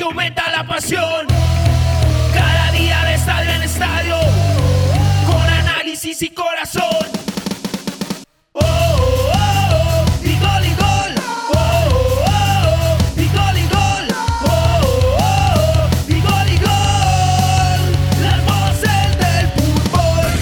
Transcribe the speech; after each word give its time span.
que 0.00 0.04
aumenta 0.04 0.50
la 0.50 0.66
pasión. 0.66 1.26
Cada 2.32 2.72
día 2.72 3.04
de 3.04 3.14
estadio 3.16 3.50
en 3.50 3.62
estadio, 3.62 4.16
con 5.26 5.42
análisis 5.42 6.22
y 6.22 6.30
corazón. 6.30 7.06
Oh, 8.52 8.62
oh, 8.62 9.32
oh, 9.34 10.04
y 10.24 10.38
gol 10.38 10.64
y 10.64 10.74
gol. 10.84 11.12
Oh, 11.52 11.60
oh, 12.24 12.30
oh, 12.30 13.20
y 13.20 13.28
gol 13.28 13.58
y 13.58 13.66
gol. 13.76 14.06
Oh, 14.46 14.80
oh, 15.20 15.90
y 16.08 16.18
gol 16.28 16.48
y 16.48 16.58
gol. 16.68 17.80
Las 18.22 18.40
voces 18.46 19.18
del 19.18 19.46
fútbol. 19.52 20.32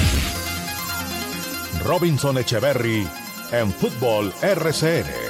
Robinson 1.85 2.39
Echeverry 2.39 3.09
en 3.51 3.73
Fútbol 3.73 4.33
RCN. 4.41 5.28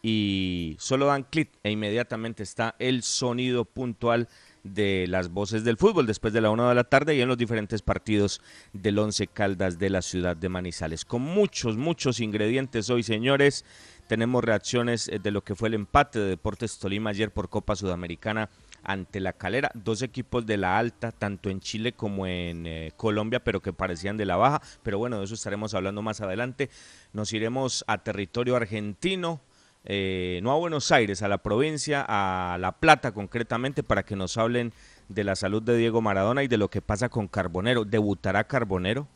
y 0.02 0.76
solo 0.78 1.06
dan 1.06 1.22
clic 1.22 1.50
e 1.62 1.70
inmediatamente 1.70 2.42
está 2.42 2.74
el 2.78 3.02
sonido 3.02 3.64
puntual 3.64 4.28
de 4.62 5.06
las 5.08 5.30
voces 5.30 5.64
del 5.64 5.78
fútbol 5.78 6.06
después 6.06 6.34
de 6.34 6.42
la 6.42 6.50
una 6.50 6.68
de 6.68 6.74
la 6.74 6.84
tarde 6.84 7.14
y 7.14 7.22
en 7.22 7.28
los 7.28 7.38
diferentes 7.38 7.80
partidos 7.80 8.42
del 8.74 8.98
Once 8.98 9.26
Caldas 9.26 9.78
de 9.78 9.88
la 9.88 10.02
ciudad 10.02 10.36
de 10.36 10.50
Manizales. 10.50 11.06
Con 11.06 11.22
muchos, 11.22 11.78
muchos 11.78 12.20
ingredientes 12.20 12.90
hoy, 12.90 13.02
señores. 13.02 13.64
Tenemos 14.06 14.44
reacciones 14.44 15.08
eh, 15.08 15.18
de 15.18 15.30
lo 15.30 15.42
que 15.42 15.54
fue 15.54 15.68
el 15.68 15.74
empate 15.74 16.18
de 16.18 16.28
Deportes 16.28 16.78
Tolima 16.78 17.10
ayer 17.10 17.30
por 17.30 17.48
Copa 17.48 17.74
Sudamericana 17.74 18.50
ante 18.84 19.20
la 19.20 19.32
calera. 19.32 19.70
Dos 19.74 20.02
equipos 20.02 20.46
de 20.46 20.56
la 20.56 20.78
alta, 20.78 21.12
tanto 21.12 21.50
en 21.50 21.60
Chile 21.60 21.92
como 21.92 22.26
en 22.26 22.66
eh, 22.66 22.92
Colombia, 22.96 23.42
pero 23.42 23.60
que 23.60 23.72
parecían 23.72 24.16
de 24.16 24.26
la 24.26 24.36
baja. 24.36 24.62
Pero 24.82 24.98
bueno, 24.98 25.18
de 25.18 25.24
eso 25.24 25.34
estaremos 25.34 25.74
hablando 25.74 26.02
más 26.02 26.20
adelante. 26.20 26.70
Nos 27.12 27.32
iremos 27.32 27.84
a 27.86 27.98
territorio 27.98 28.56
argentino. 28.56 29.40
Eh, 29.86 30.40
no 30.42 30.52
a 30.52 30.56
Buenos 30.56 30.90
Aires, 30.92 31.22
a 31.22 31.28
la 31.28 31.38
provincia, 31.38 32.04
a 32.08 32.56
La 32.58 32.72
Plata 32.72 33.12
concretamente, 33.12 33.82
para 33.82 34.02
que 34.02 34.16
nos 34.16 34.38
hablen 34.38 34.72
de 35.08 35.24
la 35.24 35.36
salud 35.36 35.62
de 35.62 35.76
Diego 35.76 36.00
Maradona 36.00 36.42
y 36.42 36.48
de 36.48 36.56
lo 36.56 36.68
que 36.70 36.80
pasa 36.80 37.08
con 37.08 37.28
Carbonero. 37.28 37.84
¿Debutará 37.84 38.44
Carbonero? 38.44 39.08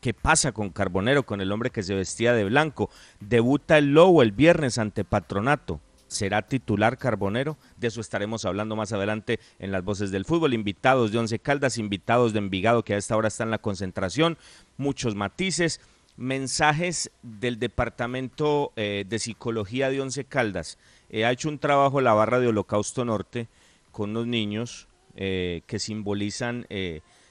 ¿Qué 0.00 0.14
pasa 0.14 0.52
con 0.52 0.70
Carbonero, 0.70 1.24
con 1.24 1.40
el 1.40 1.52
hombre 1.52 1.70
que 1.70 1.82
se 1.82 1.94
vestía 1.94 2.32
de 2.32 2.44
blanco? 2.44 2.90
Debuta 3.20 3.78
el 3.78 3.94
Lobo 3.94 4.22
el 4.22 4.32
viernes 4.32 4.78
ante 4.78 5.04
Patronato 5.04 5.80
será 6.08 6.42
titular 6.42 6.98
Carbonero. 6.98 7.56
De 7.76 7.88
eso 7.88 8.00
estaremos 8.00 8.44
hablando 8.44 8.76
más 8.76 8.92
adelante 8.92 9.40
en 9.58 9.72
las 9.72 9.84
voces 9.84 10.10
del 10.10 10.24
fútbol. 10.24 10.54
Invitados 10.54 11.12
de 11.12 11.18
Once 11.18 11.38
Caldas, 11.38 11.78
invitados 11.78 12.32
de 12.32 12.38
Envigado 12.38 12.84
que 12.84 12.94
a 12.94 12.98
esta 12.98 13.16
hora 13.16 13.28
está 13.28 13.44
en 13.44 13.50
la 13.50 13.58
concentración. 13.58 14.38
Muchos 14.76 15.14
matices. 15.14 15.80
Mensajes 16.16 17.10
del 17.22 17.58
Departamento 17.58 18.72
eh, 18.76 19.04
de 19.06 19.18
Psicología 19.18 19.90
de 19.90 20.00
Once 20.00 20.24
Caldas. 20.24 20.78
Eh, 21.10 21.26
ha 21.26 21.32
hecho 21.32 21.50
un 21.50 21.58
trabajo 21.58 22.00
la 22.00 22.14
barra 22.14 22.40
de 22.40 22.48
Holocausto 22.48 23.04
Norte 23.04 23.48
con 23.92 24.14
los 24.14 24.26
niños 24.26 24.88
eh, 25.14 25.60
que 25.66 25.78
simbolizan 25.78 26.66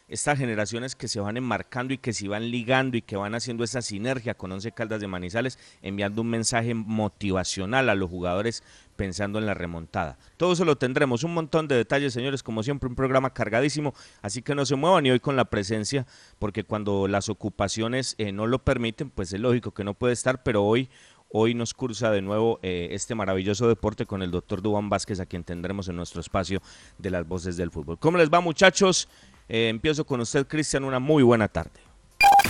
estas 0.07 0.37
generaciones 0.37 0.95
que 0.95 1.07
se 1.07 1.19
van 1.19 1.37
enmarcando 1.37 1.93
y 1.93 1.97
que 1.97 2.13
se 2.13 2.27
van 2.27 2.51
ligando 2.51 2.97
y 2.97 3.01
que 3.01 3.15
van 3.15 3.33
haciendo 3.35 3.63
esa 3.63 3.81
sinergia 3.81 4.35
con 4.35 4.51
Once 4.51 4.71
Caldas 4.71 5.01
de 5.01 5.07
Manizales, 5.07 5.57
enviando 5.81 6.21
un 6.21 6.29
mensaje 6.29 6.73
motivacional 6.73 7.89
a 7.89 7.95
los 7.95 8.09
jugadores 8.09 8.63
pensando 8.95 9.39
en 9.39 9.45
la 9.45 9.53
remontada. 9.53 10.17
Todo 10.37 10.53
eso 10.53 10.63
lo 10.63 10.77
tendremos, 10.77 11.23
un 11.23 11.33
montón 11.33 11.67
de 11.67 11.75
detalles, 11.75 12.13
señores, 12.13 12.43
como 12.43 12.63
siempre, 12.63 12.87
un 12.87 12.95
programa 12.95 13.33
cargadísimo, 13.33 13.93
así 14.21 14.41
que 14.41 14.55
no 14.55 14.65
se 14.65 14.75
muevan 14.75 15.05
y 15.05 15.11
hoy 15.11 15.19
con 15.19 15.35
la 15.35 15.45
presencia, 15.45 16.05
porque 16.39 16.63
cuando 16.63 17.07
las 17.07 17.27
ocupaciones 17.29 18.15
eh, 18.17 18.31
no 18.31 18.47
lo 18.47 18.63
permiten, 18.63 19.09
pues 19.09 19.33
es 19.33 19.39
lógico 19.39 19.71
que 19.71 19.83
no 19.83 19.93
puede 19.93 20.13
estar, 20.13 20.43
pero 20.43 20.63
hoy 20.63 20.89
Hoy 21.37 21.53
nos 21.53 21.73
cursa 21.73 22.11
de 22.11 22.21
nuevo 22.21 22.59
eh, 22.61 22.89
este 22.91 23.13
maravilloso 23.13 23.67
deporte 23.67 24.05
con 24.05 24.21
el 24.21 24.31
doctor 24.31 24.61
Dubán 24.61 24.89
Vázquez, 24.89 25.19
a 25.19 25.25
quien 25.25 25.43
tendremos 25.43 25.89
en 25.89 25.97
nuestro 25.97 26.21
espacio 26.21 26.61
de 26.97 27.09
las 27.09 27.27
voces 27.27 27.57
del 27.57 27.71
fútbol. 27.71 27.97
¿Cómo 27.99 28.17
les 28.17 28.29
va, 28.29 28.39
muchachos? 28.39 29.09
Eh, 29.47 29.69
empiezo 29.69 30.05
con 30.05 30.21
usted, 30.21 30.47
Cristian, 30.47 30.83
una 30.83 30.99
muy 30.99 31.21
buena 31.21 31.47
tarde. 31.47 31.79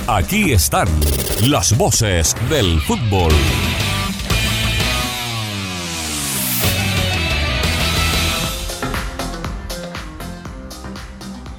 Aquí 0.08 0.54
están 0.54 0.88
las 1.50 1.78
voces 1.78 2.36
del 2.50 2.80
fútbol. 2.82 3.34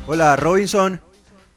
Hola 0.06 0.36
Robinson, 0.36 1.00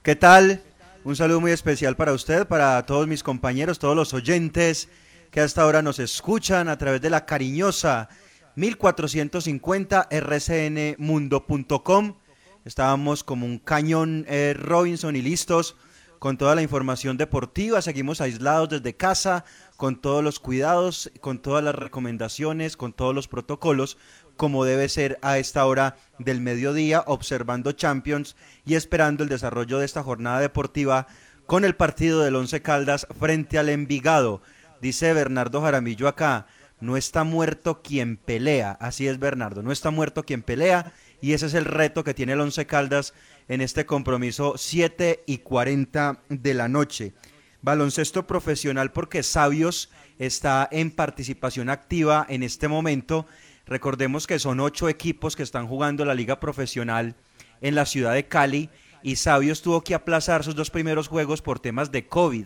¿qué 0.02 0.16
tal? 0.16 0.64
Un 1.04 1.16
saludo 1.16 1.40
muy 1.40 1.52
especial 1.52 1.96
para 1.96 2.14
usted, 2.14 2.48
para 2.48 2.84
todos 2.86 3.08
mis 3.08 3.22
compañeros, 3.22 3.78
todos 3.78 3.96
los 3.96 4.14
oyentes 4.14 4.90
que 5.30 5.40
hasta 5.40 5.62
ahora 5.62 5.84
nos 5.84 6.00
escuchan 6.00 6.68
a 6.68 6.78
través 6.78 7.00
de 7.00 7.12
la 7.12 7.28
cariñosa 7.28 8.10
1450 8.56 10.10
rcnmundo.com 10.12 12.16
Estábamos 12.66 13.24
como 13.24 13.46
un 13.46 13.58
cañón 13.58 14.26
eh, 14.28 14.54
Robinson 14.58 15.16
y 15.16 15.22
listos 15.22 15.76
con 16.20 16.38
toda 16.38 16.56
la 16.56 16.62
información 16.62 17.18
deportiva. 17.18 17.82
Seguimos 17.82 18.22
aislados 18.22 18.70
desde 18.70 18.96
casa, 18.96 19.46
con 19.78 20.00
todos 20.00 20.24
los 20.24 20.40
cuidados, 20.40 21.12
con 21.22 21.40
todas 21.40 21.64
las 21.64 21.76
recomendaciones, 21.76 22.76
con 22.76 22.94
todos 22.94 23.16
los 23.16 23.28
protocolos, 23.28 23.98
como 24.36 24.66
debe 24.66 24.90
ser 24.90 25.18
a 25.22 25.38
esta 25.38 25.66
hora 25.66 25.96
del 26.18 26.42
mediodía, 26.42 27.04
observando 27.08 27.72
Champions 27.72 28.36
y 28.66 28.76
esperando 28.76 29.24
el 29.24 29.30
desarrollo 29.30 29.80
de 29.80 29.86
esta 29.86 30.04
jornada 30.04 30.40
deportiva 30.40 31.08
con 31.46 31.66
el 31.66 31.76
partido 31.76 32.22
del 32.22 32.36
Once 32.36 32.62
Caldas 32.62 33.08
frente 33.18 33.58
al 33.58 33.70
Envigado. 33.70 34.42
Dice 34.82 35.14
Bernardo 35.14 35.62
Jaramillo 35.62 36.08
acá, 36.08 36.46
no 36.80 36.96
está 36.96 37.24
muerto 37.24 37.82
quien 37.82 38.18
pelea. 38.18 38.78
Así 38.80 39.08
es, 39.08 39.20
Bernardo, 39.20 39.64
no 39.64 39.72
está 39.72 39.92
muerto 39.92 40.24
quien 40.24 40.44
pelea 40.44 40.94
y 41.22 41.34
ese 41.34 41.48
es 41.48 41.54
el 41.54 41.66
reto 41.66 42.04
que 42.04 42.14
tiene 42.14 42.34
el 42.34 42.42
Once 42.42 42.66
Caldas 42.66 43.14
en 43.48 43.62
este 43.62 43.86
compromiso 43.86 44.56
7 44.58 45.24
y 45.26 45.40
40 45.40 46.24
de 46.30 46.54
la 46.54 46.68
noche. 46.68 47.14
Baloncesto 47.62 48.26
profesional 48.26 48.92
porque 48.92 49.24
Sabios 49.24 49.90
está 50.18 50.68
en 50.72 50.92
participación 50.92 51.70
activa 51.70 52.26
en 52.30 52.44
este 52.44 52.68
momento. 52.68 53.26
Recordemos 53.66 54.28
que 54.28 54.40
son 54.40 54.60
ocho 54.60 54.88
equipos 54.88 55.36
que 55.36 55.44
están 55.44 55.68
jugando 55.68 56.06
la 56.06 56.16
liga 56.16 56.40
profesional 56.40 57.16
en 57.62 57.76
la 57.76 57.86
ciudad 57.86 58.14
de 58.14 58.28
Cali 58.28 58.70
y 59.04 59.18
Sabios 59.18 59.62
tuvo 59.62 59.84
que 59.84 59.96
aplazar 59.96 60.44
sus 60.44 60.56
dos 60.56 60.70
primeros 60.70 61.08
juegos 61.08 61.42
por 61.42 61.60
temas 61.60 61.92
de 61.92 62.08
COVID. 62.08 62.46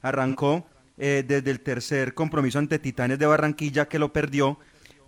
Arrancó 0.00 0.66
eh, 0.96 1.24
desde 1.26 1.50
el 1.50 1.60
tercer 1.60 2.14
compromiso 2.14 2.58
ante 2.58 2.78
Titanes 2.78 3.18
de 3.18 3.26
Barranquilla 3.26 3.88
que 3.88 3.98
lo 3.98 4.12
perdió, 4.12 4.58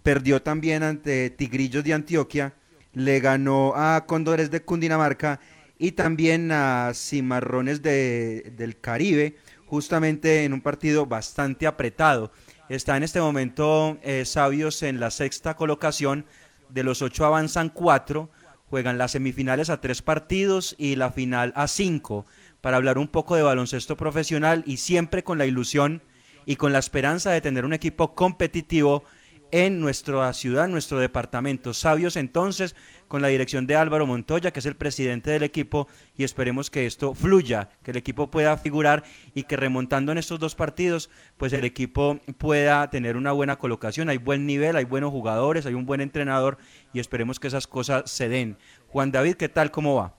perdió 0.02 0.42
también 0.42 0.82
ante 0.82 1.30
Tigrillos 1.30 1.84
de 1.84 1.94
Antioquia 1.94 2.54
le 2.96 3.20
ganó 3.20 3.74
a 3.76 4.06
Cóndores 4.06 4.50
de 4.50 4.62
Cundinamarca 4.62 5.38
y 5.78 5.92
también 5.92 6.50
a 6.50 6.92
Cimarrones 6.94 7.82
de, 7.82 8.54
del 8.56 8.80
Caribe, 8.80 9.36
justamente 9.66 10.44
en 10.44 10.54
un 10.54 10.62
partido 10.62 11.04
bastante 11.04 11.66
apretado. 11.66 12.32
Está 12.70 12.96
en 12.96 13.02
este 13.02 13.20
momento 13.20 13.98
eh, 14.02 14.24
Sabios 14.24 14.82
en 14.82 14.98
la 14.98 15.10
sexta 15.10 15.56
colocación. 15.56 16.24
De 16.70 16.82
los 16.84 17.02
ocho 17.02 17.26
avanzan 17.26 17.68
cuatro. 17.68 18.30
Juegan 18.70 18.96
las 18.96 19.12
semifinales 19.12 19.68
a 19.68 19.82
tres 19.82 20.00
partidos 20.00 20.74
y 20.78 20.96
la 20.96 21.12
final 21.12 21.52
a 21.54 21.68
cinco. 21.68 22.24
Para 22.62 22.78
hablar 22.78 22.96
un 22.96 23.08
poco 23.08 23.36
de 23.36 23.42
baloncesto 23.42 23.98
profesional 23.98 24.64
y 24.66 24.78
siempre 24.78 25.22
con 25.22 25.36
la 25.36 25.44
ilusión 25.44 26.02
y 26.46 26.56
con 26.56 26.72
la 26.72 26.78
esperanza 26.78 27.30
de 27.30 27.42
tener 27.42 27.66
un 27.66 27.74
equipo 27.74 28.14
competitivo 28.14 29.04
en 29.50 29.80
nuestra 29.80 30.32
ciudad, 30.32 30.66
en 30.66 30.72
nuestro 30.72 30.98
departamento. 30.98 31.74
Sabios 31.74 32.16
entonces 32.16 32.74
con 33.08 33.22
la 33.22 33.28
dirección 33.28 33.66
de 33.66 33.76
Álvaro 33.76 34.06
Montoya, 34.06 34.52
que 34.52 34.60
es 34.60 34.66
el 34.66 34.76
presidente 34.76 35.30
del 35.30 35.42
equipo, 35.42 35.86
y 36.16 36.24
esperemos 36.24 36.70
que 36.70 36.86
esto 36.86 37.14
fluya, 37.14 37.68
que 37.82 37.92
el 37.92 37.96
equipo 37.96 38.30
pueda 38.30 38.56
figurar 38.56 39.04
y 39.34 39.44
que 39.44 39.56
remontando 39.56 40.12
en 40.12 40.18
estos 40.18 40.40
dos 40.40 40.54
partidos, 40.54 41.08
pues 41.36 41.52
el 41.52 41.64
equipo 41.64 42.18
pueda 42.38 42.90
tener 42.90 43.16
una 43.16 43.32
buena 43.32 43.56
colocación. 43.56 44.08
Hay 44.08 44.18
buen 44.18 44.46
nivel, 44.46 44.76
hay 44.76 44.84
buenos 44.84 45.10
jugadores, 45.10 45.66
hay 45.66 45.74
un 45.74 45.86
buen 45.86 46.00
entrenador 46.00 46.58
y 46.92 47.00
esperemos 47.00 47.38
que 47.38 47.48
esas 47.48 47.66
cosas 47.66 48.10
se 48.10 48.28
den. 48.28 48.58
Juan 48.88 49.12
David, 49.12 49.34
¿qué 49.34 49.48
tal? 49.48 49.70
¿Cómo 49.70 49.94
va? 49.94 50.14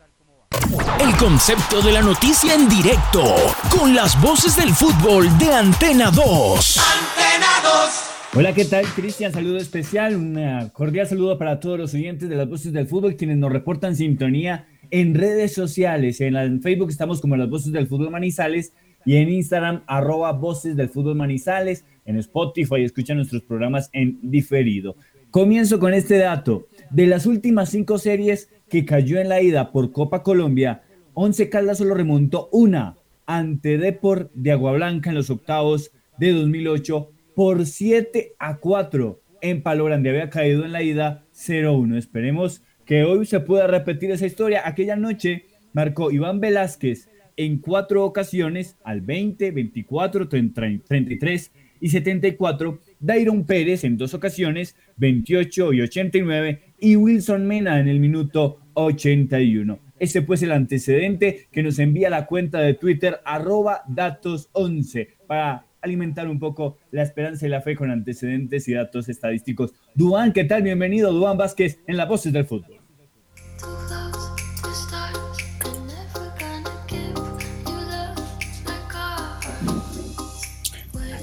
El 1.00 1.16
concepto 1.18 1.82
de 1.82 1.92
la 1.92 2.02
noticia 2.02 2.54
en 2.54 2.68
directo, 2.70 3.36
con 3.70 3.94
las 3.94 4.20
voces 4.22 4.56
del 4.56 4.74
fútbol 4.74 5.38
de 5.38 5.54
Antena 5.54 6.10
2. 6.10 6.78
Antena 6.78 7.48
2. 7.64 8.17
Hola, 8.40 8.54
¿qué 8.54 8.66
tal? 8.66 8.86
Cristian, 8.96 9.34
saludo 9.34 9.58
especial, 9.58 10.16
un 10.16 10.40
cordial 10.72 11.08
saludo 11.08 11.40
para 11.40 11.60
todos 11.60 11.80
los 11.80 11.96
oyentes 11.96 12.30
de 12.30 12.36
las 12.36 12.48
voces 12.48 12.72
del 12.72 12.88
fútbol, 12.88 13.16
quienes 13.16 13.38
nos 13.38 13.52
reportan 13.52 13.96
sintonía 13.96 14.68
en 14.92 15.16
redes 15.16 15.56
sociales. 15.56 16.22
En, 16.22 16.62
Facebook 16.62 16.92
estamos 16.92 17.20
como 17.20 17.36
las 17.36 17.50
voces 17.50 17.74
del 17.74 17.88
fútbol 17.88 18.12
Manizales 18.12 18.74
y 19.06 19.16
en 19.16 19.30
Instagram 19.30 19.82
arroba 19.88 20.34
voces 20.34 20.76
del 20.76 20.90
fútbol 20.90 21.16
Manizales, 21.16 21.84
en 22.06 22.18
Spotify 22.18 22.84
escuchan 22.84 23.18
nuestros 23.18 23.42
programas 23.42 23.90
en 23.92 24.20
diferido. 24.22 24.98
Comienzo 25.32 25.80
con 25.80 25.96
este 25.96 26.20
dato. 26.20 26.68
De 26.92 27.08
las 27.08 27.26
últimas 27.26 27.70
cinco 27.70 27.98
series 27.98 28.52
que 28.70 28.86
cayó 28.86 29.20
en 29.20 29.30
la 29.30 29.42
ida 29.42 29.72
por 29.72 29.92
Copa 29.92 30.22
Colombia, 30.22 30.84
Once 31.16 31.50
Caldas 31.50 31.80
solo 31.80 31.96
remontó 31.96 32.50
una 32.52 32.98
ante 33.26 33.80
Deport 33.80 34.32
de 34.36 34.52
Agua 34.52 34.74
Blanca 34.74 35.10
en 35.10 35.16
los 35.16 35.32
octavos 35.32 35.90
de 36.20 36.34
2008 36.34 37.14
por 37.38 37.68
7 37.68 38.34
a 38.40 38.58
4 38.58 39.22
en 39.42 39.62
Palo 39.62 39.86
Grande. 39.86 40.10
Había 40.10 40.32
caído 40.32 40.66
en 40.66 40.72
la 40.72 40.82
ida 40.82 41.24
0-1. 41.36 41.96
Esperemos 41.96 42.64
que 42.84 43.04
hoy 43.04 43.28
se 43.28 43.40
pueda 43.40 43.68
repetir 43.68 44.10
esa 44.10 44.26
historia. 44.26 44.64
Aquella 44.66 44.96
noche 44.96 45.46
marcó 45.72 46.10
Iván 46.10 46.40
Velázquez 46.40 47.12
en 47.36 47.60
cuatro 47.60 48.04
ocasiones 48.06 48.76
al 48.84 49.02
20, 49.02 49.52
24, 49.52 50.28
33 50.28 51.52
y 51.80 51.90
74. 51.90 52.80
Dairon 53.00 53.46
Pérez 53.46 53.84
en 53.84 53.98
dos 53.98 54.16
ocasiones, 54.16 54.76
28 54.96 55.74
y 55.74 55.82
89. 55.82 56.62
Y 56.80 56.96
Wilson 56.96 57.46
Mena 57.46 57.80
en 57.80 57.88
el 57.88 58.00
minuto 58.00 58.62
81. 58.74 59.78
Ese 60.00 60.24
pues 60.24 60.42
el 60.42 60.54
antecedente 60.54 61.46
que 61.52 61.62
nos 61.62 61.78
envía 61.78 62.10
la 62.10 62.26
cuenta 62.26 62.62
de 62.62 62.74
Twitter 62.74 63.20
arroba 63.24 63.84
datos 63.88 64.50
11 64.54 65.10
para 65.28 65.67
alimentar 65.82 66.28
un 66.28 66.40
poco 66.40 66.78
la 66.92 67.04
esperanza 67.04 67.46
y 67.46 67.50
la 67.50 67.62
fe 67.62 67.76
con 67.76 67.92
antecedentes 67.92 68.68
y 68.68 68.74
datos 68.74 69.10
estadísticos. 69.10 69.74
Duan, 69.96 70.34
¿qué 70.34 70.44
tal? 70.44 70.64
Bienvenido, 70.64 71.12
Duan 71.14 71.38
Vázquez, 71.38 71.80
en 71.88 71.98
las 71.98 72.08
voces 72.08 72.34
del 72.34 72.46
fútbol. 72.46 72.80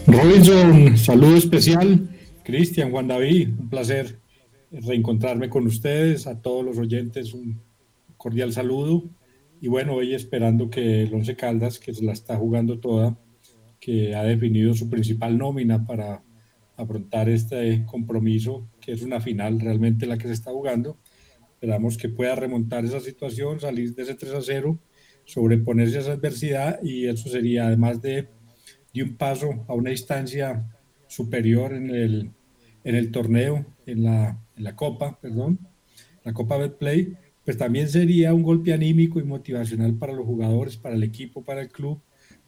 Robinson, 0.06 0.96
saludo 0.96 1.36
especial. 1.36 2.08
Cristian, 2.44 2.90
Juan 2.90 3.08
David, 3.08 3.48
un 3.58 3.68
placer 3.68 4.20
reencontrarme 4.70 5.48
con 5.48 5.66
ustedes, 5.66 6.26
a 6.26 6.40
todos 6.40 6.64
los 6.64 6.78
oyentes, 6.78 7.32
un 7.32 7.60
cordial 8.16 8.52
saludo. 8.52 9.04
Y 9.60 9.68
bueno, 9.68 9.94
hoy 9.94 10.14
esperando 10.14 10.68
que 10.68 11.02
el 11.02 11.14
Once 11.14 11.34
Caldas, 11.36 11.78
que 11.78 11.94
se 11.94 12.04
la 12.04 12.12
está 12.12 12.36
jugando 12.36 12.78
toda, 12.78 13.16
que 13.84 14.14
ha 14.14 14.22
definido 14.22 14.72
su 14.72 14.88
principal 14.88 15.36
nómina 15.36 15.86
para 15.86 16.22
afrontar 16.74 17.28
este 17.28 17.84
compromiso, 17.84 18.66
que 18.80 18.92
es 18.92 19.02
una 19.02 19.20
final 19.20 19.60
realmente 19.60 20.06
la 20.06 20.16
que 20.16 20.26
se 20.26 20.32
está 20.32 20.52
jugando. 20.52 20.96
Esperamos 21.52 21.98
que 21.98 22.08
pueda 22.08 22.34
remontar 22.34 22.86
esa 22.86 23.00
situación, 23.00 23.60
salir 23.60 23.94
de 23.94 24.04
ese 24.04 24.14
3 24.14 24.32
a 24.32 24.40
0, 24.40 24.78
sobreponerse 25.26 25.98
a 25.98 26.00
esa 26.00 26.12
adversidad 26.12 26.82
y 26.82 27.08
eso 27.08 27.28
sería 27.28 27.66
además 27.66 28.00
de, 28.00 28.28
de 28.94 29.02
un 29.02 29.18
paso 29.18 29.66
a 29.68 29.74
una 29.74 29.90
instancia 29.90 30.66
superior 31.06 31.74
en 31.74 31.90
el, 31.90 32.30
en 32.84 32.94
el 32.94 33.10
torneo, 33.10 33.66
en 33.84 34.02
la, 34.02 34.42
la 34.56 34.74
Copa, 34.74 35.18
perdón, 35.20 35.58
la 36.24 36.32
Copa 36.32 36.56
Betplay, 36.56 37.18
pues 37.44 37.58
también 37.58 37.90
sería 37.90 38.32
un 38.32 38.44
golpe 38.44 38.72
anímico 38.72 39.20
y 39.20 39.24
motivacional 39.24 39.92
para 39.92 40.14
los 40.14 40.24
jugadores, 40.24 40.78
para 40.78 40.94
el 40.94 41.02
equipo, 41.02 41.44
para 41.44 41.60
el 41.60 41.68
club, 41.68 42.00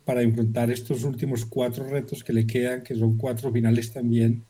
para 0.06 0.22
enfrentar 0.22 0.70
estos 0.70 1.02
últimos 1.02 1.44
cuatro 1.44 1.84
retos 1.88 2.22
que 2.22 2.32
le 2.32 2.46
quedan, 2.46 2.84
que 2.84 2.94
son 2.94 3.18
cuatro 3.18 3.52
finales 3.52 3.92
también, 3.92 4.46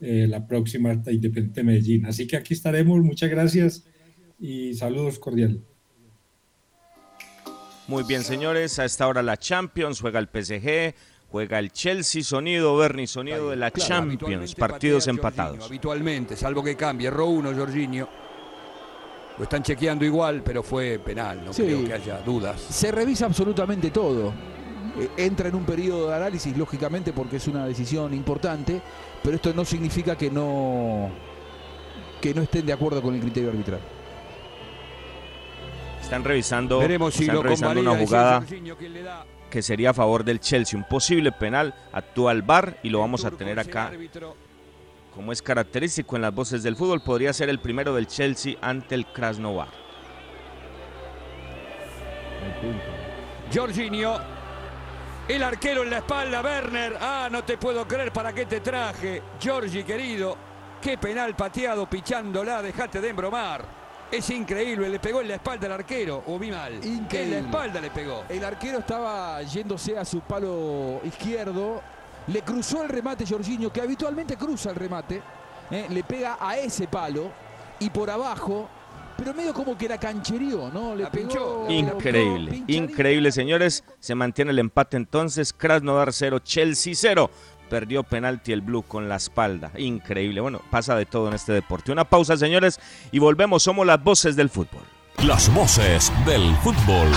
eh, 0.00 0.26
la 0.28 0.46
próxima 0.46 0.92
Independiente 0.92 1.64
Medellín. 1.64 2.04
Así 2.04 2.26
que 2.26 2.36
aquí 2.36 2.52
estaremos, 2.52 3.00
muchas 3.00 3.30
gracias 3.30 3.86
y 4.38 4.74
saludos 4.74 5.18
cordiales. 5.18 5.62
Muy 7.86 8.02
bien, 8.02 8.22
señores, 8.22 8.78
a 8.78 8.84
esta 8.84 9.08
hora 9.08 9.22
la 9.22 9.38
Champions, 9.38 9.98
juega 9.98 10.20
el 10.20 10.28
PSG, 10.28 10.94
juega 11.30 11.58
el 11.58 11.72
Chelsea, 11.72 12.22
sonido, 12.22 12.76
Bernie, 12.76 13.06
sonido 13.06 13.48
de 13.48 13.56
la 13.56 13.70
Champions, 13.70 14.54
partidos 14.54 15.06
empatados. 15.06 15.64
habitualmente, 15.64 16.36
salvo 16.36 16.62
que 16.62 16.76
cambie, 16.76 17.08
erró 17.08 17.28
uno, 17.28 17.54
Jorginho. 17.54 18.06
Lo 19.38 19.44
están 19.44 19.62
chequeando 19.62 20.04
igual, 20.04 20.42
pero 20.44 20.62
fue 20.62 20.98
penal, 20.98 21.42
no 21.46 21.52
creo 21.52 21.82
que 21.86 21.94
haya 21.94 22.20
dudas. 22.20 22.60
Se 22.60 22.92
revisa 22.92 23.24
absolutamente 23.24 23.90
todo. 23.90 24.57
Eh, 24.98 25.10
entra 25.16 25.48
en 25.48 25.54
un 25.54 25.64
periodo 25.64 26.08
de 26.08 26.16
análisis, 26.16 26.56
lógicamente, 26.56 27.12
porque 27.12 27.36
es 27.36 27.46
una 27.46 27.66
decisión 27.66 28.12
importante, 28.14 28.80
pero 29.22 29.36
esto 29.36 29.52
no 29.54 29.64
significa 29.64 30.16
que 30.16 30.30
no, 30.30 31.10
que 32.20 32.34
no 32.34 32.42
estén 32.42 32.66
de 32.66 32.72
acuerdo 32.72 33.00
con 33.00 33.14
el 33.14 33.20
criterio 33.20 33.50
arbitral. 33.50 33.80
Están 36.02 36.24
revisando, 36.24 36.80
están 36.82 37.42
revisando 37.42 37.80
una 37.80 37.96
jugada 37.96 38.44
que 39.50 39.62
sería 39.62 39.90
a 39.90 39.94
favor 39.94 40.24
del 40.24 40.40
Chelsea, 40.40 40.78
un 40.78 40.84
posible 40.84 41.32
penal, 41.32 41.74
actúa 41.92 42.32
el 42.32 42.42
VAR 42.42 42.78
y 42.82 42.88
lo 42.88 43.00
vamos 43.00 43.24
a 43.24 43.30
tener 43.30 43.58
acá. 43.58 43.92
Como 45.14 45.32
es 45.32 45.42
característico 45.42 46.16
en 46.16 46.22
las 46.22 46.34
voces 46.34 46.62
del 46.62 46.76
fútbol, 46.76 47.02
podría 47.02 47.32
ser 47.32 47.48
el 47.48 47.58
primero 47.60 47.94
del 47.94 48.06
Chelsea 48.06 48.56
ante 48.60 48.94
el 48.94 49.06
Krasnodar. 49.06 49.68
Jorginho 53.52 54.37
el 55.28 55.42
arquero 55.42 55.82
en 55.82 55.90
la 55.90 55.98
espalda, 55.98 56.40
Werner. 56.40 56.96
Ah, 57.00 57.28
no 57.30 57.44
te 57.44 57.58
puedo 57.58 57.86
creer 57.86 58.12
para 58.12 58.32
qué 58.32 58.46
te 58.46 58.60
traje. 58.60 59.22
Giorgi, 59.38 59.84
querido. 59.84 60.36
Qué 60.80 60.96
penal 60.96 61.36
pateado, 61.36 61.88
pichándola. 61.88 62.62
Dejate 62.62 63.00
de 63.00 63.10
embromar. 63.10 63.78
Es 64.10 64.30
increíble, 64.30 64.88
le 64.88 64.98
pegó 64.98 65.20
en 65.20 65.28
la 65.28 65.34
espalda 65.34 65.66
al 65.66 65.72
arquero, 65.72 66.22
o 66.26 66.38
vi 66.38 66.50
mal. 66.50 66.82
Increíble. 66.82 67.36
En 67.36 67.42
la 67.42 67.48
espalda 67.50 67.80
le 67.80 67.90
pegó. 67.90 68.24
El 68.26 68.42
arquero 68.42 68.78
estaba 68.78 69.42
yéndose 69.42 69.98
a 69.98 70.04
su 70.04 70.20
palo 70.22 71.02
izquierdo. 71.04 71.82
Le 72.28 72.40
cruzó 72.40 72.82
el 72.82 72.88
remate 72.88 73.26
Jorginho, 73.26 73.70
que 73.70 73.82
habitualmente 73.82 74.36
cruza 74.36 74.70
el 74.70 74.76
remate. 74.76 75.22
Eh, 75.70 75.86
le 75.90 76.04
pega 76.04 76.38
a 76.40 76.56
ese 76.56 76.88
palo. 76.88 77.30
Y 77.80 77.90
por 77.90 78.08
abajo 78.08 78.68
pero 79.18 79.34
medio 79.34 79.52
como 79.52 79.76
que 79.76 79.88
la 79.88 79.98
cancherío, 79.98 80.70
¿no? 80.72 80.94
Le 80.94 81.06
pegó, 81.06 81.66
Increíble, 81.68 82.62
increíble, 82.68 83.32
señores. 83.32 83.82
Se 83.98 84.14
mantiene 84.14 84.52
el 84.52 84.60
empate 84.60 84.96
entonces. 84.96 85.52
Krasnodar 85.52 86.12
0, 86.12 86.38
Chelsea 86.38 86.92
0. 86.94 87.28
Perdió 87.68 88.04
penalti 88.04 88.52
el 88.52 88.60
Blue 88.62 88.82
con 88.82 89.08
la 89.08 89.16
espalda. 89.16 89.72
Increíble. 89.76 90.40
Bueno, 90.40 90.62
pasa 90.70 90.94
de 90.94 91.04
todo 91.04 91.28
en 91.28 91.34
este 91.34 91.52
deporte. 91.52 91.90
Una 91.90 92.04
pausa, 92.04 92.36
señores, 92.36 92.78
y 93.10 93.18
volvemos. 93.18 93.64
Somos 93.64 93.84
las 93.86 94.02
voces 94.02 94.36
del 94.36 94.48
fútbol. 94.50 94.82
Las 95.24 95.52
voces 95.52 96.12
del 96.24 96.54
fútbol. 96.58 97.08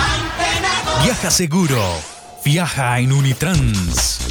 Viaja 1.04 1.30
seguro. 1.30 1.80
Viaja 2.44 3.00
en 3.00 3.12
Unitrans. 3.12 4.31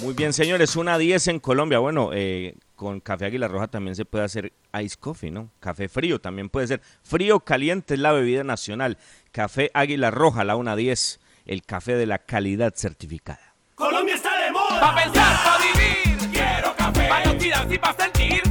Muy 0.03 0.13
bien, 0.15 0.33
señores, 0.33 0.75
una 0.75 0.99
10 0.99 1.29
en 1.29 1.39
Colombia. 1.39 1.79
Bueno, 1.79 2.11
eh, 2.13 2.57
con 2.75 2.99
café 2.99 3.27
Águila 3.27 3.47
Roja 3.47 3.69
también 3.69 3.95
se 3.95 4.05
puede 4.05 4.25
hacer 4.25 4.53
ice 4.83 4.97
coffee, 4.99 5.31
¿no? 5.31 5.51
Café 5.61 5.89
frío 5.89 6.21
también 6.21 6.49
puede 6.49 6.67
ser. 6.67 6.83
Frío 7.05 7.39
caliente 7.39 7.95
es 7.95 8.01
la 8.01 8.11
bebida 8.11 8.43
nacional. 8.43 8.99
Café 9.31 9.71
Águila 9.73 10.11
Roja, 10.11 10.43
la 10.43 10.57
una 10.57 10.75
10, 10.75 11.21
el 11.47 11.63
café 11.63 11.95
de 11.95 12.07
la 12.07 12.19
calidad 12.19 12.75
certificada. 12.75 13.55
Colombia 13.77 14.17
está 14.17 14.37
de 14.45 14.51
moda. 14.51 14.81
Pa' 14.81 14.97
pensar, 14.97 15.45
pa' 15.45 15.59
vivir. 15.59 16.31
Quiero 16.33 16.75
café. 16.77 17.09
Pa' 17.09 17.19
actividad 17.19 17.71
y 17.71 17.79
pa' 17.79 17.95
sentir. 17.97 18.44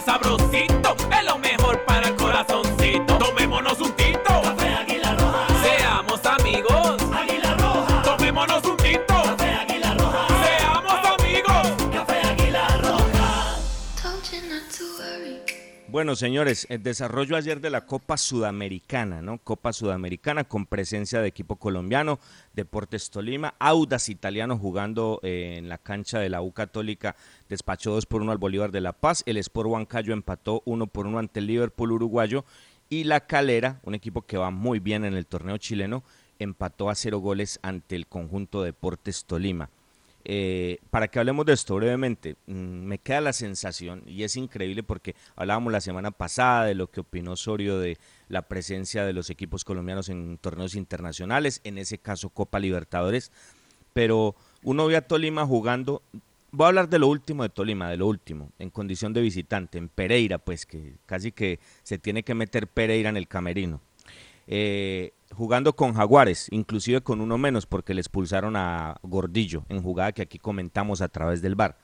Sabrosito. 0.00 0.94
Es 1.10 1.24
lo 1.24 1.38
Bueno, 15.98 16.14
señores, 16.14 16.64
el 16.70 16.84
desarrollo 16.84 17.34
ayer 17.34 17.60
de 17.60 17.70
la 17.70 17.84
Copa 17.84 18.16
Sudamericana, 18.16 19.20
¿no? 19.20 19.38
Copa 19.38 19.72
Sudamericana 19.72 20.44
con 20.44 20.64
presencia 20.64 21.20
de 21.20 21.26
equipo 21.26 21.56
colombiano, 21.56 22.20
Deportes 22.54 23.10
Tolima, 23.10 23.56
Audas 23.58 24.08
italiano 24.08 24.56
jugando 24.56 25.18
eh, 25.24 25.56
en 25.58 25.68
la 25.68 25.78
cancha 25.78 26.20
de 26.20 26.28
la 26.28 26.40
U 26.40 26.52
Católica, 26.52 27.16
despachó 27.48 27.90
2 27.94 28.06
por 28.06 28.22
1 28.22 28.30
al 28.30 28.38
Bolívar 28.38 28.70
de 28.70 28.80
La 28.80 28.92
Paz, 28.92 29.24
el 29.26 29.38
Sport 29.38 29.70
Huancayo 29.70 30.12
empató 30.12 30.62
1 30.66 30.86
por 30.86 31.08
1 31.08 31.18
ante 31.18 31.40
el 31.40 31.48
Liverpool 31.48 31.90
uruguayo 31.90 32.44
y 32.88 33.02
la 33.02 33.26
Calera, 33.26 33.80
un 33.82 33.96
equipo 33.96 34.22
que 34.22 34.38
va 34.38 34.52
muy 34.52 34.78
bien 34.78 35.04
en 35.04 35.14
el 35.14 35.26
torneo 35.26 35.58
chileno, 35.58 36.04
empató 36.38 36.90
a 36.90 36.94
cero 36.94 37.18
goles 37.18 37.58
ante 37.62 37.96
el 37.96 38.06
conjunto 38.06 38.62
Deportes 38.62 39.24
Tolima. 39.24 39.68
Eh, 40.30 40.76
para 40.90 41.08
que 41.08 41.18
hablemos 41.18 41.46
de 41.46 41.54
esto 41.54 41.76
brevemente, 41.76 42.36
mm, 42.46 42.52
me 42.52 42.98
queda 42.98 43.22
la 43.22 43.32
sensación, 43.32 44.02
y 44.06 44.24
es 44.24 44.36
increíble 44.36 44.82
porque 44.82 45.16
hablábamos 45.36 45.72
la 45.72 45.80
semana 45.80 46.10
pasada 46.10 46.66
de 46.66 46.74
lo 46.74 46.90
que 46.90 47.00
opinó 47.00 47.32
Osorio 47.32 47.78
de 47.78 47.96
la 48.28 48.42
presencia 48.42 49.06
de 49.06 49.14
los 49.14 49.30
equipos 49.30 49.64
colombianos 49.64 50.10
en 50.10 50.36
torneos 50.36 50.74
internacionales, 50.74 51.62
en 51.64 51.78
ese 51.78 51.96
caso 51.96 52.28
Copa 52.28 52.58
Libertadores, 52.58 53.32
pero 53.94 54.36
uno 54.62 54.86
ve 54.86 54.96
a 54.96 55.08
Tolima 55.08 55.46
jugando, 55.46 56.02
voy 56.50 56.66
a 56.66 56.68
hablar 56.68 56.90
de 56.90 56.98
lo 56.98 57.08
último 57.08 57.42
de 57.42 57.48
Tolima, 57.48 57.88
de 57.88 57.96
lo 57.96 58.06
último, 58.06 58.52
en 58.58 58.68
condición 58.68 59.14
de 59.14 59.22
visitante, 59.22 59.78
en 59.78 59.88
Pereira, 59.88 60.36
pues 60.36 60.66
que 60.66 60.96
casi 61.06 61.32
que 61.32 61.58
se 61.82 61.96
tiene 61.96 62.22
que 62.22 62.34
meter 62.34 62.66
Pereira 62.66 63.08
en 63.08 63.16
el 63.16 63.28
camerino. 63.28 63.80
Eh, 64.50 65.12
jugando 65.32 65.74
con 65.74 65.92
Jaguares, 65.92 66.48
inclusive 66.50 67.02
con 67.02 67.20
uno 67.20 67.36
menos 67.36 67.66
porque 67.66 67.92
le 67.92 68.00
expulsaron 68.00 68.56
a 68.56 68.96
Gordillo 69.02 69.64
en 69.68 69.82
jugada 69.82 70.12
que 70.12 70.22
aquí 70.22 70.38
comentamos 70.38 71.02
a 71.02 71.08
través 71.08 71.42
del 71.42 71.54
bar. 71.54 71.76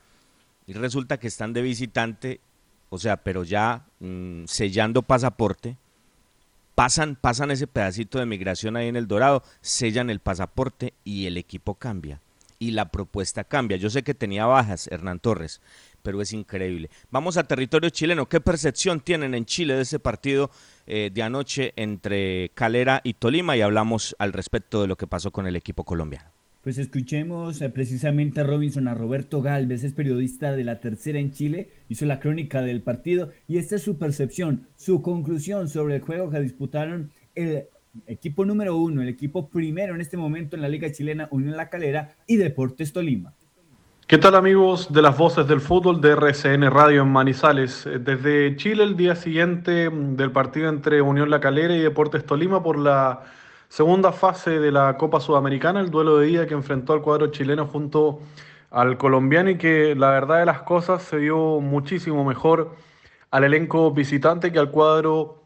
Y 0.67 0.73
resulta 0.73 1.19
que 1.19 1.29
están 1.29 1.53
de 1.53 1.61
visitante, 1.61 2.41
o 2.89 2.99
sea, 2.99 3.19
pero 3.19 3.45
ya 3.45 3.85
mm, 4.01 4.45
sellando 4.47 5.03
pasaporte, 5.03 5.77
pasan, 6.75 7.17
pasan 7.17 7.51
ese 7.51 7.67
pedacito 7.67 8.19
de 8.19 8.25
migración 8.25 8.77
ahí 8.77 8.89
en 8.89 8.97
el 8.97 9.07
Dorado, 9.07 9.43
sellan 9.61 10.09
el 10.09 10.21
pasaporte 10.21 10.95
y 11.05 11.27
el 11.27 11.37
equipo 11.37 11.75
cambia. 11.75 12.21
Y 12.59 12.71
la 12.71 12.91
propuesta 12.91 13.45
cambia. 13.45 13.77
Yo 13.77 13.91
sé 13.91 14.03
que 14.03 14.15
tenía 14.15 14.47
bajas 14.47 14.89
Hernán 14.89 15.21
Torres, 15.21 15.61
pero 16.05 16.21
es 16.21 16.33
increíble. 16.33 16.91
Vamos 17.11 17.39
a 17.39 17.45
territorio 17.45 17.89
chileno. 17.89 18.29
¿Qué 18.29 18.41
percepción 18.41 19.01
tienen 19.01 19.35
en 19.35 19.47
Chile 19.47 19.75
de 19.75 19.83
ese 19.83 19.99
partido 19.99 20.51
eh, 20.87 21.11
de 21.13 21.23
anoche 21.23 21.73
entre 21.77 22.51
Calera 22.55 23.01
y 23.03 23.15
Tolima? 23.15 23.57
Y 23.57 23.63
hablamos 23.63 24.15
al 24.19 24.35
respecto 24.35 24.83
de 24.83 24.87
lo 24.87 24.97
que 24.97 25.07
pasó 25.07 25.33
con 25.33 25.47
el 25.47 25.57
equipo 25.57 25.83
colombiano. 25.85 26.29
Pues 26.63 26.77
escuchemos 26.77 27.61
eh, 27.63 27.71
precisamente 27.71 28.41
a 28.41 28.45
Robinson, 28.45 28.87
a 28.87 28.95
Roberto 28.95 29.41
Galvez, 29.41 29.83
es 29.83 29.95
periodista 29.95 30.53
de 30.53 30.65
la 30.65 30.81
tercera 30.81 31.19
en 31.19 31.33
Chile, 31.33 31.71
hizo 31.89 32.05
la 32.05 32.21
crónica 32.21 32.61
del 32.61 32.83
partido 32.83 33.33
y 33.49 33.57
esta 33.57 33.77
es 33.77 33.83
su 33.83 33.99
percepción, 33.99 34.67
su 34.77 35.01
conclusión 35.01 35.69
sobre 35.69 35.97
el 35.97 36.01
juego 36.03 36.31
que 36.31 36.41
disputaron 36.41 37.13
el 37.35 37.65
equipo 38.07 38.45
número 38.45 38.77
uno, 38.77 39.03
el 39.03 39.09
equipo 39.09 39.49
primero 39.49 39.95
en 39.95 40.01
este 40.01 40.17
momento 40.17 40.57
en 40.57 40.63
la 40.63 40.69
Liga 40.69 40.93
Chilena, 40.93 41.29
Unión 41.31 41.57
La 41.57 41.71
Calera 41.71 42.17
y 42.27 42.37
Deportes 42.37 42.93
Tolima. 42.93 43.35
¿Qué 44.07 44.19
tal 44.19 44.35
amigos 44.35 44.93
de 44.93 45.01
las 45.01 45.17
voces 45.17 45.47
del 45.49 45.63
fútbol 45.63 46.03
de 46.03 46.11
RCN 46.11 46.71
Radio 46.71 47.01
en 47.01 47.09
Manizales? 47.11 47.87
Eh, 47.87 47.99
Desde 47.99 48.55
Chile 48.57 48.83
el 48.85 48.99
día 48.99 49.17
siguiente 49.17 49.89
mm, 49.89 50.17
del 50.17 50.31
partido 50.31 50.69
entre 50.69 51.01
Unión 51.01 51.31
La 51.31 51.41
Calera 51.41 51.75
y 51.75 51.81
Deportes 51.81 52.27
Tolima 52.27 52.63
por 52.63 52.79
la 52.79 53.23
segunda 53.71 54.13
fase 54.13 54.61
de 54.61 54.71
la 54.71 54.99
Copa 54.99 55.21
Sudamericana, 55.21 55.81
el 55.81 55.91
duelo 55.91 56.19
de 56.19 56.27
día 56.27 56.47
que 56.47 56.53
enfrentó 56.53 56.93
al 56.93 57.01
cuadro 57.01 57.29
chileno 57.29 57.67
junto 57.67 58.21
al 58.71 58.99
colombiano 58.99 59.49
y 59.49 59.57
que 59.57 59.95
la 59.95 60.11
verdad 60.11 60.41
de 60.41 60.47
las 60.47 60.61
cosas 60.61 61.03
se 61.03 61.17
vio 61.17 61.61
muchísimo 61.61 62.27
mejor 62.27 62.77
al 63.31 63.45
elenco 63.45 63.91
visitante 63.91 64.53
que 64.53 64.59
al 64.59 64.71
cuadro 64.71 65.45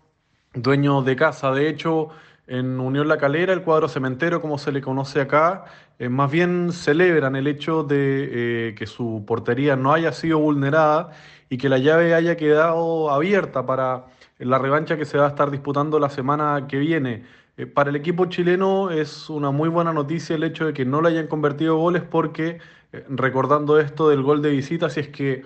dueño 0.52 1.02
de 1.02 1.14
casa. 1.14 1.52
De 1.52 1.68
hecho, 1.68 2.08
en 2.48 2.80
Unión 2.80 3.06
La 3.06 3.18
Calera, 3.18 3.52
el 3.52 3.62
cuadro 3.62 3.88
cementero, 3.88 4.40
como 4.40 4.58
se 4.58 4.72
le 4.72 4.80
conoce 4.80 5.20
acá, 5.20 5.66
eh, 5.98 6.08
más 6.08 6.30
bien 6.30 6.72
celebran 6.72 7.34
el 7.34 7.48
hecho 7.48 7.82
de 7.82 8.68
eh, 8.68 8.74
que 8.76 8.86
su 8.86 9.24
portería 9.26 9.74
no 9.74 9.92
haya 9.92 10.12
sido 10.12 10.38
vulnerada 10.38 11.10
y 11.50 11.58
que 11.58 11.68
la 11.68 11.78
llave 11.78 12.14
haya 12.14 12.36
quedado 12.36 13.10
abierta 13.10 13.66
para 13.66 14.06
la 14.38 14.58
revancha 14.58 14.96
que 14.96 15.04
se 15.04 15.18
va 15.18 15.26
a 15.26 15.28
estar 15.30 15.50
disputando 15.50 15.98
la 15.98 16.08
semana 16.08 16.66
que 16.68 16.78
viene. 16.78 17.24
Eh, 17.56 17.66
para 17.66 17.90
el 17.90 17.96
equipo 17.96 18.26
chileno 18.26 18.90
es 18.92 19.28
una 19.28 19.50
muy 19.50 19.68
buena 19.68 19.92
noticia 19.92 20.36
el 20.36 20.44
hecho 20.44 20.66
de 20.66 20.72
que 20.72 20.84
no 20.84 21.02
le 21.02 21.08
hayan 21.08 21.26
convertido 21.26 21.76
goles 21.76 22.02
porque, 22.02 22.60
recordando 23.08 23.80
esto 23.80 24.08
del 24.08 24.22
gol 24.22 24.40
de 24.40 24.50
visita, 24.50 24.90
si 24.90 25.00
es 25.00 25.08
que 25.08 25.44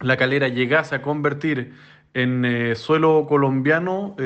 la 0.00 0.16
calera 0.16 0.48
llegase 0.48 0.94
a 0.94 1.02
convertir 1.02 1.74
en 2.14 2.74
suelo 2.76 3.26
colombiano, 3.28 4.16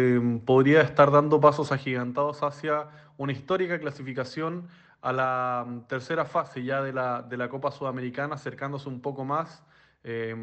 podría 0.44 0.80
estar 0.80 1.10
dando 1.10 1.40
pasos 1.40 1.72
agigantados 1.72 2.42
hacia 2.42 2.86
una 3.18 3.32
histórica 3.32 3.78
clasificación 3.78 4.68
a 5.02 5.12
la 5.12 5.64
mm, 5.66 5.80
tercera 5.88 6.24
fase 6.24 6.62
ya 6.64 6.82
de 6.82 6.92
la, 6.92 7.22
de 7.22 7.36
la 7.36 7.48
Copa 7.48 7.70
Sudamericana, 7.70 8.34
acercándose 8.34 8.88
un 8.88 9.00
poco 9.00 9.24
más 9.24 9.62
eh, 10.04 10.34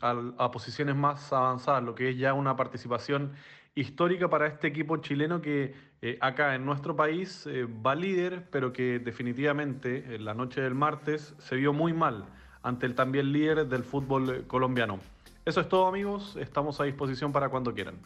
al- 0.00 0.34
a, 0.38 0.50
posiciones 0.50 0.94
más 0.96 1.32
avanzadas, 1.32 1.82
lo 1.82 1.94
que 1.94 2.10
es 2.10 2.16
ya 2.18 2.32
una 2.34 2.56
participación 2.56 3.32
histórica 3.74 4.28
para 4.28 4.46
este 4.46 4.68
equipo 4.68 4.98
chileno 4.98 5.40
que 5.40 5.74
eh, 6.02 6.18
acá 6.20 6.54
en 6.54 6.64
nuestro 6.66 6.94
país 6.96 7.46
eh, 7.46 7.64
va 7.64 7.94
líder, 7.94 8.48
pero 8.50 8.72
que 8.72 8.98
definitivamente 8.98 10.14
en 10.14 10.24
la 10.24 10.34
noche 10.34 10.60
del 10.60 10.74
martes 10.74 11.34
se 11.38 11.56
vio 11.56 11.72
muy 11.72 11.92
mal 11.92 12.24
ante 12.62 12.86
el 12.86 12.94
también 12.94 13.32
líder 13.32 13.66
del 13.66 13.82
fútbol 13.84 14.30
eh, 14.30 14.42
colombiano. 14.46 14.98
Eso 15.44 15.60
es 15.60 15.68
todo 15.68 15.86
amigos, 15.88 16.36
estamos 16.36 16.80
a 16.80 16.84
disposición 16.84 17.32
para 17.32 17.48
cuando 17.48 17.74
quieran. 17.74 17.96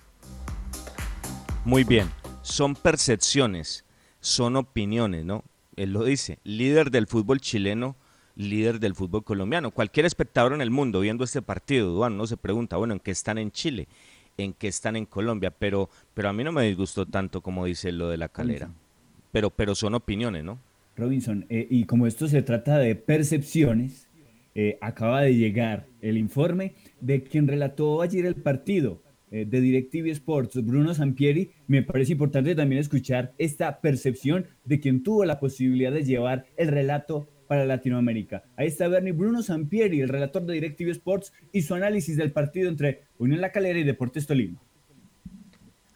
Muy 1.64 1.84
bien, 1.84 2.08
son 2.42 2.74
percepciones, 2.74 3.84
son 4.20 4.56
opiniones, 4.56 5.24
¿no? 5.24 5.42
Él 5.76 5.92
lo 5.92 6.04
dice, 6.04 6.38
líder 6.44 6.90
del 6.90 7.06
fútbol 7.06 7.40
chileno, 7.40 7.96
líder 8.34 8.80
del 8.80 8.94
fútbol 8.94 9.24
colombiano. 9.24 9.70
Cualquier 9.70 10.06
espectador 10.06 10.52
en 10.52 10.60
el 10.60 10.70
mundo 10.70 11.00
viendo 11.00 11.24
este 11.24 11.42
partido, 11.42 11.90
Duan, 11.92 12.16
no 12.16 12.26
se 12.26 12.36
pregunta, 12.36 12.76
bueno, 12.76 12.94
¿en 12.94 13.00
qué 13.00 13.10
están 13.10 13.38
en 13.38 13.50
Chile? 13.50 13.88
en 14.38 14.52
que 14.52 14.68
están 14.68 14.96
en 14.96 15.06
Colombia, 15.06 15.50
pero, 15.50 15.88
pero 16.14 16.28
a 16.28 16.32
mí 16.32 16.44
no 16.44 16.52
me 16.52 16.64
disgustó 16.64 17.06
tanto 17.06 17.40
como 17.40 17.64
dice 17.64 17.92
lo 17.92 18.08
de 18.08 18.16
la 18.16 18.28
calera. 18.28 18.70
Pero, 19.32 19.50
pero 19.50 19.74
son 19.74 19.94
opiniones, 19.94 20.44
¿no? 20.44 20.58
Robinson, 20.96 21.44
eh, 21.48 21.66
y 21.68 21.84
como 21.84 22.06
esto 22.06 22.26
se 22.26 22.42
trata 22.42 22.78
de 22.78 22.94
percepciones, 22.94 24.08
eh, 24.54 24.78
acaba 24.80 25.22
de 25.22 25.34
llegar 25.34 25.86
el 26.00 26.16
informe 26.16 26.74
de 27.00 27.22
quien 27.22 27.46
relató 27.46 28.00
ayer 28.00 28.24
el 28.24 28.36
partido 28.36 29.02
de 29.30 29.60
DirecTV 29.60 30.08
Sports, 30.10 30.64
Bruno 30.64 30.94
Sampieri. 30.94 31.50
Me 31.66 31.82
parece 31.82 32.12
importante 32.12 32.54
también 32.54 32.80
escuchar 32.80 33.32
esta 33.38 33.80
percepción 33.80 34.46
de 34.64 34.80
quien 34.80 35.02
tuvo 35.02 35.24
la 35.24 35.40
posibilidad 35.40 35.92
de 35.92 36.04
llevar 36.04 36.46
el 36.56 36.68
relato 36.68 37.28
para 37.46 37.64
Latinoamérica. 37.64 38.44
Ahí 38.56 38.68
está 38.68 38.88
Bernie 38.88 39.12
Bruno 39.12 39.42
Sampieri, 39.42 40.00
el 40.00 40.08
relator 40.08 40.44
de 40.44 40.54
DirecTV 40.54 40.90
Sports, 40.90 41.32
y 41.52 41.62
su 41.62 41.74
análisis 41.74 42.16
del 42.16 42.32
partido 42.32 42.68
entre 42.68 43.02
Unión 43.18 43.40
La 43.40 43.52
Calera 43.52 43.78
y 43.78 43.84
Deportes 43.84 44.26
Tolima. 44.26 44.60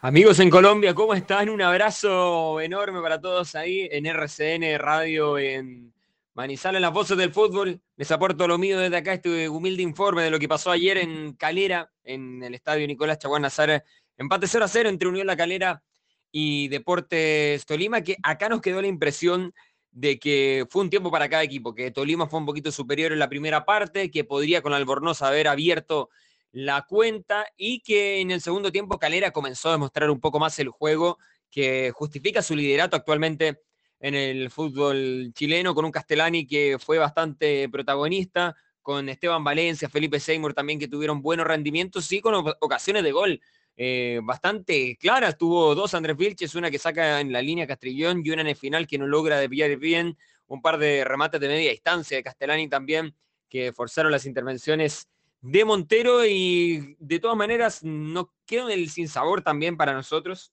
Amigos 0.03 0.41
en 0.41 0.49
Colombia, 0.49 0.95
¿cómo 0.95 1.13
están? 1.13 1.51
Un 1.51 1.61
abrazo 1.61 2.61
enorme 2.61 3.03
para 3.03 3.21
todos 3.21 3.55
ahí 3.55 3.87
en 3.91 4.07
RCN 4.07 4.79
Radio 4.79 5.39
en 5.39 5.93
Manizales, 6.35 6.81
las 6.81 6.93
voces 6.93 7.17
del 7.17 7.33
fútbol. 7.33 7.83
Les 7.97 8.11
aporto 8.13 8.47
lo 8.47 8.57
mío 8.57 8.79
desde 8.79 8.97
acá, 8.97 9.15
este 9.15 9.49
humilde 9.49 9.83
informe 9.83 10.23
de 10.23 10.31
lo 10.31 10.39
que 10.39 10.49
pasó 10.49 10.71
ayer 10.71 10.97
en 10.99 11.35
Calera, 11.35 11.91
en 12.05 12.43
el 12.43 12.55
estadio 12.55 12.87
Nicolás 12.87 13.19
Chaguán 13.19 13.43
Nazar. 13.43 13.85
Empate 14.17 14.47
0 14.47 14.65
a 14.65 14.69
0 14.69 14.89
entre 14.89 15.09
Unión 15.09 15.27
La 15.27 15.37
Calera 15.37 15.83
y 16.31 16.69
Deportes 16.69 17.67
Tolima, 17.67 18.03
que 18.03 18.17
acá 18.23 18.49
nos 18.49 18.61
quedó 18.61 18.81
la 18.81 18.87
impresión 18.87 19.53
de 19.91 20.21
que 20.21 20.67
fue 20.71 20.83
un 20.83 20.91
tiempo 20.91 21.11
para 21.11 21.29
cada 21.29 21.43
equipo, 21.43 21.75
que 21.75 21.91
Tolima 21.91 22.29
fue 22.29 22.39
un 22.39 22.47
poquito 22.47 22.71
superior 22.71 23.13
en 23.13 23.19
la 23.19 23.29
primera 23.29 23.65
parte, 23.65 24.11
que 24.11 24.23
podría 24.23 24.63
con 24.63 24.73
Albornoz 24.73 25.23
haber 25.23 25.49
abierto 25.49 26.11
la 26.53 26.83
cuenta 26.83 27.47
y 27.57 27.81
que 27.81 28.21
en 28.21 28.31
el 28.31 28.41
segundo 28.41 28.71
tiempo 28.71 28.99
Calera 28.99 29.33
comenzó 29.33 29.69
a 29.69 29.73
demostrar 29.73 30.11
un 30.11 30.21
poco 30.21 30.39
más 30.39 30.57
el 30.61 30.69
juego 30.69 31.19
que 31.51 31.91
justifica 31.93 32.41
su 32.43 32.55
liderato 32.55 32.97
actualmente 32.97 33.63
en 34.01 34.15
el 34.15 34.51
fútbol 34.51 35.31
chileno, 35.35 35.75
con 35.75 35.85
un 35.85 35.93
Castellani 35.93 36.47
que 36.47 36.79
fue 36.79 36.99
bastante 36.99 37.69
protagonista, 37.69 38.57
con 38.83 39.09
Esteban 39.09 39.45
Valencia, 39.45 39.89
Felipe 39.91 40.19
Seymour 40.19 40.55
también 40.55 40.79
que 40.79 40.89
tuvieron 40.89 41.21
buenos 41.21 41.47
rendimientos 41.47 42.11
y 42.13 42.21
con 42.21 42.35
ocasiones 42.61 43.05
de 43.05 43.13
gol 43.13 43.41
eh, 43.77 44.21
bastante 44.23 44.97
claras. 44.99 45.37
Tuvo 45.37 45.75
dos 45.75 45.95
Andrés 45.95 46.17
Vilches, 46.17 46.55
una 46.55 46.71
que 46.71 46.79
saca 46.79 47.21
en 47.21 47.31
la 47.31 47.43
línea 47.43 47.67
Castrillón 47.67 48.23
y 48.25 48.31
una 48.31 48.41
en 48.41 48.49
el 48.49 48.57
final 48.57 48.87
que 48.87 48.99
no 48.99 49.07
logra 49.07 49.39
desviar 49.39 49.77
bien. 49.77 50.17
Un 50.47 50.63
par 50.63 50.79
de 50.79 51.05
remates 51.05 51.41
de 51.41 51.49
media 51.49 51.71
distancia 51.71 52.17
de 52.17 52.23
Castellani 52.23 52.69
también 52.69 53.15
que 53.49 53.73
forzaron 53.73 54.11
las 54.11 54.27
intervenciones 54.27 55.09
de 55.43 55.65
Montero 55.65 56.25
y 56.25 56.97
de 56.99 57.19
todas 57.19 57.37
maneras 57.37 57.83
no 57.83 58.33
quedó 58.47 58.69
el 58.69 58.89
sinsabor 58.91 59.43
también 59.43 59.77
para 59.77 59.93
nosotros 59.93 60.53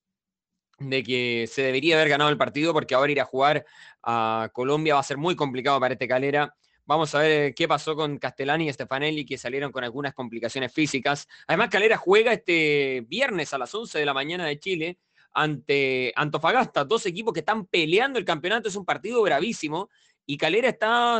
de 0.79 1.03
que 1.03 1.48
se 1.51 1.63
debería 1.63 1.96
haber 1.96 2.10
ganado 2.10 2.29
el 2.29 2.38
partido 2.38 2.74
porque 2.74 2.96
ahora 2.96 3.12
ir 3.12 3.22
a 3.22 3.25
jugar 3.25 3.65
a 4.03 4.50
Colombia 4.53 4.96
va 4.96 5.00
a 5.00 5.03
ser 5.03 5.17
muy 5.17 5.36
complicado 5.36 5.79
para 5.79 5.93
este 5.93 6.07
Calera. 6.07 6.55
Vamos 6.86 7.13
a 7.15 7.19
ver 7.19 7.53
qué 7.53 7.67
pasó 7.67 7.96
con 7.96 8.17
Castellani 8.17 8.69
y 8.69 8.74
Stefanelli, 8.74 9.25
que 9.25 9.38
salieron 9.38 9.72
con 9.72 9.84
algunas 9.84 10.13
complicaciones 10.13 10.72
físicas. 10.72 11.27
Además, 11.46 11.69
Calera 11.69 11.98
juega 11.98 12.31
este 12.31 13.03
viernes 13.07 13.53
a 13.53 13.57
las 13.57 13.74
11 13.75 14.00
de 14.00 14.05
la 14.05 14.13
mañana 14.13 14.46
de 14.46 14.57
Chile 14.60 14.98
ante 15.34 16.13
Antofagasta, 16.15 16.86
dos 16.86 17.05
equipos 17.05 17.34
que 17.34 17.41
están 17.41 17.65
peleando 17.65 18.17
el 18.17 18.25
campeonato. 18.25 18.69
Es 18.69 18.75
un 18.75 18.86
partido 18.86 19.22
gravísimo 19.22 19.89
y 20.25 20.38
Calera 20.38 20.69
está 20.69 21.19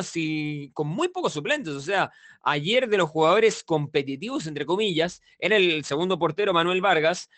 con 0.74 0.88
muy 0.88 1.08
pocos 1.10 1.34
suplentes. 1.34 1.74
O 1.74 1.82
sea, 1.82 2.12
ayer 2.42 2.88
de 2.88 2.98
los 2.98 3.10
jugadores 3.10 3.64
competitivos, 3.64 4.48
entre 4.48 4.66
comillas, 4.66 5.22
era 5.40 5.58
el 5.58 5.84
segundo 5.84 6.18
portero 6.18 6.54
Manuel 6.54 6.82
Vargas 6.82 7.30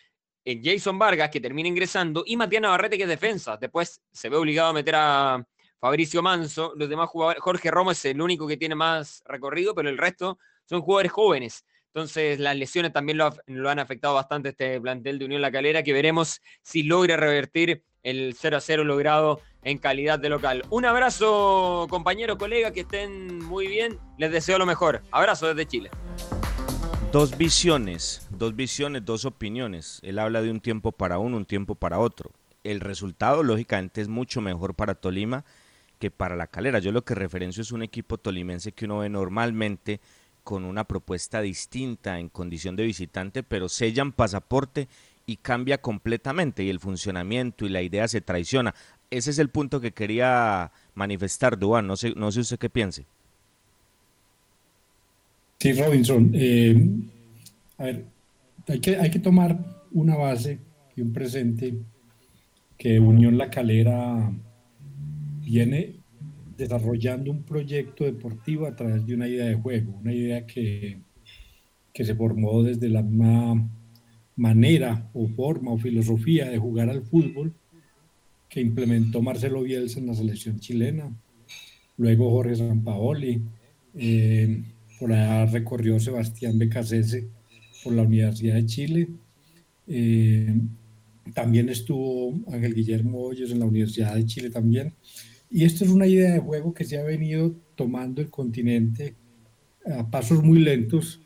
Jason 0.46 0.98
Vargas, 0.98 1.30
que 1.30 1.40
termina 1.40 1.70
ingresando, 1.70 2.24
y 2.26 2.36
Matías 2.38 2.62
Navarrete, 2.62 2.98
que 2.98 3.04
es 3.04 3.10
defensa. 3.10 3.58
Después 3.58 4.02
se 4.12 4.30
ve 4.30 4.38
obligado 4.38 4.70
a 4.70 4.74
meter 4.74 4.96
a 4.96 5.46
Fabricio 5.80 6.22
Manso. 6.22 6.74
Los 6.76 6.90
demás 6.90 7.10
jugadores, 7.10 7.42
Jorge 7.42 7.72
Romo 7.72 7.92
es 7.92 8.04
el 8.06 8.22
único 8.22 8.48
que 8.48 8.58
tiene 8.58 8.76
más 8.76 9.24
recorrido, 9.26 9.74
pero 9.76 9.90
el 9.90 9.98
resto 9.98 10.40
son 10.66 10.82
jugadores 10.82 11.12
jóvenes. 11.12 11.66
Entonces 11.94 12.40
las 12.40 12.56
lesiones 12.56 12.94
también 12.94 13.18
lo, 13.18 13.70
han 13.70 13.80
afectado 13.80 14.14
bastante 14.14 14.50
este 14.50 14.80
plantel 14.80 15.18
de 15.18 15.26
Unión 15.26 15.42
La 15.42 15.52
Calera, 15.52 15.84
que 15.84 15.94
veremos 15.94 16.42
si 16.62 16.84
logra 16.84 17.18
revertir 17.18 17.84
el 18.04 18.36
0 18.38 18.58
a 18.58 18.62
0 18.62 18.84
logrado 18.84 19.42
en 19.64 19.78
calidad 19.78 20.20
de 20.20 20.30
local. 20.30 20.64
Un 20.70 20.86
abrazo, 20.86 21.88
compañero, 21.90 22.38
colega, 22.38 22.72
que 22.72 22.82
estén 22.82 23.44
muy 23.44 23.68
bien. 23.68 23.98
Les 24.18 24.32
deseo 24.32 24.58
lo 24.58 24.66
mejor. 24.66 25.02
Abrazo 25.12 25.48
desde 25.48 25.68
Chile. 25.68 25.90
Dos 27.12 27.36
visiones, 27.40 28.28
dos 28.30 28.56
visiones, 28.56 29.04
dos 29.04 29.26
opiniones. 29.26 30.00
Él 30.04 30.20
habla 30.20 30.44
de 30.44 30.52
un 30.52 30.60
tiempo 30.60 30.92
para 30.92 31.18
uno, 31.18 31.38
un 31.38 31.46
tiempo 31.46 31.74
para 31.74 31.98
otro. 31.98 32.32
El 32.64 32.82
resultado, 32.82 33.42
lógicamente, 33.42 34.02
es 34.02 34.08
mucho 34.08 34.42
mejor 34.42 34.76
para 34.76 34.94
Tolima 34.94 35.44
que 35.98 36.12
para 36.12 36.36
la 36.36 36.46
calera. 36.46 36.78
Yo 36.78 36.92
lo 36.92 37.04
que 37.04 37.16
referencio 37.16 37.64
es 37.64 37.72
un 37.72 37.82
equipo 37.82 38.20
tolimense 38.20 38.74
que 38.74 38.86
uno 38.86 39.00
ve 39.00 39.10
normalmente 39.10 40.02
con 40.44 40.66
una 40.66 40.84
propuesta 40.84 41.42
distinta 41.42 42.20
en 42.20 42.30
condición 42.30 42.76
de 42.76 42.84
visitante, 42.84 43.42
pero 43.42 43.70
sellan 43.70 44.12
pasaporte 44.12 44.88
y 45.26 45.38
cambia 45.38 45.82
completamente 45.82 46.64
y 46.64 46.70
el 46.70 46.80
funcionamiento 46.80 47.66
y 47.66 47.70
la 47.70 47.82
idea 47.82 48.08
se 48.08 48.22
traiciona. 48.22 48.76
Ese 49.10 49.32
es 49.32 49.40
el 49.40 49.50
punto 49.50 49.82
que 49.82 49.94
quería 49.94 50.72
manifestar, 50.94 51.58
Duan. 51.58 51.88
No 51.88 51.98
sé, 51.98 52.14
no 52.16 52.32
sé 52.32 52.42
usted 52.42 52.60
qué 52.60 52.70
piense. 52.70 53.08
Sí, 55.62 55.74
Robinson. 55.74 56.32
Eh, 56.34 56.74
a 57.78 57.84
ver, 57.84 58.06
hay 58.66 58.80
que, 58.80 58.96
hay 58.96 59.12
que 59.12 59.20
tomar 59.20 59.60
una 59.92 60.16
base 60.16 60.58
y 60.96 61.02
un 61.02 61.12
presente 61.12 61.74
que 62.78 62.98
Unión 62.98 63.38
La 63.38 63.50
Calera 63.50 64.32
viene 65.44 65.96
desarrollando 66.56 67.32
un 67.32 67.44
proyecto 67.44 68.06
deportivo 68.06 68.68
a 68.68 68.76
través 68.76 69.06
de 69.06 69.16
una 69.16 69.28
idea 69.28 69.48
de 69.48 69.56
juego, 69.56 70.00
una 70.02 70.14
idea 70.14 70.46
que, 70.46 71.00
que 71.94 72.06
se 72.06 72.16
formó 72.16 72.64
desde 72.64 72.88
la 72.88 73.02
misma 73.02 73.70
manera 74.38 75.10
o 75.14 75.28
forma 75.28 75.72
o 75.72 75.78
filosofía 75.78 76.50
de 76.50 76.58
jugar 76.58 76.90
al 76.90 77.02
fútbol 77.02 77.54
que 78.48 78.62
implementó 78.62 79.22
Marcelo 79.22 79.64
Bielsa 79.64 80.00
en 80.00 80.08
la 80.08 80.14
selección 80.14 80.58
chilena, 80.60 81.12
luego 81.98 82.30
Jorge 82.32 82.56
Sampaoli, 82.56 83.42
eh, 83.96 84.64
por 85.00 85.14
allá 85.14 85.46
recorrió 85.46 86.00
Sebastián 86.00 86.60
Becasese 86.60 87.30
por 87.84 87.94
la 87.94 88.04
Universidad 88.04 88.56
de 88.56 88.66
Chile. 88.66 89.08
Eh, 89.88 90.54
también 91.34 91.70
estuvo 91.70 92.40
Ángel 92.52 92.76
Guillermo 92.76 93.22
Hoyos 93.22 93.52
en 93.52 93.60
la 93.60 93.66
Universidad 93.66 94.16
de 94.16 94.26
Chile 94.26 94.50
también. 94.50 94.94
Y 95.50 95.64
esto 95.64 95.86
es 95.86 95.90
una 95.90 96.06
idea 96.06 96.34
de 96.34 96.40
juego 96.40 96.74
que 96.74 96.84
se 96.84 96.98
ha 96.98 97.04
venido 97.04 97.56
tomando 97.76 98.22
el 98.22 98.30
continente 98.30 99.16
a 99.86 100.10
pasos 100.10 100.44
muy 100.44 100.60
lentos. 100.60 101.22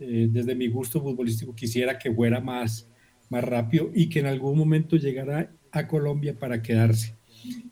Eh, 0.00 0.28
desde 0.30 0.54
mi 0.54 0.68
gusto 0.68 1.00
futbolístico 1.00 1.54
quisiera 1.54 1.98
que 1.98 2.12
fuera 2.12 2.40
más, 2.40 2.88
más 3.28 3.44
rápido 3.44 3.90
y 3.94 4.08
que 4.08 4.20
en 4.20 4.26
algún 4.26 4.58
momento 4.58 4.96
llegara 4.96 5.52
a 5.70 5.86
Colombia 5.86 6.36
para 6.36 6.62
quedarse. 6.62 7.14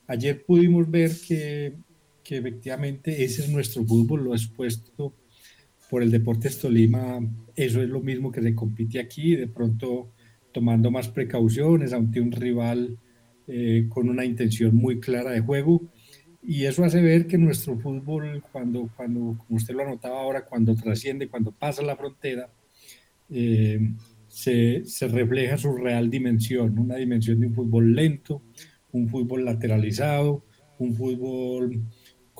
Ayer 0.07 0.45
pudimos 0.45 0.89
ver 0.91 1.11
que, 1.27 1.75
que 2.23 2.37
efectivamente 2.37 3.25
ese 3.25 3.43
es 3.43 3.49
nuestro 3.49 3.85
fútbol, 3.85 4.25
lo 4.25 4.35
expuesto 4.35 5.15
por 5.93 6.03
el 6.03 6.11
Deportes 6.11 6.59
Tolima, 6.59 7.21
eso 7.55 7.83
es 7.83 7.89
lo 7.91 8.01
mismo 8.01 8.33
que 8.33 8.41
se 8.41 8.55
compite 8.55 8.99
aquí, 8.99 9.37
de 9.37 9.47
pronto 9.47 10.15
tomando 10.51 10.91
más 10.91 11.11
precauciones 11.11 11.93
ante 11.93 12.19
un 12.19 12.33
rival 12.33 12.97
eh, 13.47 13.89
con 13.91 14.09
una 14.09 14.25
intención 14.25 14.75
muy 14.75 15.01
clara 15.01 15.33
de 15.33 15.41
juego. 15.41 15.83
Y 16.43 16.65
eso 16.65 16.83
hace 16.83 17.03
ver 17.03 17.27
que 17.27 17.37
nuestro 17.37 17.79
fútbol, 17.79 18.43
cuando, 18.51 18.89
cuando 18.97 19.37
como 19.37 19.59
usted 19.59 19.75
lo 19.75 19.83
anotaba 19.83 20.19
ahora, 20.19 20.47
cuando 20.47 20.75
trasciende, 20.75 21.29
cuando 21.29 21.53
pasa 21.53 21.83
la 21.83 21.95
frontera, 21.95 22.51
eh, 23.29 23.79
se, 24.29 24.87
se, 24.87 25.09
refleja 25.09 25.59
su 25.59 25.77
real 25.77 26.09
dimensión, 26.09 26.79
una 26.79 26.97
dimensión 26.97 27.39
de 27.39 27.49
un 27.49 27.55
fútbol 27.55 27.95
lento, 27.95 28.41
un 28.93 29.11
fútbol 29.11 29.45
lateralizado, 29.45 30.43
un 30.79 30.95
fútbol 30.95 31.83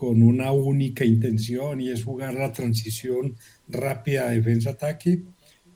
con 0.03 0.21
una 0.21 0.51
única 0.51 1.05
intención 1.05 1.81
y 1.81 1.89
es 1.91 2.03
jugar 2.03 2.35
la 2.35 2.51
transición 2.51 3.37
rápida 3.69 4.31
defensa-ataque 4.31 5.23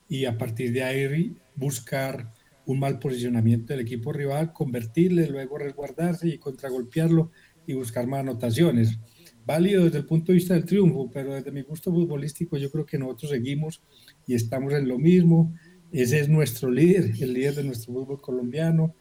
y 0.08 0.24
a 0.24 0.36
partir 0.36 0.72
de 0.72 0.82
ahí 0.82 1.36
buscar 1.54 2.32
un 2.64 2.80
mal 2.80 2.98
posicionamiento 2.98 3.72
del 3.72 3.82
equipo 3.82 4.12
rival, 4.12 4.52
convertirle, 4.52 5.28
luego 5.28 5.58
resguardarse 5.58 6.26
y 6.26 6.38
contragolpearlo 6.38 7.30
y 7.68 7.74
buscar 7.74 8.08
más 8.08 8.22
anotaciones. 8.22 8.98
Válido 9.46 9.84
desde 9.84 9.98
el 9.98 10.06
punto 10.06 10.32
de 10.32 10.38
vista 10.38 10.54
del 10.54 10.64
triunfo, 10.64 11.08
pero 11.08 11.32
desde 11.32 11.52
mi 11.52 11.62
gusto 11.62 11.92
futbolístico 11.92 12.56
yo 12.56 12.68
creo 12.68 12.84
que 12.84 12.98
nosotros 12.98 13.30
seguimos 13.30 13.80
y 14.26 14.34
estamos 14.34 14.72
en 14.72 14.88
lo 14.88 14.98
mismo. 14.98 15.54
Ese 15.92 16.18
es 16.18 16.28
nuestro 16.28 16.68
líder, 16.68 17.12
el 17.20 17.32
líder 17.32 17.54
de 17.54 17.62
nuestro 17.62 17.94
fútbol 17.94 18.20
colombiano. 18.20 18.92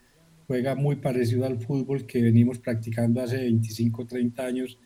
Juega 0.45 0.75
muy 0.75 0.97
parecido 0.97 1.47
al 1.47 1.57
fútbol 1.57 2.05
que 2.05 2.21
venimos 2.21 2.59
practicando 2.59 3.23
hace 3.23 3.37
25, 3.37 4.05
30 4.05 4.45
años 4.45 4.77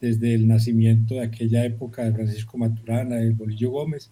desde 0.00 0.34
el 0.34 0.48
nacimiento 0.48 1.14
de 1.14 1.24
aquella 1.24 1.64
época 1.64 2.04
de 2.04 2.12
Francisco 2.12 2.56
Maturana, 2.56 3.16
del 3.16 3.34
Bolillo 3.34 3.70
Gómez. 3.70 4.10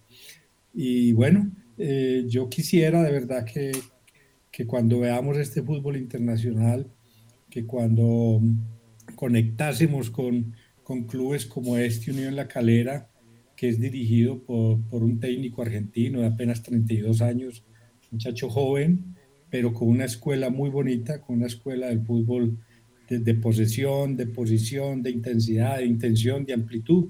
Y 0.73 1.11
bueno, 1.13 1.51
eh, 1.77 2.25
yo 2.27 2.47
quisiera 2.49 3.01
de 3.03 3.11
verdad 3.11 3.43
que, 3.43 3.71
que 4.51 4.67
cuando 4.67 4.99
veamos 4.99 5.37
este 5.37 5.63
fútbol 5.63 5.97
internacional, 5.97 6.87
que 7.49 7.65
cuando 7.65 8.41
conectásemos 9.15 10.11
con, 10.11 10.53
con 10.83 11.05
clubes 11.05 11.45
como 11.45 11.77
este 11.77 12.11
Unión 12.11 12.35
La 12.35 12.47
Calera, 12.47 13.09
que 13.55 13.67
es 13.67 13.79
dirigido 13.79 14.43
por, 14.43 14.81
por, 14.83 15.03
un 15.03 15.19
técnico 15.19 15.61
argentino 15.61 16.21
de 16.21 16.27
apenas 16.27 16.63
32 16.63 17.21
años, 17.21 17.65
muchacho 18.11 18.49
joven, 18.49 19.15
pero 19.49 19.73
con 19.73 19.89
una 19.89 20.05
escuela 20.05 20.49
muy 20.49 20.69
bonita, 20.69 21.21
con 21.21 21.37
una 21.37 21.47
escuela 21.47 21.87
del 21.87 22.05
fútbol 22.05 22.57
de, 23.09 23.33
posesión, 23.35 24.15
de 24.15 24.27
posición, 24.27 25.01
de 25.01 25.11
intensidad, 25.11 25.77
de 25.77 25.85
intención, 25.85 26.45
de 26.45 26.53
amplitud. 26.53 27.09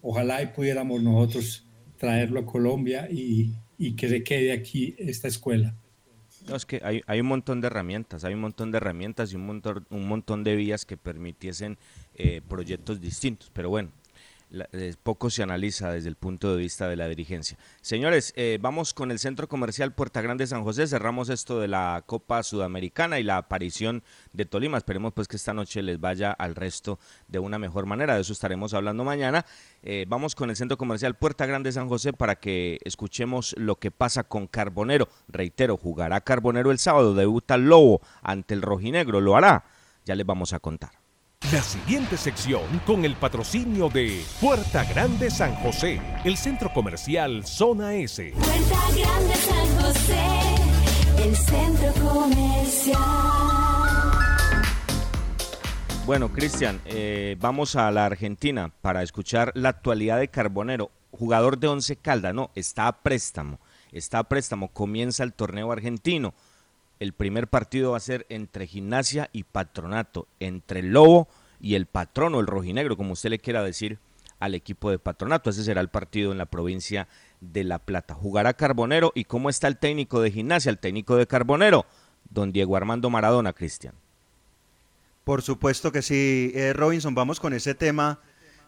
Ojalá 0.00 0.42
y 0.42 0.46
pudiéramos 0.48 1.02
nosotros 1.02 1.66
traerlo 1.96 2.40
a 2.40 2.46
Colombia 2.46 3.08
y, 3.10 3.54
y 3.78 3.96
que 3.96 4.08
se 4.08 4.22
quede 4.22 4.52
aquí 4.52 4.94
esta 4.98 5.28
escuela. 5.28 5.74
No, 6.48 6.56
es 6.56 6.64
que 6.64 6.80
hay, 6.82 7.02
hay, 7.06 7.20
un 7.20 7.26
montón 7.26 7.60
de 7.60 7.66
herramientas, 7.66 8.24
hay 8.24 8.34
un 8.34 8.40
montón 8.40 8.70
de 8.70 8.78
herramientas 8.78 9.32
y 9.32 9.36
un 9.36 9.44
montón, 9.46 9.86
un 9.90 10.08
montón 10.08 10.44
de 10.44 10.56
vías 10.56 10.86
que 10.86 10.96
permitiesen 10.96 11.78
eh, 12.14 12.40
proyectos 12.46 13.00
distintos. 13.00 13.50
Pero 13.52 13.68
bueno, 13.68 13.90
eh, 14.50 14.94
poco 15.02 15.30
se 15.30 15.42
analiza 15.42 15.92
desde 15.92 16.08
el 16.08 16.16
punto 16.16 16.50
de 16.50 16.58
vista 16.58 16.88
de 16.88 16.96
la 16.96 17.08
dirigencia. 17.08 17.58
Señores, 17.80 18.32
eh, 18.36 18.58
vamos 18.60 18.94
con 18.94 19.10
el 19.10 19.18
Centro 19.18 19.48
Comercial 19.48 19.92
Puerta 19.92 20.22
Grande 20.22 20.46
San 20.46 20.64
José. 20.64 20.86
Cerramos 20.86 21.28
esto 21.28 21.60
de 21.60 21.68
la 21.68 22.02
Copa 22.06 22.42
Sudamericana 22.42 23.18
y 23.18 23.24
la 23.24 23.36
aparición 23.36 24.02
de 24.32 24.46
Tolima. 24.46 24.78
Esperemos 24.78 25.12
pues 25.12 25.28
que 25.28 25.36
esta 25.36 25.52
noche 25.52 25.82
les 25.82 26.00
vaya 26.00 26.32
al 26.32 26.54
resto 26.54 26.98
de 27.28 27.38
una 27.38 27.58
mejor 27.58 27.86
manera. 27.86 28.14
De 28.14 28.22
eso 28.22 28.32
estaremos 28.32 28.74
hablando 28.74 29.04
mañana. 29.04 29.44
Eh, 29.82 30.06
vamos 30.08 30.34
con 30.34 30.50
el 30.50 30.56
Centro 30.56 30.78
Comercial 30.78 31.14
Puerta 31.16 31.46
Grande 31.46 31.72
San 31.72 31.88
José 31.88 32.12
para 32.12 32.36
que 32.36 32.78
escuchemos 32.84 33.54
lo 33.58 33.76
que 33.76 33.90
pasa 33.90 34.24
con 34.24 34.46
Carbonero. 34.46 35.08
Reitero, 35.28 35.76
jugará 35.76 36.20
Carbonero 36.20 36.70
el 36.70 36.78
sábado, 36.78 37.14
debuta 37.14 37.56
Lobo 37.56 38.00
ante 38.22 38.54
el 38.54 38.62
Rojinegro. 38.62 39.20
¿Lo 39.20 39.36
hará? 39.36 39.64
Ya 40.04 40.14
les 40.14 40.26
vamos 40.26 40.52
a 40.52 40.58
contar. 40.58 40.97
La 41.52 41.62
siguiente 41.62 42.18
sección 42.18 42.60
con 42.84 43.06
el 43.06 43.16
patrocinio 43.16 43.88
de 43.88 44.22
Puerta 44.38 44.84
Grande 44.84 45.30
San 45.30 45.54
José, 45.54 45.98
el 46.24 46.36
centro 46.36 46.70
comercial 46.74 47.42
Zona 47.46 47.94
S. 47.94 48.32
Puerta 48.32 48.80
Grande 48.94 49.34
San 49.34 49.80
José, 49.80 51.24
el 51.24 51.34
centro 51.34 52.06
comercial. 52.06 53.00
Bueno, 56.04 56.30
Cristian, 56.30 56.82
eh, 56.84 57.36
vamos 57.40 57.76
a 57.76 57.90
la 57.92 58.04
Argentina 58.04 58.70
para 58.82 59.02
escuchar 59.02 59.50
la 59.54 59.70
actualidad 59.70 60.18
de 60.18 60.28
Carbonero, 60.28 60.90
jugador 61.12 61.58
de 61.58 61.68
Once 61.68 61.96
Calda, 61.96 62.34
no, 62.34 62.50
está 62.56 62.88
a 62.88 63.00
préstamo, 63.00 63.58
está 63.90 64.18
a 64.18 64.24
préstamo, 64.24 64.68
comienza 64.68 65.24
el 65.24 65.32
torneo 65.32 65.72
argentino. 65.72 66.34
El 67.00 67.12
primer 67.12 67.48
partido 67.48 67.92
va 67.92 67.96
a 67.96 68.00
ser 68.00 68.26
entre 68.28 68.66
Gimnasia 68.66 69.30
y 69.32 69.44
Patronato, 69.44 70.26
entre 70.40 70.80
el 70.80 70.92
Lobo 70.92 71.28
y 71.60 71.74
el 71.74 71.86
Patrono, 71.86 72.40
el 72.40 72.46
Rojinegro, 72.46 72.96
como 72.96 73.12
usted 73.12 73.30
le 73.30 73.38
quiera 73.38 73.62
decir 73.62 73.98
al 74.40 74.54
equipo 74.54 74.90
de 74.90 74.98
Patronato. 74.98 75.50
Ese 75.50 75.64
será 75.64 75.80
el 75.80 75.88
partido 75.88 76.32
en 76.32 76.38
la 76.38 76.46
provincia 76.46 77.08
de 77.40 77.64
La 77.64 77.78
Plata. 77.78 78.14
Jugará 78.14 78.54
Carbonero 78.54 79.12
y 79.14 79.24
cómo 79.24 79.50
está 79.50 79.68
el 79.68 79.78
técnico 79.78 80.20
de 80.20 80.30
Gimnasia, 80.30 80.70
el 80.70 80.78
técnico 80.78 81.16
de 81.16 81.26
Carbonero, 81.26 81.86
don 82.30 82.52
Diego 82.52 82.76
Armando 82.76 83.10
Maradona, 83.10 83.52
Cristian. 83.52 83.94
Por 85.24 85.42
supuesto 85.42 85.92
que 85.92 86.02
sí, 86.02 86.52
eh, 86.54 86.72
Robinson, 86.72 87.14
vamos 87.14 87.38
con 87.38 87.52
ese 87.52 87.74
tema 87.74 88.20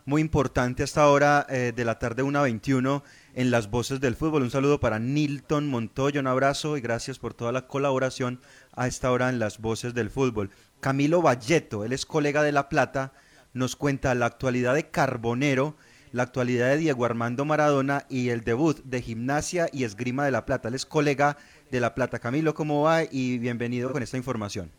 muy 0.05 0.21
importante 0.21 0.83
hasta 0.83 1.03
ahora 1.03 1.47
eh, 1.49 1.73
de 1.75 1.85
la 1.85 1.99
tarde 1.99 2.23
1.21 2.23 3.03
en 3.35 3.51
las 3.51 3.71
voces 3.71 4.01
del 4.01 4.17
fútbol. 4.17 4.43
Un 4.43 4.51
saludo 4.51 4.81
para 4.81 4.99
Nilton 4.99 5.69
Montoya, 5.69 6.21
un 6.21 6.27
abrazo 6.27 6.77
y 6.77 6.81
gracias 6.81 7.19
por 7.19 7.35
toda 7.35 7.53
la 7.53 7.67
colaboración 7.67 8.41
a 8.75 8.87
esta 8.87 9.11
hora 9.11 9.29
en 9.29 9.39
las 9.39 9.59
voces 9.59 9.95
del 9.95 10.11
fútbol. 10.11 10.51
Camilo 10.81 11.23
Valleto, 11.23 11.85
él 11.85 11.93
es 11.93 12.07
colega 12.07 12.43
de 12.43 12.53
La 12.53 12.69
Plata, 12.69 13.13
nos 13.53 13.77
cuenta 13.77 14.15
la 14.15 14.27
actualidad 14.27 14.75
de 14.75 14.91
Carbonero, 14.91 15.77
la 16.13 16.25
actualidad 16.25 16.69
de 16.69 16.79
Diego 16.79 17.05
Armando 17.05 17.45
Maradona 17.45 18.05
y 18.09 18.31
el 18.31 18.43
debut 18.43 18.83
de 18.85 19.03
Gimnasia 19.03 19.69
y 19.73 19.85
Esgrima 19.85 20.25
de 20.25 20.33
La 20.33 20.45
Plata. 20.45 20.69
Él 20.69 20.75
es 20.75 20.87
colega 20.87 21.37
de 21.71 21.81
La 21.81 21.95
Plata. 21.95 22.19
Camilo, 22.19 22.55
¿cómo 22.55 22.83
va? 22.83 23.05
Y 23.05 23.39
bienvenido 23.39 23.93
con 23.93 24.03
esta 24.03 24.17
información. 24.17 24.73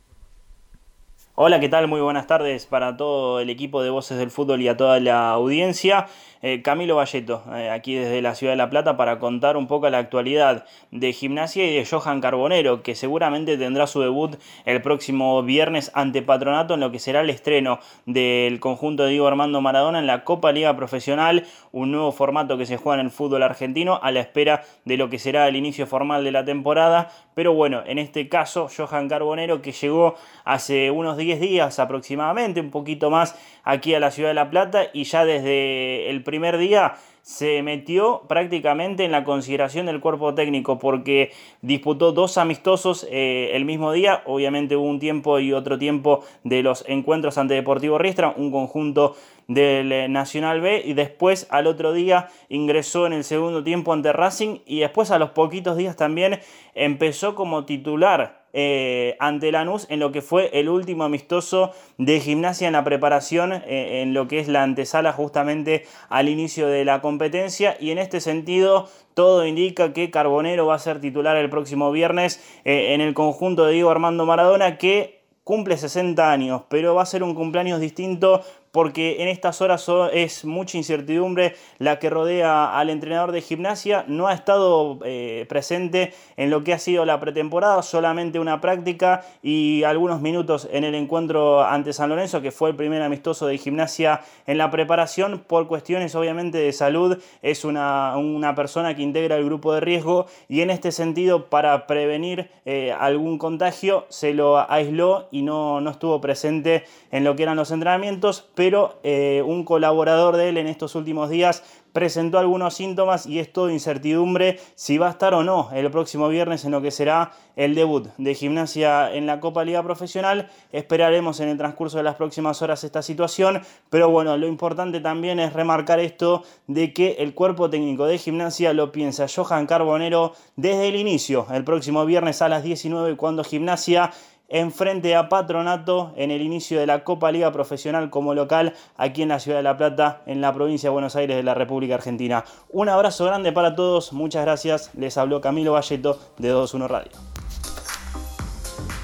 Hola, 1.36 1.62
¿qué 1.62 1.70
tal? 1.70 1.88
Muy 1.88 2.02
buenas 2.02 2.28
tardes 2.28 2.66
para 2.66 2.98
todo 2.98 3.40
el 3.40 3.50
equipo 3.50 3.82
de 3.82 3.90
Voces 3.90 4.18
del 4.18 4.32
Fútbol 4.32 4.62
y 4.62 4.68
a 4.68 4.76
toda 4.76 5.00
la 5.00 5.30
audiencia. 5.30 6.08
Eh, 6.44 6.64
Camilo 6.64 6.96
Valleto, 6.96 7.44
eh, 7.56 7.70
aquí 7.70 7.94
desde 7.94 8.20
la 8.20 8.34
Ciudad 8.34 8.54
de 8.54 8.58
La 8.58 8.72
Plata, 8.72 8.98
para 8.98 9.20
contar 9.20 9.58
un 9.58 9.68
poco 9.68 9.88
la 9.92 10.00
actualidad 10.00 10.66
de 10.90 11.14
Gimnasia 11.14 11.68
y 11.68 11.76
de 11.76 11.86
Johan 11.86 12.20
Carbonero, 12.20 12.82
que 12.82 12.96
seguramente 12.96 13.60
tendrá 13.60 13.86
su 13.86 14.02
debut 14.02 14.38
el 14.66 14.82
próximo 14.82 15.44
viernes 15.44 15.92
ante 15.94 16.24
Patronato 16.24 16.74
en 16.74 16.80
lo 16.80 16.92
que 16.92 16.98
será 16.98 17.22
el 17.22 17.30
estreno 17.30 17.80
del 18.08 18.60
conjunto 18.60 19.04
de 19.04 19.12
Diego 19.12 19.28
Armando 19.28 19.62
Maradona 19.62 20.00
en 20.00 20.08
la 20.08 20.24
Copa 20.24 20.52
Liga 20.52 20.76
Profesional, 20.76 21.46
un 21.72 21.92
nuevo 21.92 22.12
formato 22.12 22.58
que 22.58 22.66
se 22.66 22.78
juega 22.78 23.00
en 23.00 23.06
el 23.06 23.12
fútbol 23.12 23.44
argentino 23.44 24.00
a 24.02 24.12
la 24.12 24.22
espera 24.22 24.64
de 24.84 24.98
lo 24.98 25.12
que 25.12 25.20
será 25.20 25.48
el 25.48 25.56
inicio 25.56 25.86
formal 25.86 26.24
de 26.24 26.32
la 26.32 26.44
temporada. 26.44 27.12
Pero 27.36 27.54
bueno, 27.54 27.84
en 27.86 28.00
este 28.00 28.30
caso, 28.30 28.68
Johan 28.76 29.08
Carbonero, 29.08 29.62
que 29.62 29.74
llegó 29.74 30.16
hace 30.44 30.90
unos 30.90 31.18
10 31.18 31.40
días 31.40 31.78
aproximadamente, 31.78 32.62
un 32.62 32.72
poquito 32.72 33.12
más 33.12 33.36
aquí 33.64 33.94
a 33.94 34.00
la 34.00 34.10
Ciudad 34.10 34.32
de 34.32 34.36
La 34.36 34.50
Plata 34.50 34.88
y 34.92 35.04
ya 35.04 35.24
desde 35.24 36.10
el 36.10 36.24
primer 36.32 36.58
día 36.58 36.94
se 37.24 37.62
metió 37.62 38.22
prácticamente 38.30 39.04
en 39.04 39.12
la 39.12 39.26
consideración 39.26 39.86
del 39.86 40.00
cuerpo 40.00 40.34
técnico 40.34 40.80
porque 40.80 41.34
disputó 41.62 42.14
dos 42.14 42.38
amistosos 42.38 43.06
eh, 43.12 43.52
el 43.54 43.66
mismo 43.66 43.92
día. 43.92 44.24
Obviamente 44.26 44.78
hubo 44.78 44.88
un 44.88 45.00
tiempo 45.00 45.40
y 45.40 45.52
otro 45.52 45.78
tiempo 45.78 46.24
de 46.46 46.64
los 46.64 46.86
encuentros 46.88 47.38
ante 47.38 47.54
Deportivo 47.54 47.98
Riestra, 47.98 48.34
un 48.38 48.50
conjunto 48.50 49.18
del 49.50 49.92
eh, 49.92 50.08
Nacional 50.08 50.62
B 50.62 50.82
y 50.86 50.94
después 50.94 51.48
al 51.50 51.68
otro 51.68 51.92
día 51.92 52.30
ingresó 52.48 53.06
en 53.08 53.12
el 53.14 53.26
segundo 53.26 53.62
tiempo 53.62 53.92
ante 53.92 54.14
Racing 54.14 54.60
y 54.66 54.80
después 54.80 55.12
a 55.12 55.20
los 55.20 55.32
poquitos 55.32 55.76
días 55.76 55.98
también 55.98 56.40
empezó 56.74 57.36
como 57.36 57.66
titular 57.66 58.41
eh, 58.54 59.16
ante 59.20 59.52
Lanús 59.52 59.88
en 59.90 60.00
lo 60.00 60.12
que 60.12 60.22
fue 60.22 60.50
el 60.54 60.70
último 60.70 61.04
amistoso 61.04 61.72
de 61.98 62.20
gimnasia 62.20 62.68
en 62.68 62.74
la 62.74 62.84
preparación, 62.84 63.54
eh, 63.54 64.02
en 64.02 64.14
lo 64.14 64.28
que 64.28 64.40
es 64.40 64.48
la 64.48 64.64
antesala 64.64 65.14
justamente 65.14 65.86
al 66.10 66.30
inicio 66.30 66.68
de 66.68 66.86
la 66.86 67.02
competencia. 67.02 67.78
Y 67.80 67.92
en 67.92 67.98
este 67.98 68.20
sentido 68.20 68.90
todo 69.14 69.46
indica 69.46 69.94
que 69.94 70.10
Carbonero 70.10 70.66
va 70.66 70.76
a 70.76 70.80
ser 70.80 71.02
titular 71.02 71.38
el 71.38 71.50
próximo 71.50 71.92
viernes 71.92 72.42
eh, 72.66 72.94
en 72.94 73.02
el 73.02 73.14
conjunto 73.14 73.66
de 73.66 73.74
Diego 73.74 73.90
Armando 73.90 74.26
Maradona 74.26 74.78
que 74.78 75.22
cumple 75.44 75.76
60 75.76 76.32
años, 76.32 76.62
pero 76.70 76.96
va 76.96 77.02
a 77.02 77.06
ser 77.06 77.24
un 77.24 77.36
cumpleaños 77.36 77.80
distinto 77.80 78.42
porque 78.72 79.22
en 79.22 79.28
estas 79.28 79.62
horas 79.62 79.90
es 80.14 80.46
mucha 80.46 80.78
incertidumbre 80.78 81.56
la 81.78 82.00
que 82.00 82.10
rodea 82.10 82.78
al 82.78 82.90
entrenador 82.90 83.32
de 83.32 83.42
gimnasia. 83.42 84.06
No 84.08 84.28
ha 84.28 84.34
estado 84.34 85.00
eh, 85.04 85.46
presente 85.50 86.14
en 86.38 86.50
lo 86.50 86.64
que 86.64 86.74
ha 86.74 86.80
sido 86.80 87.06
la 87.06 87.20
pretemporada, 87.20 87.82
solamente 87.84 88.40
una 88.40 88.62
práctica 88.62 89.24
y 89.44 89.84
algunos 89.84 90.22
minutos 90.22 90.68
en 90.72 90.84
el 90.84 90.96
encuentro 90.96 91.64
ante 91.64 91.94
San 91.94 92.10
Lorenzo, 92.10 92.42
que 92.42 92.52
fue 92.52 92.70
el 92.70 92.76
primer 92.76 93.02
amistoso 93.02 93.48
de 93.48 93.58
gimnasia 93.58 94.22
en 94.48 94.58
la 94.58 94.72
preparación. 94.72 95.44
Por 95.46 95.68
cuestiones 95.68 96.16
obviamente 96.16 96.58
de 96.58 96.72
salud, 96.72 97.18
es 97.42 97.66
una, 97.66 98.18
una 98.18 98.56
persona 98.56 98.96
que 98.96 99.02
integra 99.02 99.36
el 99.36 99.46
grupo 99.46 99.74
de 99.74 99.82
riesgo 99.82 100.28
y 100.48 100.62
en 100.62 100.70
este 100.70 100.92
sentido, 100.92 101.50
para 101.50 101.88
prevenir 101.88 102.50
eh, 102.66 102.94
algún 102.98 103.38
contagio, 103.38 104.06
se 104.10 104.34
lo 104.34 104.60
aisló 104.72 105.28
y 105.32 105.42
no, 105.42 105.82
no 105.82 105.90
estuvo 105.90 106.22
presente 106.22 106.86
en 107.12 107.24
lo 107.24 107.36
que 107.36 107.44
eran 107.44 107.58
los 107.58 107.72
entrenamientos 107.72 108.50
pero 108.62 109.00
eh, 109.02 109.42
un 109.44 109.66
colaborador 109.66 110.38
de 110.38 110.50
él 110.50 110.58
en 110.58 110.68
estos 110.68 110.94
últimos 110.94 111.32
días 111.32 111.64
presentó 111.94 112.38
algunos 112.38 112.76
síntomas 112.76 113.26
y 113.26 113.40
es 113.40 113.52
todo 113.52 113.72
incertidumbre 113.72 114.60
si 114.76 115.00
va 115.00 115.08
a 115.08 115.10
estar 115.10 115.34
o 115.34 115.44
no 115.44 115.70
el 115.74 115.90
próximo 115.90 116.30
viernes 116.30 116.64
en 116.64 116.70
lo 116.70 116.80
que 116.80 116.92
será 116.92 117.32
el 117.56 117.74
debut 117.74 118.10
de 118.20 118.36
gimnasia 118.36 119.12
en 119.16 119.26
la 119.26 119.40
Copa 119.40 119.66
Liga 119.66 119.82
Profesional. 119.82 120.48
Esperaremos 120.72 121.40
en 121.40 121.50
el 121.50 121.58
transcurso 121.58 121.98
de 121.98 122.04
las 122.04 122.18
próximas 122.18 122.62
horas 122.62 122.84
esta 122.84 123.02
situación, 123.02 123.64
pero 123.90 124.12
bueno, 124.12 124.38
lo 124.38 124.46
importante 124.46 125.00
también 125.00 125.40
es 125.40 125.54
remarcar 125.54 126.00
esto 126.00 126.44
de 126.68 126.94
que 126.94 127.14
el 127.18 127.34
cuerpo 127.34 127.68
técnico 127.68 128.06
de 128.06 128.20
gimnasia 128.20 128.74
lo 128.74 128.92
piensa 128.92 129.26
Johan 129.28 129.66
Carbonero 129.66 130.34
desde 130.56 130.88
el 130.88 130.98
inicio, 130.98 131.48
el 131.52 131.64
próximo 131.64 132.06
viernes 132.06 132.44
a 132.44 132.48
las 132.48 132.62
19 132.62 133.18
cuando 133.18 133.44
gimnasia 133.44 134.12
enfrente 134.52 135.16
a 135.16 135.30
Patronato 135.30 136.14
en 136.18 136.30
el 136.30 136.42
inicio 136.42 136.80
de 136.80 136.86
la 136.86 137.04
Copa 137.04 137.32
Liga 137.32 137.52
Profesional 137.52 138.10
como 138.10 138.34
local 138.34 138.74
aquí 138.98 139.24
en 139.24 139.30
la 139.30 139.40
Ciudad 139.40 139.58
de 139.60 139.64
La 139.64 139.78
Plata, 139.78 140.22
en 140.26 140.42
la 140.42 140.54
provincia 140.54 140.90
de 140.90 140.92
Buenos 140.92 141.16
Aires 141.16 141.38
de 141.38 141.44
la 141.44 141.54
República 141.54 141.96
Argentina. 141.96 142.44
Un 142.70 142.90
abrazo 142.90 143.26
grande 143.26 143.54
para 143.54 143.76
todos, 143.76 144.12
muchas 144.12 144.44
gracias. 144.44 144.92
Les 144.94 145.18
habló 145.18 145.40
Camilo 145.40 145.72
Valleto 145.72 146.20
de 146.38 146.54
21 146.54 146.88
Radio. 146.88 147.12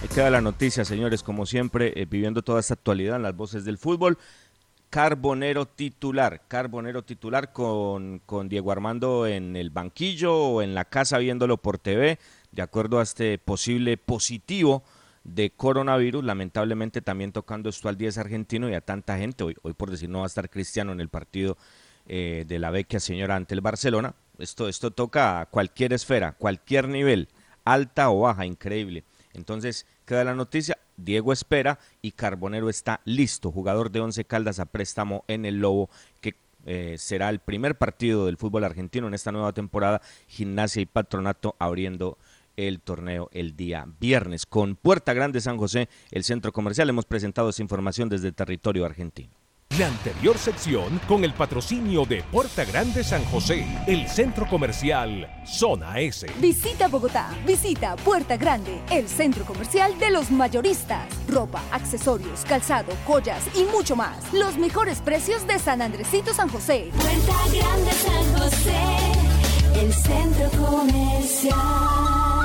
Ahí 0.01 0.09
queda 0.09 0.29
la 0.29 0.41
noticia, 0.41 0.83
señores, 0.83 1.23
como 1.23 1.45
siempre, 1.45 1.93
eh, 1.95 2.05
viviendo 2.05 2.41
toda 2.41 2.59
esta 2.59 2.73
actualidad 2.73 3.15
en 3.15 3.23
las 3.23 3.35
voces 3.35 3.63
del 3.63 3.77
fútbol. 3.77 4.17
Carbonero 4.89 5.65
titular, 5.65 6.43
Carbonero 6.47 7.03
titular 7.03 7.51
con, 7.51 8.21
con 8.25 8.47
Diego 8.49 8.71
Armando 8.71 9.27
en 9.27 9.55
el 9.55 9.69
banquillo 9.69 10.35
o 10.35 10.61
en 10.61 10.75
la 10.75 10.85
casa 10.85 11.17
viéndolo 11.17 11.57
por 11.57 11.77
TV, 11.77 12.19
de 12.51 12.61
acuerdo 12.61 12.99
a 12.99 13.03
este 13.03 13.37
posible 13.37 13.97
positivo 13.97 14.83
de 15.27 15.51
coronavirus, 15.51 16.23
lamentablemente 16.23 17.01
también 17.01 17.31
tocando 17.31 17.69
esto 17.69 17.89
al 17.89 17.97
10 17.97 18.17
argentino 18.17 18.69
y 18.69 18.73
a 18.73 18.81
tanta 18.81 19.17
gente, 19.17 19.43
hoy, 19.43 19.55
hoy 19.61 19.73
por 19.73 19.91
decir 19.91 20.09
no 20.09 20.19
va 20.19 20.23
a 20.23 20.27
estar 20.27 20.49
Cristiano 20.49 20.93
en 20.93 21.01
el 21.01 21.09
partido 21.09 21.57
eh, 22.07 22.45
de 22.47 22.57
la 22.57 22.71
vecchia 22.71 22.99
señora 22.99 23.35
ante 23.35 23.53
el 23.53 23.61
Barcelona, 23.61 24.15
esto, 24.39 24.69
esto 24.69 24.91
toca 24.91 25.41
a 25.41 25.45
cualquier 25.47 25.91
esfera, 25.91 26.31
cualquier 26.31 26.87
nivel, 26.87 27.27
alta 27.65 28.09
o 28.09 28.21
baja, 28.21 28.45
increíble. 28.45 29.03
Entonces, 29.33 29.85
queda 30.05 30.23
la 30.23 30.33
noticia, 30.33 30.77
Diego 30.95 31.33
espera 31.33 31.77
y 32.01 32.11
Carbonero 32.11 32.69
está 32.69 33.01
listo, 33.03 33.51
jugador 33.51 33.91
de 33.91 33.99
Once 33.99 34.23
Caldas 34.23 34.59
a 34.59 34.65
préstamo 34.65 35.25
en 35.27 35.45
el 35.45 35.59
Lobo, 35.59 35.89
que 36.21 36.35
eh, 36.65 36.95
será 36.97 37.29
el 37.29 37.39
primer 37.39 37.77
partido 37.77 38.25
del 38.25 38.37
fútbol 38.37 38.63
argentino 38.63 39.07
en 39.07 39.13
esta 39.13 39.33
nueva 39.33 39.51
temporada, 39.51 40.01
Gimnasia 40.27 40.81
y 40.81 40.85
Patronato 40.85 41.55
abriendo 41.59 42.17
el 42.57 42.81
torneo 42.81 43.29
el 43.31 43.55
día 43.55 43.85
viernes. 43.99 44.45
Con 44.45 44.75
Puerta 44.75 45.13
Grande 45.13 45.39
San 45.39 45.57
José, 45.57 45.87
el 46.11 46.25
centro 46.25 46.51
comercial, 46.51 46.89
hemos 46.89 47.05
presentado 47.05 47.49
esa 47.49 47.61
información 47.61 48.09
desde 48.09 48.27
el 48.27 48.35
territorio 48.35 48.85
argentino. 48.85 49.37
La 49.77 49.87
anterior 49.87 50.37
sección 50.39 50.99
con 51.07 51.23
el 51.23 51.33
patrocinio 51.33 52.05
de 52.05 52.23
Puerta 52.23 52.65
Grande 52.65 53.03
San 53.03 53.23
José, 53.25 53.63
el 53.85 54.07
centro 54.07 54.47
comercial 54.47 55.29
Zona 55.45 55.99
S. 55.99 56.25
Visita 56.39 56.87
Bogotá, 56.87 57.29
visita 57.45 57.95
Puerta 57.97 58.37
Grande, 58.37 58.81
el 58.89 59.07
centro 59.07 59.45
comercial 59.45 59.99
de 59.99 60.09
los 60.09 60.31
mayoristas. 60.31 61.07
Ropa, 61.27 61.61
accesorios, 61.71 62.43
calzado, 62.45 62.91
joyas 63.05 63.43
y 63.55 63.65
mucho 63.65 63.95
más. 63.95 64.33
Los 64.33 64.57
mejores 64.57 64.99
precios 65.01 65.45
de 65.45 65.59
San 65.59 65.83
Andresito 65.83 66.33
San 66.33 66.49
José. 66.49 66.89
Puerta 66.95 67.35
Grande 67.53 67.91
San 67.91 68.33
José, 68.39 69.79
el 69.79 69.93
centro 69.93 70.49
comercial. 70.65 72.36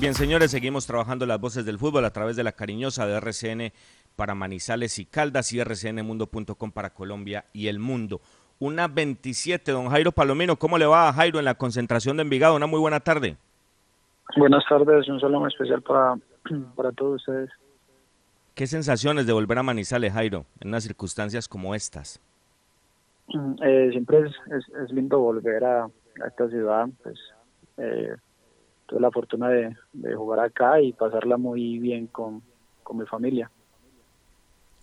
Bien, 0.00 0.14
señores, 0.14 0.50
seguimos 0.50 0.86
trabajando 0.86 1.26
las 1.26 1.38
voces 1.38 1.66
del 1.66 1.78
fútbol 1.78 2.06
a 2.06 2.10
través 2.10 2.34
de 2.34 2.42
la 2.42 2.52
cariñosa 2.52 3.06
de 3.06 3.16
RCN 3.16 3.72
para 4.16 4.34
Manizales 4.34 4.98
y 4.98 5.04
Caldas 5.04 5.52
y 5.52 5.62
rcnmundo.com 5.62 6.72
para 6.72 6.90
Colombia 6.90 7.44
y 7.52 7.68
el 7.68 7.78
mundo. 7.78 8.22
Una 8.58 8.88
27, 8.88 9.72
don 9.72 9.90
Jairo 9.90 10.10
Palomino, 10.12 10.56
¿cómo 10.56 10.78
le 10.78 10.86
va 10.86 11.08
a 11.08 11.12
Jairo 11.12 11.38
en 11.38 11.44
la 11.44 11.54
concentración 11.54 12.16
de 12.16 12.22
Envigado? 12.22 12.56
Una 12.56 12.66
muy 12.66 12.80
buena 12.80 13.00
tarde. 13.00 13.36
Buenas 14.36 14.64
tardes, 14.68 15.06
un 15.08 15.20
saludo 15.20 15.46
especial 15.46 15.82
para, 15.82 16.16
para 16.76 16.92
todos 16.92 17.16
ustedes. 17.16 17.50
¿Qué 18.54 18.66
sensaciones 18.66 19.26
de 19.26 19.34
volver 19.34 19.58
a 19.58 19.62
Manizales, 19.62 20.14
Jairo, 20.14 20.46
en 20.60 20.68
unas 20.68 20.82
circunstancias 20.82 21.46
como 21.46 21.74
estas? 21.74 22.20
Eh, 23.62 23.88
siempre 23.90 24.20
es, 24.20 24.32
es, 24.50 24.66
es 24.82 24.90
lindo 24.92 25.18
volver 25.18 25.62
a, 25.62 25.84
a 25.84 26.26
esta 26.26 26.48
ciudad, 26.48 26.88
pues 27.02 27.18
eh, 27.76 28.16
tuve 28.90 29.00
la 29.00 29.10
fortuna 29.12 29.48
de, 29.48 29.76
jugar 30.16 30.40
acá 30.40 30.80
y 30.80 30.92
pasarla 30.92 31.36
muy 31.36 31.78
bien 31.78 32.08
con, 32.08 32.42
con 32.82 32.98
mi 32.98 33.06
familia. 33.06 33.48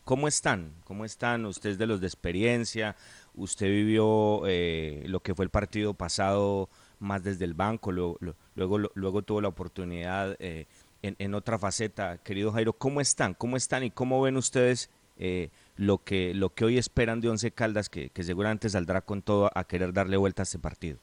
¿Cómo 0.06 0.30
están? 0.30 0.72
¿Cómo 0.86 1.04
están? 1.04 1.46
Usted 1.46 1.72
es 1.72 1.78
de 1.78 1.86
los 1.86 2.00
de 2.00 2.08
experiencia, 2.08 2.96
usted 3.36 3.68
vivió 3.68 4.44
eh, 4.48 5.04
lo 5.08 5.20
que 5.20 5.36
fue 5.36 5.44
el 5.44 5.52
partido 5.52 5.94
pasado 5.94 6.70
más 7.00 7.22
desde 7.22 7.44
el 7.44 7.54
banco, 7.54 7.92
luego, 7.92 8.18
luego, 8.56 8.78
luego 8.96 9.22
tuvo 9.24 9.42
la 9.42 9.50
oportunidad 9.50 10.38
eh, 10.40 10.66
en, 11.02 11.18
en, 11.20 11.34
otra 11.36 11.60
faceta. 11.60 12.18
Querido 12.20 12.54
Jairo, 12.54 12.72
¿cómo 12.72 13.02
están? 13.02 13.34
¿Cómo 13.34 13.58
están 13.58 13.84
y 13.84 13.92
cómo 13.92 14.22
ven 14.22 14.38
ustedes 14.38 14.90
eh, 15.18 15.50
lo, 15.76 15.98
que, 15.98 16.34
lo 16.34 16.54
que 16.54 16.64
hoy 16.64 16.78
esperan 16.78 17.20
de 17.20 17.28
Once 17.28 17.52
Caldas, 17.52 17.90
que, 17.90 18.10
que 18.10 18.24
seguramente 18.24 18.70
saldrá 18.70 19.02
con 19.02 19.22
todo 19.22 19.52
a 19.54 19.66
querer 19.66 19.92
darle 19.92 20.16
vuelta 20.16 20.44
a 20.44 20.46
este 20.46 20.60
partido? 20.60 21.00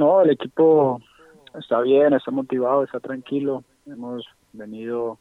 No, 0.00 0.22
el 0.22 0.30
equipo 0.30 0.98
está 1.58 1.82
bien, 1.82 2.14
está 2.14 2.30
motivado, 2.30 2.84
está 2.84 3.00
tranquilo. 3.00 3.64
Hemos 3.84 4.24
venido 4.54 5.18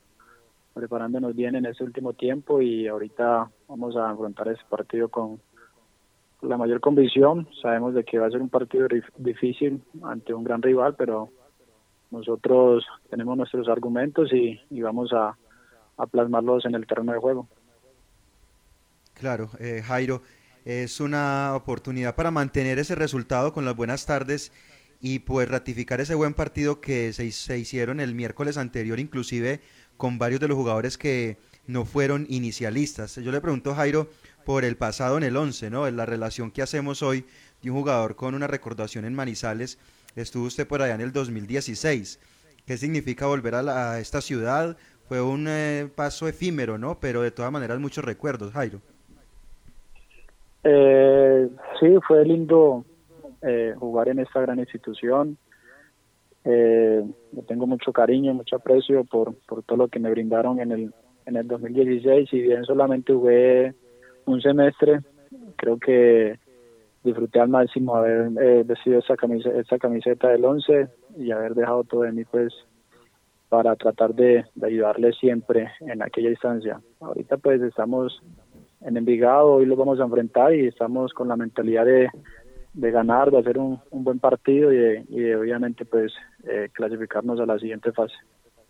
preparándonos 0.74 1.36
bien 1.36 1.56
en 1.56 1.65
ese 1.65 1.84
último 1.84 2.13
tiempo 2.13 2.62
y 2.62 2.88
ahorita 2.88 3.52
vamos 3.68 3.98
a 3.98 4.10
afrontar 4.10 4.48
ese 4.48 4.62
partido 4.70 5.10
con 5.10 5.42
la 6.42 6.56
mayor 6.56 6.80
convicción. 6.80 7.50
Sabemos 7.62 7.94
de 7.94 8.06
que 8.06 8.20
va 8.20 8.28
a 8.28 8.32
ser 8.32 8.42
un 8.42 8.48
partido 8.48 8.88
difícil 9.18 9.84
ante 10.02 10.34
un 10.34 10.46
gran 10.46 10.62
rival, 10.62 10.96
pero 10.98 11.28
nosotros 12.10 12.86
tenemos 13.10 13.36
nuestros 13.36 13.68
argumentos 13.68 14.32
y, 14.32 14.62
vamos 14.80 15.12
a, 15.12 15.36
a, 15.98 16.08
plasmarlos 16.08 16.63
en 16.63 16.76
el 16.76 16.88
terreno 16.88 17.12
de 17.12 17.20
juego. 17.20 17.50
Claro, 19.13 19.50
eh, 19.60 19.82
Jairo, 19.86 20.22
es 20.63 21.00
una 21.00 21.54
oportunidad 21.56 22.15
para 22.15 22.32
mantener 22.32 22.80
ese 22.80 22.96
resultado 22.96 23.52
con 23.52 23.65
las 23.65 23.76
buenas 23.76 24.06
tardes 24.06 24.52
y 25.02 25.20
pues 25.20 25.50
ratificar 25.50 26.02
ese 26.02 26.16
buen 26.16 26.34
partido 26.34 26.82
que 26.82 27.14
se, 27.14 27.32
se 27.32 27.58
hicieron 27.58 28.00
el 28.00 28.16
miércoles 28.16 28.58
anterior, 28.58 29.00
inclusive 29.00 29.62
con 29.98 30.18
varios 30.18 30.42
de 30.42 30.48
los 30.48 30.58
jugadores 30.58 30.98
que 30.98 31.38
no 31.68 31.86
fueron 31.86 32.26
inicialistas. 32.30 33.16
Yo 33.16 33.32
le 33.32 33.42
pregunto, 33.42 33.76
Jairo, 33.76 34.10
por 34.46 34.66
el 34.66 34.78
pasado 34.78 35.18
en 35.18 35.24
el 35.24 35.38
11, 35.38 35.70
¿no? 35.70 35.88
En 35.88 35.96
la 35.96 36.06
relación 36.06 36.52
que 36.52 36.62
hacemos 36.62 37.04
hoy 37.04 37.26
de 37.62 37.70
un 37.70 37.78
jugador 37.78 38.16
con 38.16 38.34
una 38.34 38.48
recordación 38.48 39.06
en 39.06 39.14
Manizales. 39.14 39.78
Estuvo 40.16 40.46
usted 40.46 40.68
por 40.68 40.82
allá 40.82 40.96
en 40.96 41.02
el 41.02 41.12
2016. 41.12 42.20
¿Qué 42.66 42.78
significa 42.78 43.28
volver 43.28 43.56
a, 43.56 43.62
la, 43.62 43.92
a 43.94 44.00
esta 44.00 44.22
ciudad? 44.22 44.78
Fue 45.08 45.22
un 45.22 45.46
eh, 45.48 45.90
paso 45.96 46.28
efímero, 46.28 46.78
¿no? 46.78 47.00
Pero 47.00 47.22
de 47.22 47.32
todas 47.32 47.52
maneras 47.52 47.80
muchos 47.80 48.04
recuerdos, 48.04 48.54
Jairo. 48.54 48.82
Eh, 50.64 51.50
sí, 51.80 51.88
fue 52.08 52.26
lindo 52.26 52.86
eh, 53.41 53.73
jugar 53.78 54.10
en 54.10 54.19
esta 54.19 54.41
gran 54.41 54.60
institución. 54.60 55.38
Eh, 56.45 57.04
tengo 57.47 57.67
mucho 57.67 57.91
cariño, 57.91 58.34
mucho 58.34 58.58
aprecio 58.58 59.04
por, 59.04 59.36
por 59.47 59.63
todo 59.63 59.78
lo 59.78 59.88
que 59.88 59.99
me 59.99 60.10
brindaron 60.10 60.60
en 60.60 60.71
el, 60.71 60.93
en 61.25 61.36
el 61.36 61.47
2016. 61.47 62.30
Si 62.30 62.41
bien 62.41 62.63
solamente 62.65 63.13
jugué 63.13 63.73
un 64.25 64.41
semestre, 64.41 64.99
creo 65.56 65.78
que 65.78 66.39
disfruté 67.04 67.39
al 67.39 67.49
máximo 67.49 67.95
haber 67.95 68.32
eh, 68.41 68.63
vestido 68.65 68.99
esa 68.99 69.15
camiseta, 69.15 69.60
esa 69.60 69.78
camiseta 69.78 70.30
del 70.30 70.43
11 70.43 70.88
y 71.17 71.32
haber 71.32 71.56
dejado 71.56 71.84
todo 71.84 72.02
de 72.02 72.12
mí 72.12 72.25
pues 72.25 72.54
para 73.47 73.75
tratar 73.75 74.13
de, 74.13 74.45
de 74.54 74.67
ayudarle 74.67 75.12
siempre 75.13 75.71
en 75.80 76.02
aquella 76.04 76.30
instancia. 76.30 76.80
Ahorita 76.99 77.38
pues 77.38 77.62
estamos 77.62 78.21
en 78.82 78.95
Envigado, 78.95 79.54
hoy 79.54 79.65
lo 79.65 79.75
vamos 79.75 79.99
a 79.99 80.04
enfrentar 80.04 80.54
y 80.54 80.67
estamos 80.67 81.13
con 81.13 81.28
la 81.28 81.36
mentalidad 81.36 81.86
de, 81.86 82.10
de 82.73 82.91
ganar, 82.91 83.32
de 83.32 83.39
hacer 83.39 83.58
un, 83.58 83.79
un 83.89 84.03
buen 84.03 84.19
partido 84.19 84.71
y 84.71 84.77
de, 84.77 85.05
y 85.10 85.32
obviamente 85.34 85.86
pues 85.86 86.13
eh, 86.43 86.69
clasificarnos 86.71 87.39
a 87.39 87.45
la 87.45 87.58
siguiente 87.60 87.91
fase. 87.91 88.13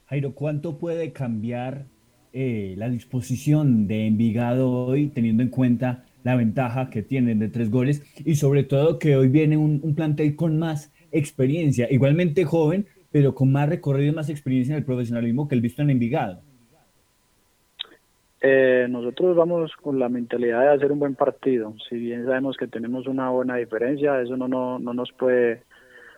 Jairo, 0.07 0.33
¿cuánto 0.33 0.77
puede 0.77 1.11
cambiar 1.11 1.85
eh, 2.33 2.75
la 2.77 2.89
disposición 2.89 3.87
de 3.87 4.07
Envigado 4.07 4.71
hoy, 4.71 5.09
teniendo 5.09 5.43
en 5.43 5.49
cuenta 5.49 6.05
la 6.23 6.35
ventaja 6.35 6.89
que 6.89 7.03
tienen 7.03 7.39
de 7.39 7.49
tres 7.49 7.69
goles 7.69 8.03
y 8.25 8.35
sobre 8.35 8.63
todo 8.63 8.99
que 8.99 9.15
hoy 9.15 9.29
viene 9.29 9.57
un, 9.57 9.79
un 9.83 9.95
plantel 9.95 10.35
con 10.35 10.57
más 10.57 10.91
experiencia, 11.11 11.87
igualmente 11.89 12.45
joven, 12.45 12.87
pero 13.11 13.33
con 13.33 13.51
más 13.51 13.69
recorrido 13.69 14.11
y 14.11 14.15
más 14.15 14.29
experiencia 14.29 14.73
en 14.73 14.79
el 14.79 14.85
profesionalismo 14.85 15.47
que 15.47 15.55
el 15.55 15.61
visto 15.61 15.81
en 15.81 15.89
Envigado? 15.89 16.41
Eh, 18.41 18.87
nosotros 18.89 19.35
vamos 19.35 19.75
con 19.75 19.99
la 19.99 20.07
mentalidad 20.07 20.61
de 20.61 20.69
hacer 20.69 20.91
un 20.91 20.99
buen 20.99 21.15
partido. 21.15 21.73
Si 21.89 21.97
bien 21.97 22.25
sabemos 22.25 22.55
que 22.57 22.67
tenemos 22.67 23.07
una 23.07 23.29
buena 23.29 23.55
diferencia, 23.55 24.21
eso 24.21 24.37
no, 24.37 24.47
no, 24.47 24.79
no 24.79 24.93
nos 24.93 25.11
puede, 25.11 25.63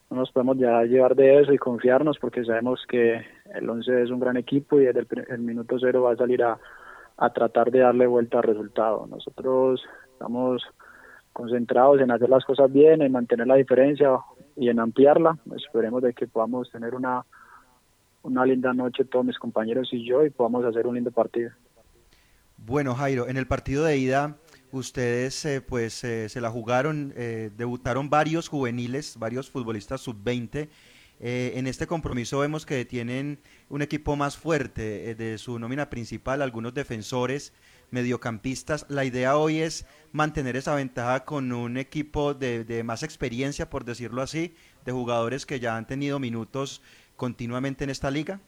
no 0.10 0.18
nos 0.18 0.32
podemos 0.32 0.58
ya 0.58 0.84
llevar 0.84 1.16
de 1.16 1.42
eso 1.42 1.52
y 1.52 1.58
confiarnos 1.58 2.20
porque 2.20 2.46
sabemos 2.46 2.86
que 2.88 3.26
el 3.56 3.70
11 3.70 4.04
es 4.04 4.10
un 4.12 4.20
gran 4.20 4.38
equipo 4.38 4.80
y 4.80 4.86
desde 4.86 5.00
el, 5.00 5.08
el 5.30 5.40
minuto 5.40 5.78
cero 5.80 6.04
va 6.04 6.14
a 6.14 6.16
salir 6.16 6.44
a, 6.44 6.60
a 7.18 7.30
tratar 7.32 7.72
de 7.72 7.80
darle 7.80 8.06
vuelta 8.06 8.38
al 8.38 8.44
resultado. 8.44 9.08
Nosotros 9.08 9.84
estamos 10.14 10.64
concentrados 11.34 12.02
en 12.02 12.12
hacer 12.12 12.30
las 12.30 12.46
cosas 12.46 12.72
bien, 12.72 13.02
en 13.02 13.12
mantener 13.12 13.48
la 13.48 13.56
diferencia 13.56 14.20
y 14.56 14.70
en 14.70 14.80
ampliarla. 14.80 15.38
Esperemos 15.56 16.04
de 16.04 16.14
que 16.14 16.28
podamos 16.28 16.70
tener 16.72 16.94
una, 16.94 17.24
una 18.24 18.46
linda 18.46 18.74
noche 18.74 19.06
todos 19.06 19.26
mis 19.26 19.40
compañeros 19.40 19.90
y 19.92 20.06
yo 20.06 20.24
y 20.26 20.30
podamos 20.30 20.66
hacer 20.66 20.86
un 20.86 20.96
lindo 20.96 21.12
partido. 21.12 21.52
Bueno, 22.64 22.94
Jairo, 22.94 23.28
en 23.28 23.38
el 23.38 23.48
partido 23.48 23.84
de 23.86 23.98
ida 23.98 24.38
ustedes 24.72 25.44
eh, 25.46 25.62
pues 25.62 26.04
eh, 26.04 26.30
se 26.30 26.40
la 26.40 26.52
jugaron, 26.52 27.12
eh, 27.18 27.50
debutaron 27.58 28.10
varios 28.12 28.48
juveniles, 28.48 29.18
varios 29.18 29.50
futbolistas 29.50 30.02
sub-20. 30.02 30.70
Eh, 31.20 31.54
en 31.56 31.66
este 31.66 31.88
compromiso 31.88 32.40
vemos 32.40 32.66
que 32.68 32.86
tienen 32.86 33.40
un 33.70 33.82
equipo 33.82 34.16
más 34.16 34.38
fuerte 34.38 35.10
eh, 35.10 35.16
de 35.16 35.40
su 35.40 35.58
nómina 35.58 35.90
principal, 35.90 36.42
algunos 36.42 36.74
defensores, 36.76 37.52
mediocampistas. 37.90 38.86
La 38.90 39.06
idea 39.06 39.38
hoy 39.38 39.60
es 39.60 39.86
mantener 40.12 40.56
esa 40.56 40.76
ventaja 40.76 41.26
con 41.26 41.52
un 41.52 41.78
equipo 41.78 42.36
de, 42.36 42.64
de 42.64 42.84
más 42.84 43.02
experiencia, 43.02 43.72
por 43.72 43.86
decirlo 43.86 44.22
así, 44.22 44.54
de 44.86 44.92
jugadores 44.92 45.48
que 45.48 45.60
ya 45.60 45.78
han 45.78 45.88
tenido 45.88 46.20
minutos 46.20 46.84
continuamente 47.16 47.84
en 47.84 47.90
esta 47.90 48.12
liga. 48.12 48.40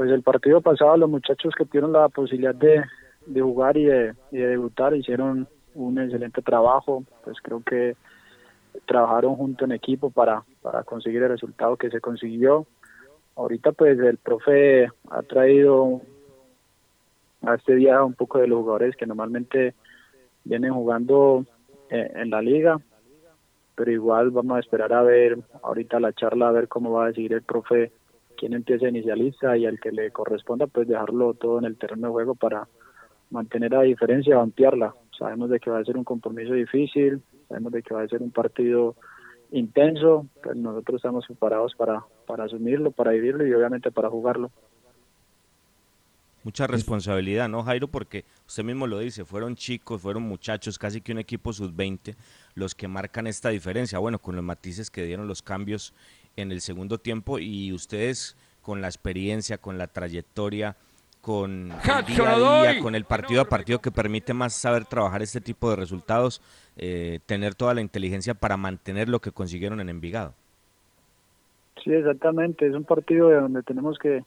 Pues 0.00 0.10
el 0.12 0.22
partido 0.22 0.62
pasado 0.62 0.96
los 0.96 1.10
muchachos 1.10 1.52
que 1.54 1.66
tuvieron 1.66 1.92
la 1.92 2.08
posibilidad 2.08 2.54
de, 2.54 2.82
jugar 3.38 3.76
y 3.76 3.84
de, 3.84 4.14
debutar 4.30 4.96
hicieron 4.96 5.46
un 5.74 5.98
excelente 5.98 6.40
trabajo, 6.40 7.04
pues 7.22 7.36
creo 7.42 7.62
que 7.62 7.96
trabajaron 8.86 9.36
junto 9.36 9.66
en 9.66 9.72
equipo 9.72 10.08
para, 10.08 10.42
conseguir 10.86 11.22
el 11.22 11.28
resultado 11.28 11.76
que 11.76 11.90
se 11.90 12.00
consiguió. 12.00 12.66
Ahorita 13.36 13.72
pues 13.72 13.98
el 13.98 14.16
profe 14.16 14.88
ha 15.10 15.20
traído 15.20 16.00
a 17.42 17.56
este 17.56 17.74
día 17.74 18.02
un 18.02 18.14
poco 18.14 18.38
de 18.38 18.46
los 18.46 18.60
jugadores 18.60 18.96
que 18.96 19.04
normalmente 19.04 19.74
vienen 20.44 20.72
jugando 20.72 21.44
eh, 21.90 22.10
en 22.14 22.30
la 22.30 22.40
liga, 22.40 22.80
pero 23.74 23.90
igual 23.90 24.30
vamos 24.30 24.56
a 24.56 24.60
esperar 24.60 24.94
a 24.94 25.02
ver 25.02 25.36
ahorita 25.62 26.00
la 26.00 26.14
charla, 26.14 26.48
a 26.48 26.52
ver 26.52 26.68
cómo 26.68 26.90
va 26.90 27.08
a 27.08 27.12
seguir 27.12 27.34
el 27.34 27.42
profe, 27.42 27.92
quién 28.40 28.54
empieza 28.54 28.88
inicialista 28.88 29.54
y 29.58 29.66
al 29.66 29.78
que 29.78 29.92
le 29.92 30.10
corresponda 30.10 30.66
pues 30.66 30.88
dejarlo 30.88 31.34
todo 31.34 31.58
en 31.58 31.66
el 31.66 31.76
terreno 31.76 32.06
de 32.06 32.12
juego 32.12 32.34
para 32.34 32.66
mantener 33.28 33.72
la 33.72 33.82
diferencia 33.82 34.38
o 34.38 34.40
ampliarla. 34.40 34.94
Sabemos 35.16 35.50
de 35.50 35.60
que 35.60 35.68
va 35.68 35.78
a 35.78 35.84
ser 35.84 35.98
un 35.98 36.04
compromiso 36.04 36.54
difícil, 36.54 37.20
sabemos 37.48 37.70
de 37.70 37.82
que 37.82 37.92
va 37.92 38.00
a 38.00 38.08
ser 38.08 38.22
un 38.22 38.30
partido 38.30 38.96
intenso, 39.52 40.26
pero 40.42 40.54
nosotros 40.54 40.96
estamos 40.96 41.26
preparados 41.26 41.74
para, 41.74 42.02
para 42.26 42.44
asumirlo, 42.44 42.92
para 42.92 43.10
vivirlo 43.10 43.46
y 43.46 43.52
obviamente 43.52 43.90
para 43.90 44.08
jugarlo. 44.08 44.50
Mucha 46.42 46.66
responsabilidad, 46.66 47.50
¿no, 47.50 47.62
Jairo? 47.62 47.88
Porque 47.88 48.24
usted 48.48 48.64
mismo 48.64 48.86
lo 48.86 48.98
dice, 49.00 49.26
fueron 49.26 49.54
chicos, 49.54 50.00
fueron 50.00 50.22
muchachos, 50.22 50.78
casi 50.78 51.02
que 51.02 51.12
un 51.12 51.18
equipo 51.18 51.52
sub-20 51.52 52.14
los 52.54 52.74
que 52.74 52.88
marcan 52.88 53.26
esta 53.26 53.50
diferencia. 53.50 53.98
Bueno, 53.98 54.18
con 54.18 54.34
los 54.34 54.42
matices 54.42 54.90
que 54.90 55.04
dieron 55.04 55.28
los 55.28 55.42
cambios 55.42 55.92
en 56.36 56.52
el 56.52 56.60
segundo 56.60 56.98
tiempo 56.98 57.38
y 57.38 57.72
ustedes 57.72 58.36
con 58.62 58.80
la 58.80 58.88
experiencia, 58.88 59.58
con 59.58 59.78
la 59.78 59.86
trayectoria, 59.86 60.76
con 61.20 61.72
el 61.72 62.06
día 62.06 62.34
a 62.34 62.72
día, 62.72 62.82
con 62.82 62.94
el 62.94 63.04
partido 63.04 63.42
a 63.42 63.44
partido 63.44 63.80
que 63.80 63.90
permite 63.90 64.32
más 64.34 64.54
saber 64.54 64.84
trabajar 64.84 65.22
este 65.22 65.40
tipo 65.40 65.70
de 65.70 65.76
resultados, 65.76 66.40
eh, 66.76 67.20
tener 67.26 67.54
toda 67.54 67.74
la 67.74 67.80
inteligencia 67.80 68.34
para 68.34 68.56
mantener 68.56 69.08
lo 69.08 69.20
que 69.20 69.32
consiguieron 69.32 69.80
en 69.80 69.88
Envigado. 69.88 70.34
Sí, 71.82 71.92
exactamente. 71.92 72.66
Es 72.66 72.74
un 72.74 72.84
partido 72.84 73.28
de 73.28 73.36
donde 73.36 73.62
tenemos 73.62 73.98
que 73.98 74.22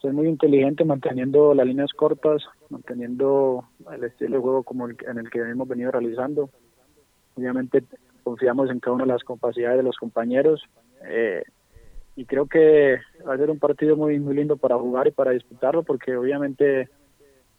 ser 0.00 0.12
muy 0.12 0.28
inteligente 0.28 0.84
manteniendo 0.84 1.54
las 1.54 1.66
líneas 1.66 1.92
cortas, 1.92 2.42
manteniendo 2.68 3.64
el 3.92 4.04
estilo 4.04 4.36
de 4.36 4.42
juego 4.42 4.62
como 4.62 4.86
el, 4.86 4.96
en 5.06 5.18
el 5.18 5.30
que 5.30 5.40
hemos 5.40 5.68
venido 5.68 5.90
realizando. 5.90 6.50
Obviamente 7.36 7.82
confiamos 8.22 8.70
en 8.70 8.80
cada 8.80 8.96
una 8.96 9.04
de 9.04 9.12
las 9.12 9.24
capacidades 9.24 9.78
de 9.78 9.82
los 9.82 9.96
compañeros 9.96 10.62
eh, 11.08 11.42
y 12.16 12.24
creo 12.26 12.46
que 12.46 12.98
va 13.26 13.34
a 13.34 13.38
ser 13.38 13.50
un 13.50 13.58
partido 13.58 13.96
muy 13.96 14.18
muy 14.20 14.34
lindo 14.34 14.56
para 14.56 14.78
jugar 14.78 15.08
y 15.08 15.10
para 15.10 15.32
disputarlo 15.32 15.82
porque 15.82 16.16
obviamente 16.16 16.88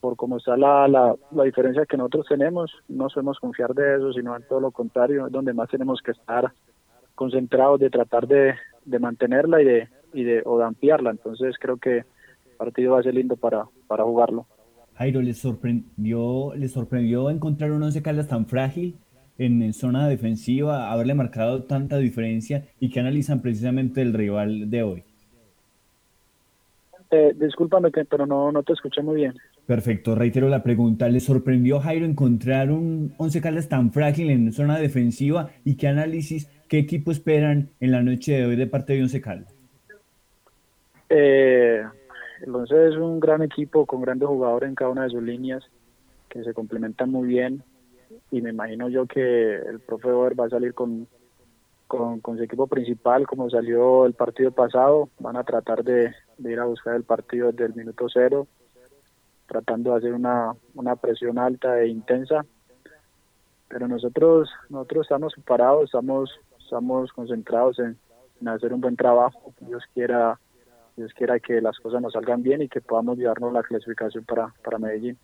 por 0.06 0.16
cómo 0.18 0.38
está 0.38 0.56
la, 0.56 0.88
la, 0.88 1.44
diferencia 1.44 1.86
que 1.88 1.98
nosotros 1.98 2.28
tenemos, 2.30 2.72
no 2.88 3.08
podemos 3.08 3.40
confiar 3.40 3.74
de 3.74 3.96
eso, 3.96 4.14
sino 4.14 4.40
todo 4.42 4.60
lo 4.60 4.70
contrario, 4.70 5.26
es 5.26 5.32
donde 5.32 5.52
más 5.52 5.68
tenemos 5.68 6.00
que 6.00 6.12
estar 6.12 6.52
concentrados 7.16 7.80
de 7.80 7.90
tratar 7.90 8.28
de, 8.28 8.54
de 8.86 9.00
mantenerla 9.00 9.64
y 9.64 9.66
de, 9.66 9.90
y 10.14 10.24
de, 10.24 10.44
o 10.46 10.60
de 10.60 10.66
ampliarla. 10.66 11.10
Entonces 11.10 11.56
creo 11.60 11.78
que 11.78 11.98
el 11.98 12.58
partido 12.58 12.94
va 12.94 13.00
a 13.00 13.04
ser 13.04 13.16
lindo 13.16 13.36
para, 13.36 13.66
para 13.88 14.04
jugarlo. 14.04 14.46
Jairo, 14.94 15.22
¿les 15.24 15.40
sorprendió, 15.40 16.54
¿les 16.56 16.72
sorprendió 16.72 17.32
encontrar 17.32 17.72
un 17.72 17.82
once 17.82 18.04
Caldas 18.04 18.28
tan 18.28 18.46
frágil 18.46 18.96
en, 19.38 19.74
zona 19.74 20.08
defensiva, 20.08 20.92
haberle 20.92 21.14
marcado 21.14 21.64
tanta 21.64 21.98
diferencia 21.98 22.66
y 22.80 22.90
que 22.90 23.00
analizan 23.00 23.42
precisamente 23.42 24.02
el 24.02 24.14
rival 24.14 24.70
de 24.70 24.84
hoy? 24.84 25.04
Eh, 27.12 27.34
discúlpame, 27.40 27.92
pero 27.92 28.26
no, 28.26 28.52
no 28.52 28.64
te 28.64 28.74
escuché 28.74 29.02
muy 29.02 29.16
bien. 29.16 29.34
Perfecto, 29.66 30.16
reitero 30.16 30.48
la 30.48 30.64
pregunta. 30.64 31.10
¿Le 31.10 31.20
sorprendió 31.20 31.80
Jairo 31.80 32.06
encontrar 32.06 32.72
un 32.72 33.14
Once 33.18 33.42
Caldas 33.42 33.68
tan 33.68 33.92
frágil 33.92 34.30
en 34.30 34.52
zona 34.52 34.78
defensiva 34.78 35.50
y 35.64 35.76
qué 35.76 35.88
análisis, 35.88 36.50
qué 36.68 36.78
equipo 36.78 37.12
esperan 37.12 37.70
en 37.80 37.92
la 37.92 38.04
noche 38.04 38.34
de 38.34 38.46
hoy 38.46 38.56
de 38.56 38.68
parte 38.68 38.94
de 38.94 39.02
Once 39.02 39.22
Caldas? 39.22 39.56
Eh, 41.10 41.84
el 42.46 42.56
Once 42.56 42.88
es 42.88 42.96
un 42.96 43.20
gran 43.20 43.42
equipo 43.42 43.86
con 43.86 44.02
grandes 44.02 44.28
jugadores 44.28 44.70
en 44.70 44.76
cada 44.76 44.92
una 44.92 45.04
de 45.04 45.10
sus 45.10 45.24
líneas 45.24 45.64
que 46.30 46.44
se 46.44 46.54
complementan 46.54 47.10
muy 47.10 47.28
bien 47.28 47.64
y 48.32 48.42
me 48.42 48.50
imagino 48.50 48.90
yo 48.90 49.06
que 49.06 49.56
el 49.56 49.80
profe 49.80 50.12
Boer 50.12 50.40
va 50.40 50.46
a 50.46 50.50
salir 50.50 50.74
con, 50.74 51.08
con, 51.88 52.22
su 52.38 52.44
equipo 52.44 52.68
principal 52.68 53.28
como 53.28 53.50
salió 53.50 54.06
el 54.06 54.14
partido 54.14 54.52
pasado. 54.52 55.10
Van 55.20 55.38
a 55.38 55.44
tratar 55.44 55.84
de, 55.84 56.14
ir 56.40 56.60
a 56.60 56.66
buscar 56.66 56.96
el 56.96 57.04
partido 57.04 57.52
desde 57.52 57.66
el 57.66 57.76
minuto 57.76 58.08
cero 58.12 58.48
tratando 59.48 59.92
de 59.92 59.98
hacer 59.98 60.14
una, 60.14 60.56
una 60.74 60.96
presión 60.96 61.38
alta 61.38 61.80
e 61.82 61.88
intensa. 61.88 62.46
Pero 63.68 63.88
nosotros 63.88 64.50
nosotros 64.70 65.06
estamos 65.06 65.34
preparados, 65.34 65.86
estamos 65.86 66.40
estamos 66.60 67.12
concentrados 67.14 67.78
en, 67.80 67.98
en, 68.42 68.48
hacer 68.48 68.74
un 68.74 68.82
buen 68.82 68.96
trabajo. 68.96 69.54
Dios 69.62 69.84
quiera 69.94 70.40
Dios 70.96 71.14
quiera 71.14 71.40
que 71.40 71.62
las 71.62 71.78
cosas 71.80 72.02
nos 72.02 72.14
salgan 72.14 72.42
bien 72.42 72.62
y 72.62 72.70
que 72.70 72.82
podamos 72.82 73.18
llevarnos 73.18 73.54
la 73.54 73.64
clasificación 73.64 74.24
para, 74.24 74.54
para 74.64 74.80
Medellín. 74.80 75.18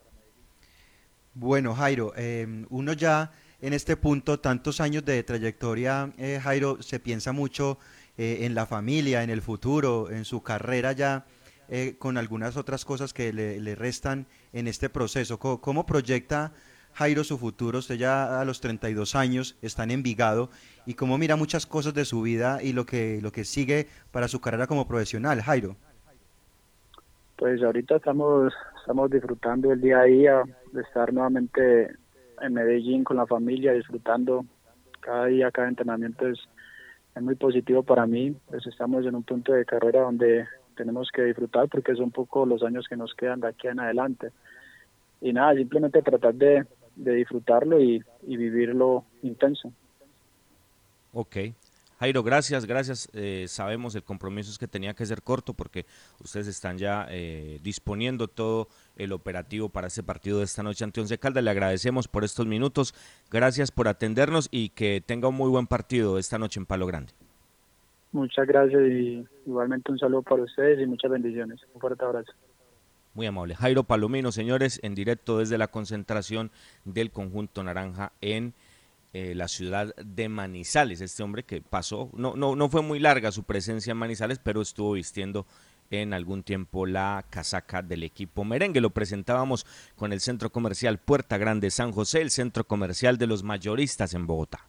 Bueno, 1.34 1.74
Jairo, 1.76 2.13
eh, 2.15 2.65
uno 2.70 2.94
ya 2.94 3.32
en 3.62 3.74
este 3.74 3.96
punto, 3.96 4.39
tantos 4.39 4.82
años 4.82 5.06
de 5.06 5.22
trayectoria, 5.22 6.12
eh, 6.17 6.39
Jairo, 6.41 6.82
se 6.82 7.00
piensa 7.00 7.32
mucho 7.32 7.78
eh, 8.17 8.39
en 8.41 8.56
la 8.56 8.65
familia, 8.65 9.22
en 9.22 9.30
el 9.30 9.41
futuro, 9.41 10.10
en 10.10 10.26
su 10.26 10.41
carrera 10.41 10.94
ya 10.94 11.26
eh, 11.70 11.96
con 12.00 12.17
algunas 12.17 12.58
otras 12.58 12.84
cosas 12.86 13.13
que 13.13 13.32
le, 13.32 13.76
restan 13.76 14.26
en 14.52 14.67
este 14.67 14.89
proceso. 14.89 15.38
¿Cómo, 15.38 15.62
¿Cómo, 15.62 15.86
proyecta 15.86 16.54
Jairo 16.94 17.24
su 17.24 17.38
futuro? 17.38 17.78
Usted 17.78 17.96
ya 17.96 18.41
a 18.41 18.46
los 18.46 18.62
32 18.62 19.13
años 19.15 19.56
está 19.62 19.84
en 19.84 19.91
Envigado 19.91 20.50
y 20.88 20.96
cómo 20.96 21.20
mira 21.20 21.36
muchas 21.36 21.67
cosas 21.67 21.94
de 21.94 22.04
su 22.04 22.24
vida 22.24 22.63
y 22.63 22.74
lo 22.74 22.88
que, 22.88 23.19
lo 23.21 23.32
que 23.32 23.46
sigue 23.46 23.88
para 24.12 24.27
su 24.27 24.42
carrera 24.42 24.65
como 24.65 24.88
profesional, 24.88 25.40
Jairo. 25.40 25.75
Pues 27.38 27.62
ahorita 27.62 27.98
estamos, 27.98 28.52
estamos 28.79 29.12
disfrutando 29.12 29.71
el 29.71 29.82
día 29.82 30.00
a 30.00 30.04
día 30.04 30.44
de 30.72 30.82
estar 30.82 31.13
nuevamente 31.13 31.96
en 32.42 32.54
Medellín 32.54 33.04
con 33.04 33.17
la 33.17 33.28
familia, 33.28 33.74
disfrutando 33.74 34.46
cada 35.00 35.26
día, 35.26 35.52
cada 35.52 35.67
entrenamiento 35.67 36.28
es, 36.28 36.40
es 37.15 37.22
muy 37.22 37.36
positivo 37.36 37.84
para 37.84 38.06
mí. 38.06 38.36
Pues 38.48 38.65
estamos 38.67 39.06
en 39.06 39.15
un 39.15 39.24
punto 39.24 39.54
de 39.54 39.65
carrera 39.65 40.02
donde 40.02 40.48
tenemos 40.76 41.10
que 41.13 41.24
disfrutar 41.24 41.67
porque 41.69 41.96
son 41.96 42.12
poco 42.12 42.46
los 42.46 42.63
años 42.63 42.88
que 42.88 42.96
nos 42.96 43.13
quedan 43.13 43.42
de 43.42 43.50
aquí 43.50 43.67
en 43.67 43.80
adelante. 43.80 44.32
Y 45.22 45.34
nada, 45.34 45.54
simplemente 45.54 46.02
tratar 46.02 46.34
de, 46.34 46.65
de 46.96 47.13
disfrutarlo 47.13 47.80
y, 47.80 48.04
y, 48.24 48.38
vivirlo 48.38 49.06
intenso. 49.22 49.72
Ok. 51.13 51.38
Jairo, 52.02 52.23
gracias, 52.23 52.65
gracias. 52.65 53.10
Eh, 53.13 53.45
sabemos 53.47 53.93
el 53.93 54.02
compromiso 54.02 54.49
es 54.49 54.58
que 54.58 54.67
tenía 54.67 54.95
que 54.95 55.06
ser 55.06 55.21
corto 55.21 55.54
porque 55.54 55.85
ustedes 56.19 56.47
están 56.47 56.79
ya 56.79 57.06
eh, 57.12 57.60
disponiendo 57.62 58.27
todo 58.27 58.69
el 58.95 59.12
operativo 59.12 59.69
para 59.69 59.85
ese 59.85 60.02
partido 60.02 60.39
de 60.39 60.45
esta 60.45 60.63
noche 60.63 60.83
ante 60.83 60.99
Once 60.99 61.15
Caldas. 61.19 61.43
Le 61.43 61.52
agradecemos 61.52 62.08
por 62.08 62.23
estos 62.23 62.47
minutos. 62.47 62.95
Gracias 63.29 63.69
por 63.69 63.87
atendernos 63.87 64.47
y 64.49 64.69
que 64.69 65.04
tenga 65.06 65.27
un 65.27 65.35
muy 65.35 65.52
buen 65.52 65.67
partido 65.67 66.17
esta 66.17 66.39
noche 66.39 66.60
en 66.60 66.65
Palo 66.65 66.87
Grande. 66.87 67.13
Muchas 68.13 68.47
gracias 68.47 68.81
y 68.81 69.23
igualmente 69.45 69.91
un 69.91 69.99
saludo 69.99 70.23
para 70.23 70.41
ustedes 70.41 70.81
y 70.81 70.87
muchas 70.87 71.12
bendiciones. 71.12 71.60
Un 71.75 71.81
fuerte 71.81 72.04
abrazo. 72.04 72.33
Muy 73.13 73.27
amable. 73.27 73.54
Jairo 73.54 73.83
Palomino, 73.83 74.31
señores, 74.31 74.79
en 74.81 74.95
directo 74.95 75.37
desde 75.37 75.60
la 75.60 75.67
concentración 75.67 76.49
del 76.83 77.12
conjunto 77.12 77.63
naranja 77.63 78.12
en 78.21 78.56
eh, 79.13 79.33
la 79.35 79.47
ciudad 79.47 79.95
de 79.95 80.29
Manizales. 80.29 81.01
Este 81.01 81.23
hombre 81.23 81.43
que 81.43 81.62
pasó, 81.62 82.09
no, 82.13 82.35
no, 82.35 82.55
no 82.55 82.69
fue 82.69 82.81
muy 82.81 82.99
larga 82.99 83.31
su 83.31 83.43
presencia 83.43 83.91
en 83.91 83.97
Manizales, 83.97 84.39
pero 84.39 84.62
estuvo 84.62 84.93
vistiendo 84.93 85.45
en 85.91 86.13
algún 86.13 86.43
tiempo 86.43 86.85
la 86.85 87.25
casaca 87.29 87.81
del 87.81 88.03
equipo 88.03 88.43
merengue. 88.43 88.81
Lo 88.81 88.91
presentábamos 88.91 89.65
con 89.95 90.13
el 90.13 90.21
centro 90.21 90.51
comercial 90.51 90.97
Puerta 90.97 91.37
Grande 91.37 91.69
San 91.69 91.91
José, 91.91 92.21
el 92.21 92.31
centro 92.31 92.65
comercial 92.65 93.17
de 93.17 93.27
los 93.27 93.43
mayoristas 93.43 94.13
en 94.13 94.25
Bogotá. 94.25 94.67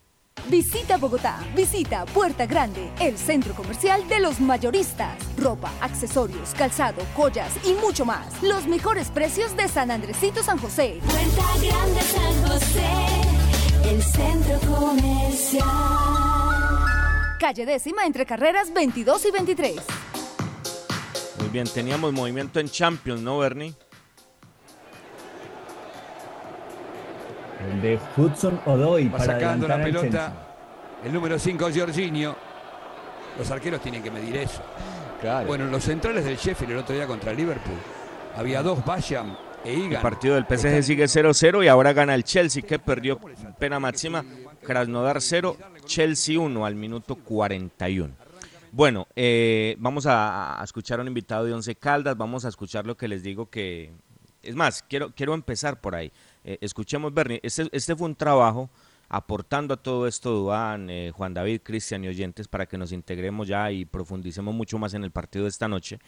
Visita 0.48 0.96
Bogotá, 0.96 1.38
visita 1.54 2.04
Puerta 2.06 2.46
Grande, 2.46 2.90
el 3.00 3.16
centro 3.18 3.54
comercial 3.54 4.08
de 4.08 4.18
los 4.18 4.40
mayoristas. 4.40 5.16
Ropa, 5.36 5.70
accesorios, 5.80 6.54
calzado, 6.54 7.02
joyas 7.14 7.52
y 7.64 7.74
mucho 7.74 8.04
más. 8.04 8.42
Los 8.42 8.66
mejores 8.66 9.10
precios 9.10 9.56
de 9.56 9.68
San 9.68 9.90
Andresito 9.90 10.42
San 10.42 10.58
José. 10.58 11.00
Puerta 11.04 11.46
Grande 11.60 12.00
San 12.00 12.48
José, 12.48 13.41
el 13.92 14.02
centro 14.02 14.58
comercial. 14.60 15.66
Calle 17.38 17.66
décima 17.66 18.06
entre 18.06 18.24
carreras 18.24 18.72
22 18.72 19.26
y 19.26 19.30
23. 19.30 19.76
Muy 21.38 21.48
bien, 21.48 21.66
teníamos 21.66 22.12
movimiento 22.12 22.58
en 22.60 22.70
Champions, 22.70 23.20
¿no, 23.20 23.38
Bernie? 23.38 23.74
El 27.70 27.82
de 27.82 28.00
Hudson 28.16 28.60
Odoy 28.64 29.08
Va 29.08 29.18
para 29.18 29.34
sacando 29.34 29.68
la 29.68 29.82
pelota. 29.82 30.32
El 31.04 31.12
número 31.12 31.38
5, 31.38 31.68
Jorginho. 31.74 32.34
Los 33.38 33.50
arqueros 33.50 33.80
tienen 33.82 34.02
que 34.02 34.10
medir 34.10 34.36
eso. 34.36 34.62
Bueno, 35.46 35.66
los 35.66 35.84
centrales 35.84 36.24
del 36.24 36.36
Sheffield 36.36 36.72
el 36.72 36.78
otro 36.78 36.94
día 36.94 37.06
contra 37.06 37.32
Liverpool. 37.32 37.76
Había 38.36 38.62
dos, 38.62 38.84
Basham 38.84 39.28
e 39.28 39.32
Igan. 39.32 39.51
El 39.64 39.96
partido 40.00 40.34
del 40.34 40.44
PSG 40.44 40.82
sigue 40.82 41.04
0-0 41.04 41.64
y 41.64 41.68
ahora 41.68 41.92
gana 41.92 42.14
el 42.14 42.24
Chelsea 42.24 42.62
que 42.62 42.78
perdió 42.78 43.20
pena 43.58 43.78
máxima. 43.78 44.24
Krasnodar 44.62 45.20
0, 45.20 45.56
Chelsea 45.84 46.38
1 46.38 46.66
al 46.66 46.74
minuto 46.74 47.16
41. 47.16 48.14
Bueno, 48.72 49.06
eh, 49.14 49.76
vamos 49.78 50.06
a, 50.06 50.60
a 50.60 50.64
escuchar 50.64 50.98
a 50.98 51.02
un 51.02 51.08
invitado 51.08 51.44
de 51.44 51.52
Once 51.52 51.74
Caldas, 51.76 52.16
vamos 52.16 52.44
a 52.44 52.48
escuchar 52.48 52.86
lo 52.86 52.96
que 52.96 53.08
les 53.08 53.22
digo 53.22 53.50
que... 53.50 53.92
Es 54.42 54.56
más, 54.56 54.82
quiero, 54.82 55.12
quiero 55.14 55.34
empezar 55.34 55.80
por 55.80 55.94
ahí. 55.94 56.10
Eh, 56.44 56.58
escuchemos, 56.60 57.14
Bernie, 57.14 57.38
este, 57.42 57.68
este 57.70 57.94
fue 57.94 58.08
un 58.08 58.16
trabajo 58.16 58.70
aportando 59.08 59.74
a 59.74 59.76
todo 59.76 60.08
esto, 60.08 60.32
Duan, 60.32 60.88
eh, 60.90 61.12
Juan 61.14 61.34
David, 61.34 61.60
Cristian 61.62 62.02
y 62.02 62.08
oyentes, 62.08 62.48
para 62.48 62.66
que 62.66 62.78
nos 62.78 62.92
integremos 62.92 63.46
ya 63.46 63.70
y 63.70 63.84
profundicemos 63.84 64.54
mucho 64.54 64.78
más 64.78 64.94
en 64.94 65.04
el 65.04 65.10
partido 65.10 65.44
de 65.44 65.50
esta 65.50 65.68
noche. 65.68 66.00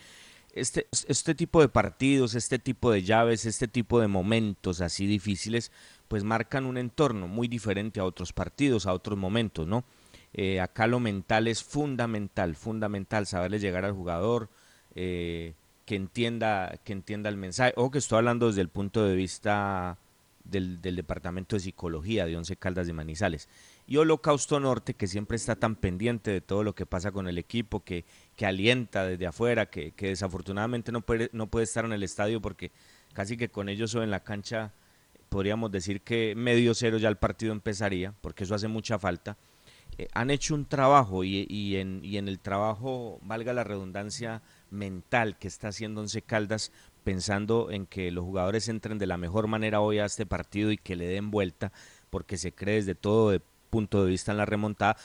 Este, 0.55 0.87
este 1.09 1.35
tipo 1.35 1.61
de 1.61 1.69
partidos, 1.69 2.37
este 2.37 2.61
tipo 2.61 2.93
de 2.93 3.03
llaves, 3.03 3.45
este 3.45 3.67
tipo 3.67 4.01
de 4.01 4.07
momentos 4.07 4.81
así 4.81 5.05
difíciles, 5.05 5.73
pues 6.07 6.23
marcan 6.23 6.65
un 6.65 6.79
entorno 6.79 7.27
muy 7.27 7.49
diferente 7.49 7.99
a 7.99 8.05
otros 8.05 8.33
partidos, 8.33 8.87
a 8.87 8.93
otros 8.93 9.19
momentos, 9.19 9.67
¿no? 9.67 9.83
Eh, 10.33 10.61
acá 10.61 10.87
lo 10.87 11.01
mental 11.01 11.49
es 11.49 11.65
fundamental, 11.65 12.55
fundamental, 12.55 13.27
saberle 13.27 13.59
llegar 13.59 13.85
al 13.85 13.95
jugador, 13.95 14.49
eh, 14.95 15.55
que 15.87 15.97
entienda, 15.97 16.79
que 16.85 16.93
entienda 16.93 17.31
el 17.31 17.37
mensaje. 17.37 17.73
O 17.77 17.91
que 17.91 17.99
estoy 17.99 18.19
hablando 18.19 18.47
desde 18.47 18.61
el 18.61 18.69
punto 18.69 19.05
de 19.05 19.17
vista 19.17 19.99
del, 20.45 20.81
del 20.81 20.95
Departamento 20.95 21.57
de 21.57 21.61
Psicología 21.61 22.27
de 22.27 22.37
Once 22.37 22.55
Caldas 22.55 22.87
de 22.87 22.93
Manizales. 22.93 23.49
Y 23.87 23.99
Holocausto 23.99 24.59
Norte, 24.61 24.95
que 24.95 25.07
siempre 25.07 25.37
está 25.37 25.57
tan 25.57 25.77
pendiente 25.77 26.31
de 26.31 26.41
todo 26.41 26.63
lo 26.65 26.75
que 26.75 26.87
pasa 26.87 27.13
con 27.13 27.29
el 27.29 27.37
equipo, 27.37 27.85
que, 27.85 28.05
que 28.35 28.47
alienta 28.47 29.05
desde 29.05 29.27
afuera, 29.27 29.67
que, 29.67 29.93
que 29.93 30.09
desafortunadamente 30.09 30.91
no 30.91 31.03
puede, 31.03 31.29
no 31.33 31.49
puede 31.49 31.65
estar 31.65 31.85
en 31.85 31.93
el 31.93 32.03
estadio 32.03 32.41
porque 32.41 32.73
casi 33.13 33.37
que 33.37 33.51
con 33.51 33.69
ellos 33.69 33.95
o 33.95 34.03
en 34.03 34.11
la 34.11 34.25
cancha 34.25 34.73
podríamos 35.29 35.71
decir 35.71 36.01
que 36.01 36.35
medio 36.37 36.75
cero 36.75 36.97
ya 36.97 37.09
el 37.09 37.17
partido 37.17 37.53
empezaría, 37.53 38.15
porque 38.21 38.45
eso 38.45 38.55
hace 38.55 38.69
mucha 38.69 38.99
falta. 38.99 39.37
Eh, 39.99 40.09
han 40.15 40.31
hecho 40.31 40.55
un 40.55 40.65
trabajo 40.65 41.23
y, 41.25 41.47
y 41.51 41.77
en, 41.77 42.05
y 42.05 42.17
en 42.17 42.29
el 42.29 42.41
trabajo, 42.41 43.19
valga 43.23 43.53
la 43.53 43.65
redundancia 43.65 44.43
mental 44.71 45.39
que 45.39 45.49
está 45.49 45.69
haciendo 45.69 46.01
Once 46.01 46.23
Caldas, 46.23 46.73
pensando 47.05 47.71
en 47.71 47.87
que 47.87 48.11
los 48.11 48.25
jugadores 48.25 48.69
entren 48.69 48.99
de 48.99 49.07
la 49.07 49.19
mejor 49.19 49.47
manera 49.47 49.81
hoy 49.81 49.99
a 49.99 50.07
este 50.07 50.25
partido 50.25 50.73
y 50.73 50.79
que 50.79 50.97
le 50.97 51.07
den 51.07 51.31
vuelta, 51.31 51.73
porque 52.11 52.39
se 52.39 52.53
cree 52.53 52.77
desde 52.77 52.95
todo 52.95 53.31
de 53.31 53.43
punto 53.75 54.05
de 54.05 54.11
vista 54.11 54.31
en 54.31 54.39
la 54.39 54.47
remontada, 54.47 54.97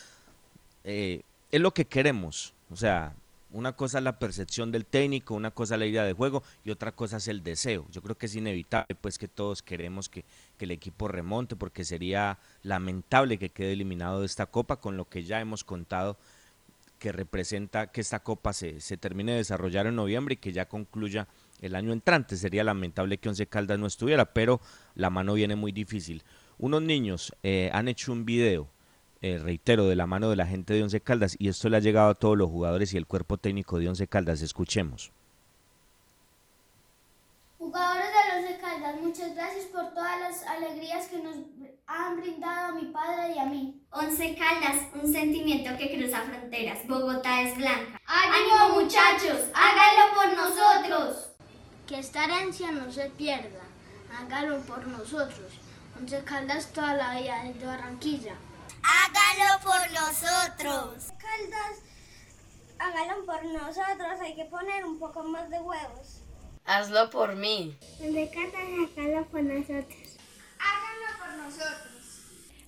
eh, 0.83 1.23
es 1.51 1.59
lo 1.59 1.73
que 1.73 1.85
queremos. 1.85 2.53
O 2.69 2.75
sea, 2.75 3.15
una 3.51 3.71
cosa 3.71 3.97
es 3.97 4.03
la 4.03 4.19
percepción 4.19 4.71
del 4.71 4.85
técnico, 4.85 5.33
una 5.33 5.49
cosa 5.49 5.73
es 5.73 5.79
la 5.79 5.87
idea 5.87 6.03
de 6.03 6.13
juego 6.13 6.43
y 6.63 6.69
otra 6.69 6.91
cosa 6.91 7.17
es 7.17 7.27
el 7.27 7.41
deseo. 7.43 7.87
Yo 7.89 8.03
creo 8.03 8.15
que 8.15 8.27
es 8.27 8.35
inevitable 8.35 8.95
pues 9.01 9.17
que 9.17 9.27
todos 9.27 9.63
queremos 9.63 10.07
que, 10.07 10.23
que 10.59 10.65
el 10.65 10.71
equipo 10.71 11.07
remonte 11.07 11.55
porque 11.55 11.83
sería 11.83 12.37
lamentable 12.61 13.39
que 13.39 13.49
quede 13.49 13.73
eliminado 13.73 14.19
de 14.19 14.27
esta 14.27 14.45
copa 14.45 14.75
con 14.75 14.97
lo 14.97 15.05
que 15.09 15.23
ya 15.23 15.41
hemos 15.41 15.63
contado 15.63 16.15
que 16.99 17.11
representa 17.11 17.87
que 17.87 18.01
esta 18.01 18.19
copa 18.19 18.53
se, 18.53 18.81
se 18.81 18.97
termine 18.97 19.31
de 19.31 19.39
desarrollar 19.39 19.87
en 19.87 19.95
noviembre 19.95 20.33
y 20.33 20.37
que 20.37 20.51
ya 20.51 20.67
concluya 20.67 21.27
el 21.59 21.73
año 21.73 21.91
entrante. 21.91 22.37
Sería 22.37 22.63
lamentable 22.63 23.17
que 23.17 23.29
Once 23.29 23.47
Caldas 23.47 23.79
no 23.79 23.87
estuviera, 23.87 24.25
pero 24.25 24.61
la 24.93 25.09
mano 25.09 25.33
viene 25.33 25.55
muy 25.55 25.71
difícil. 25.71 26.21
Unos 26.59 26.81
niños 26.81 27.33
eh, 27.41 27.69
han 27.73 27.87
hecho 27.87 28.11
un 28.11 28.25
video, 28.25 28.67
eh, 29.21 29.39
reitero, 29.41 29.87
de 29.87 29.95
la 29.95 30.05
mano 30.05 30.29
de 30.29 30.35
la 30.35 30.45
gente 30.45 30.73
de 30.73 30.83
Once 30.83 30.99
Caldas 30.99 31.37
y 31.39 31.47
esto 31.47 31.69
le 31.69 31.77
ha 31.77 31.79
llegado 31.79 32.09
a 32.09 32.15
todos 32.15 32.37
los 32.37 32.49
jugadores 32.49 32.93
y 32.93 32.97
el 32.97 33.07
cuerpo 33.07 33.37
técnico 33.37 33.79
de 33.79 33.87
Once 33.87 34.05
Caldas. 34.07 34.41
Escuchemos. 34.41 35.13
Jugadores 37.57 38.07
de 38.43 38.51
de 38.51 38.57
Caldas, 38.57 38.99
muchas 39.01 39.33
gracias 39.35 39.67
por 39.67 39.93
todas 39.93 40.19
las 40.19 40.43
alegrías 40.43 41.07
que 41.07 41.19
nos 41.19 41.35
han 41.87 42.19
brindado 42.19 42.67
a 42.67 42.81
mi 42.81 42.87
padre 42.87 43.35
y 43.35 43.39
a 43.39 43.45
mí. 43.45 43.81
Once 43.91 44.35
Caldas, 44.35 44.87
un 45.01 45.13
sentimiento 45.13 45.77
que 45.77 45.97
cruza 45.97 46.23
fronteras. 46.23 46.85
Bogotá 46.89 47.41
es 47.43 47.55
blanca. 47.55 48.01
¡Ánimo 48.05 48.81
muchachos! 48.81 49.45
¡Háganlo 49.53 50.13
por 50.13 50.37
nosotros! 50.37 51.29
Que 51.87 51.99
esta 51.99 52.25
herencia 52.25 52.73
no 52.73 52.91
se 52.91 53.09
pierda. 53.11 53.61
Háganlo 54.19 54.59
por 54.63 54.85
nosotros. 54.87 55.68
Once 55.99 56.23
Caldas 56.23 56.71
toda 56.71 56.93
la 56.93 57.19
vida 57.19 57.43
desde 57.43 57.65
Barranquilla. 57.65 58.33
Hágalo 58.81 59.59
por 59.61 59.91
nosotros. 59.91 61.11
Caldas, 61.19 61.81
háganlo 62.79 63.25
por 63.25 63.43
nosotros. 63.43 64.21
Hay 64.21 64.33
que 64.33 64.45
poner 64.45 64.85
un 64.85 64.97
poco 64.97 65.23
más 65.23 65.49
de 65.49 65.59
huevos. 65.59 66.21
Hazlo 66.63 67.09
por 67.09 67.35
mí. 67.35 67.77
Once 67.99 68.31
Caldas, 68.33 68.63
háganlo 68.97 69.27
por 69.27 69.43
nosotros. 69.43 70.07
Háganlo 70.57 71.19
por 71.19 71.33
nosotros. 71.37 72.21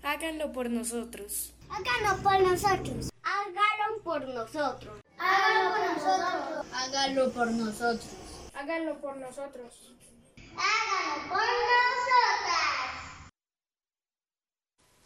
Háganlo 0.03 0.51
por 0.51 0.69
nosotros. 0.69 1.53
Háganlo 1.71 2.21
por 2.21 2.41
nosotros. 2.41 3.11
Háganlo 3.23 4.03
por 4.03 4.27
nosotros. 4.27 5.01
Háganlo 5.17 5.71
por 5.71 5.79
nosotros. 5.87 6.51
Háganlo 6.73 7.31
por 7.31 7.47
nosotros. 7.51 8.11
Háganlo 8.53 8.99
por 8.99 9.17
nosotros. 9.17 9.73
Háganlo 10.57 11.29
por 11.29 11.39
nosotras. 11.39 12.70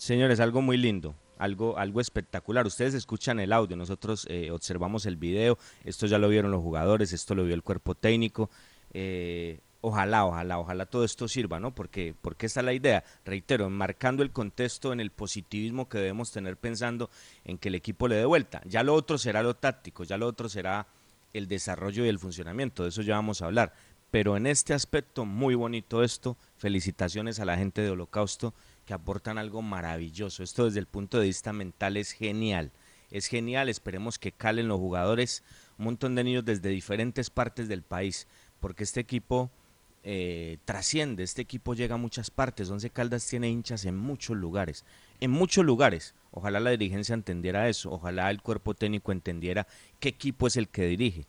Señores, 0.06 0.40
algo 0.40 0.62
muy 0.62 0.78
lindo, 0.78 1.16
algo, 1.40 1.80
algo 1.80 2.00
espectacular. 2.00 2.68
Ustedes 2.68 2.94
escuchan 2.94 3.40
el 3.40 3.52
audio, 3.52 3.76
nosotros 3.76 4.28
eh, 4.30 4.52
observamos 4.52 5.08
el 5.08 5.18
video, 5.18 5.58
esto 5.84 6.06
ya 6.06 6.20
lo 6.20 6.30
vieron 6.30 6.52
los 6.52 6.62
jugadores, 6.62 7.12
esto 7.12 7.34
lo 7.34 7.44
vio 7.44 7.56
el 7.56 7.64
cuerpo 7.64 7.96
técnico. 7.96 8.52
Eh, 8.94 9.62
ojalá, 9.82 10.28
ojalá, 10.28 10.60
ojalá 10.60 10.86
todo 10.86 11.06
esto 11.06 11.28
sirva, 11.28 11.60
¿no? 11.60 11.74
Porque, 11.74 12.14
porque 12.22 12.46
esta 12.46 12.60
es 12.60 12.66
la 12.68 12.74
idea, 12.74 13.04
reitero, 13.26 13.68
marcando 13.72 14.22
el 14.22 14.30
contexto 14.30 14.94
en 14.94 15.00
el 15.00 15.10
positivismo 15.10 15.90
que 15.90 15.98
debemos 15.98 16.32
tener 16.32 16.56
pensando 16.56 17.10
en 17.44 17.58
que 17.58 17.70
el 17.70 17.74
equipo 17.74 18.08
le 18.08 18.18
dé 18.18 18.26
vuelta. 18.26 18.62
Ya 18.66 18.84
lo 18.84 18.94
otro 18.94 19.18
será 19.18 19.42
lo 19.42 19.56
táctico, 19.56 20.04
ya 20.04 20.20
lo 20.20 20.28
otro 20.28 20.50
será 20.50 20.86
el 21.34 21.48
desarrollo 21.48 22.06
y 22.06 22.10
el 22.10 22.20
funcionamiento, 22.20 22.84
de 22.84 22.90
eso 22.90 23.02
ya 23.02 23.16
vamos 23.16 23.42
a 23.42 23.46
hablar. 23.46 23.74
Pero 24.12 24.38
en 24.38 24.46
este 24.46 24.76
aspecto, 24.76 25.26
muy 25.26 25.56
bonito 25.56 26.04
esto, 26.04 26.38
felicitaciones 26.58 27.40
a 27.40 27.46
la 27.46 27.58
gente 27.58 27.82
de 27.82 27.90
Holocausto 27.90 28.54
que 28.86 28.94
aportan 28.94 29.38
algo 29.38 29.62
maravilloso. 29.62 30.44
Esto 30.44 30.66
desde 30.66 30.80
el 30.80 30.86
punto 30.86 31.20
de 31.20 31.28
vista 31.28 31.54
mental 31.54 31.98
es 31.98 32.12
genial, 32.12 32.72
es 33.12 33.28
genial, 33.28 33.70
esperemos 33.70 34.20
que 34.20 34.32
calen 34.32 34.68
los 34.68 34.80
jugadores, 34.80 35.44
un 35.78 35.86
montón 35.86 36.16
de 36.16 36.24
niños 36.24 36.46
desde 36.46 36.70
diferentes 36.70 37.30
partes 37.30 37.68
del 37.68 37.82
país, 37.82 38.28
porque 38.60 38.84
este 38.84 39.00
equipo 39.00 39.52
eh, 40.04 40.60
trasciende, 40.66 41.24
este 41.24 41.42
equipo 41.42 41.74
llega 41.74 41.96
a 41.96 42.00
muchas 42.00 42.30
partes, 42.30 42.70
Once 42.70 42.90
Caldas 42.90 43.28
tiene 43.28 43.50
hinchas 43.50 43.86
en 43.86 43.98
muchos 43.98 44.38
lugares, 44.38 44.86
en 45.20 45.32
muchos 45.32 45.66
lugares. 45.66 46.14
Ojalá 46.32 46.60
la 46.60 46.72
dirigencia 46.72 47.16
entendiera 47.16 47.70
eso, 47.70 47.92
ojalá 47.92 48.30
el 48.30 48.42
cuerpo 48.42 48.74
técnico 48.76 49.12
entendiera 49.12 49.66
qué 50.00 50.10
equipo 50.10 50.48
es 50.48 50.58
el 50.58 50.68
que 50.68 50.86
dirige. 50.86 51.26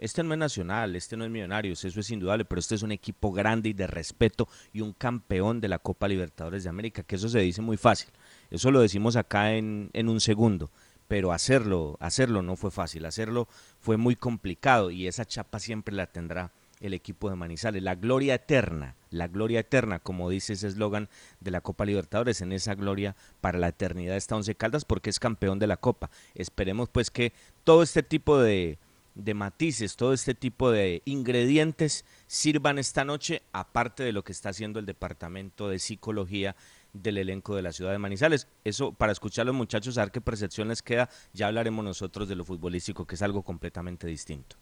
Este 0.00 0.22
no 0.22 0.32
es 0.34 0.38
nacional, 0.38 0.96
este 0.96 1.16
no 1.16 1.24
es 1.24 1.30
Millonarios, 1.30 1.84
eso 1.84 2.00
es 2.00 2.10
indudable, 2.10 2.44
pero 2.44 2.58
este 2.58 2.74
es 2.74 2.82
un 2.82 2.92
equipo 2.92 3.32
grande 3.32 3.70
y 3.70 3.72
de 3.72 3.86
respeto 3.86 4.48
y 4.72 4.80
un 4.80 4.92
campeón 4.92 5.60
de 5.60 5.68
la 5.68 5.78
Copa 5.78 6.08
Libertadores 6.08 6.64
de 6.64 6.70
América, 6.70 7.02
que 7.02 7.16
eso 7.16 7.28
se 7.28 7.40
dice 7.40 7.62
muy 7.62 7.76
fácil. 7.76 8.10
Eso 8.50 8.70
lo 8.70 8.80
decimos 8.80 9.16
acá 9.16 9.54
en, 9.54 9.90
en 9.92 10.08
un 10.08 10.20
segundo, 10.20 10.70
pero 11.06 11.32
hacerlo, 11.32 11.96
hacerlo 12.00 12.42
no 12.42 12.56
fue 12.56 12.70
fácil, 12.70 13.06
hacerlo 13.06 13.48
fue 13.80 13.96
muy 13.96 14.16
complicado 14.16 14.90
y 14.90 15.06
esa 15.06 15.24
chapa 15.24 15.58
siempre 15.58 15.94
la 15.94 16.06
tendrá 16.06 16.52
el 16.80 16.94
equipo 16.94 17.30
de 17.30 17.36
Manizales. 17.36 17.82
La 17.82 17.94
gloria 17.94 18.34
eterna, 18.34 18.94
la 19.10 19.28
gloria 19.28 19.60
eterna, 19.60 19.98
como 19.98 20.30
dice 20.30 20.52
ese 20.52 20.68
eslogan 20.68 21.08
de 21.40 21.50
la 21.50 21.60
Copa 21.60 21.84
Libertadores, 21.84 22.40
en 22.40 22.52
esa 22.52 22.74
gloria 22.74 23.16
para 23.40 23.58
la 23.58 23.68
eternidad 23.68 24.16
está 24.16 24.36
Once 24.36 24.54
Caldas 24.54 24.84
porque 24.84 25.10
es 25.10 25.18
campeón 25.18 25.58
de 25.58 25.66
la 25.66 25.76
Copa. 25.76 26.10
Esperemos 26.34 26.88
pues 26.88 27.10
que 27.10 27.32
todo 27.64 27.82
este 27.82 28.02
tipo 28.02 28.38
de, 28.38 28.78
de 29.18 29.34
matices, 29.34 29.96
todo 29.96 30.12
este 30.12 30.32
tipo 30.32 30.70
de 30.70 31.02
ingredientes 31.04 32.04
sirvan 32.28 32.78
esta 32.78 33.04
noche, 33.04 33.42
aparte 33.52 34.04
de 34.04 34.12
lo 34.12 34.22
que 34.22 34.32
está 34.32 34.50
haciendo 34.50 34.78
el 34.78 34.86
Departamento 34.86 35.68
de 35.68 35.80
Psicología 35.80 36.54
del 36.92 37.18
elenco 37.18 37.56
de 37.56 37.62
la 37.62 37.72
ciudad 37.72 37.90
de 37.90 37.98
Manizales. 37.98 38.46
Eso 38.64 38.92
para 38.92 39.12
escuchar 39.12 39.42
a 39.42 39.46
los 39.46 39.56
muchachos, 39.56 39.98
a 39.98 40.02
ver 40.02 40.12
qué 40.12 40.20
percepción 40.20 40.68
les 40.68 40.82
queda, 40.82 41.10
ya 41.34 41.48
hablaremos 41.48 41.84
nosotros 41.84 42.28
de 42.28 42.36
lo 42.36 42.44
futbolístico, 42.44 43.06
que 43.06 43.16
es 43.16 43.22
algo 43.22 43.42
completamente 43.42 44.06
distinto. 44.06 44.56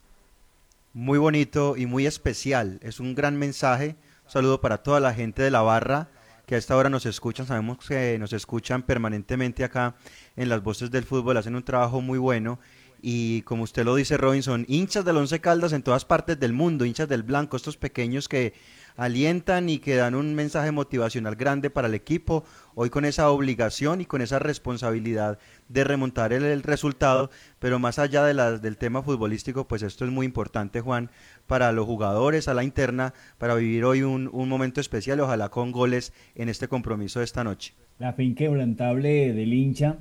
Muy 0.91 1.19
bonito 1.19 1.77
y 1.77 1.85
muy 1.85 2.07
especial, 2.07 2.79
es 2.81 2.99
un 2.99 3.13
gran 3.13 3.37
mensaje. 3.37 3.95
Saludo 4.25 4.59
para 4.59 4.81
toda 4.81 4.99
la 4.99 5.13
gente 5.13 5.43
de 5.43 5.51
la 5.51 5.61
barra 5.61 6.09
que 6.47 6.55
a 6.55 6.57
esta 6.57 6.75
hora 6.75 6.89
nos 6.89 7.05
escuchan, 7.05 7.45
sabemos 7.45 7.77
que 7.85 8.17
nos 8.17 8.33
escuchan 8.33 8.81
permanentemente 8.81 9.63
acá 9.65 9.95
en 10.35 10.49
las 10.49 10.63
voces 10.63 10.89
del 10.89 11.03
fútbol, 11.03 11.37
hacen 11.37 11.55
un 11.55 11.63
trabajo 11.63 12.01
muy 12.01 12.17
bueno 12.17 12.57
y 13.01 13.41
como 13.43 13.63
usted 13.63 13.85
lo 13.85 13.95
dice 13.95 14.17
Robinson, 14.17 14.65
hinchas 14.67 15.05
del 15.05 15.17
Once 15.17 15.39
Caldas 15.39 15.73
en 15.73 15.83
todas 15.83 16.05
partes 16.05 16.39
del 16.39 16.53
mundo, 16.53 16.85
hinchas 16.85 17.07
del 17.07 17.23
Blanco, 17.23 17.57
estos 17.57 17.77
pequeños 17.77 18.27
que 18.27 18.53
alientan 18.95 19.69
y 19.69 19.77
que 19.77 19.95
dan 19.95 20.15
un 20.15 20.33
mensaje 20.33 20.71
motivacional 20.71 21.35
grande 21.35 21.69
para 21.69 21.87
el 21.87 21.93
equipo, 21.93 22.43
hoy 22.73 22.89
con 22.89 23.05
esa 23.05 23.29
obligación 23.29 24.01
y 24.01 24.05
con 24.05 24.21
esa 24.21 24.39
responsabilidad 24.39 25.37
de 25.69 25.83
remontar 25.83 26.33
el, 26.33 26.63
resultado, 26.63 27.29
pero 27.59 27.77
más 27.77 27.99
allá 27.99 28.25
del 28.25 28.77
tema 28.77 29.03
futbolístico, 29.03 29.67
pues 29.67 29.83
esto 29.83 30.03
es 30.03 30.11
muy 30.11 30.25
importante, 30.25 30.81
Juan, 30.81 31.11
para 31.45 31.71
los 31.71 31.85
jugadores 31.85 32.47
a 32.47 32.55
la 32.55 32.63
interna, 32.63 33.13
para 33.37 33.53
vivir 33.55 33.85
hoy 33.85 34.01
un, 34.01 34.29
un 34.33 34.49
momento 34.49 34.81
especial, 34.81 35.19
ojalá 35.19 35.49
con 35.49 35.71
goles 35.71 36.11
en 36.33 36.49
este 36.49 36.67
compromiso 36.67 37.19
de 37.19 37.25
esta 37.25 37.43
noche. 37.43 37.75
La 37.99 38.13
fe 38.13 38.23
inquebrantable 38.23 39.33
del 39.33 39.53
hincha 39.53 39.97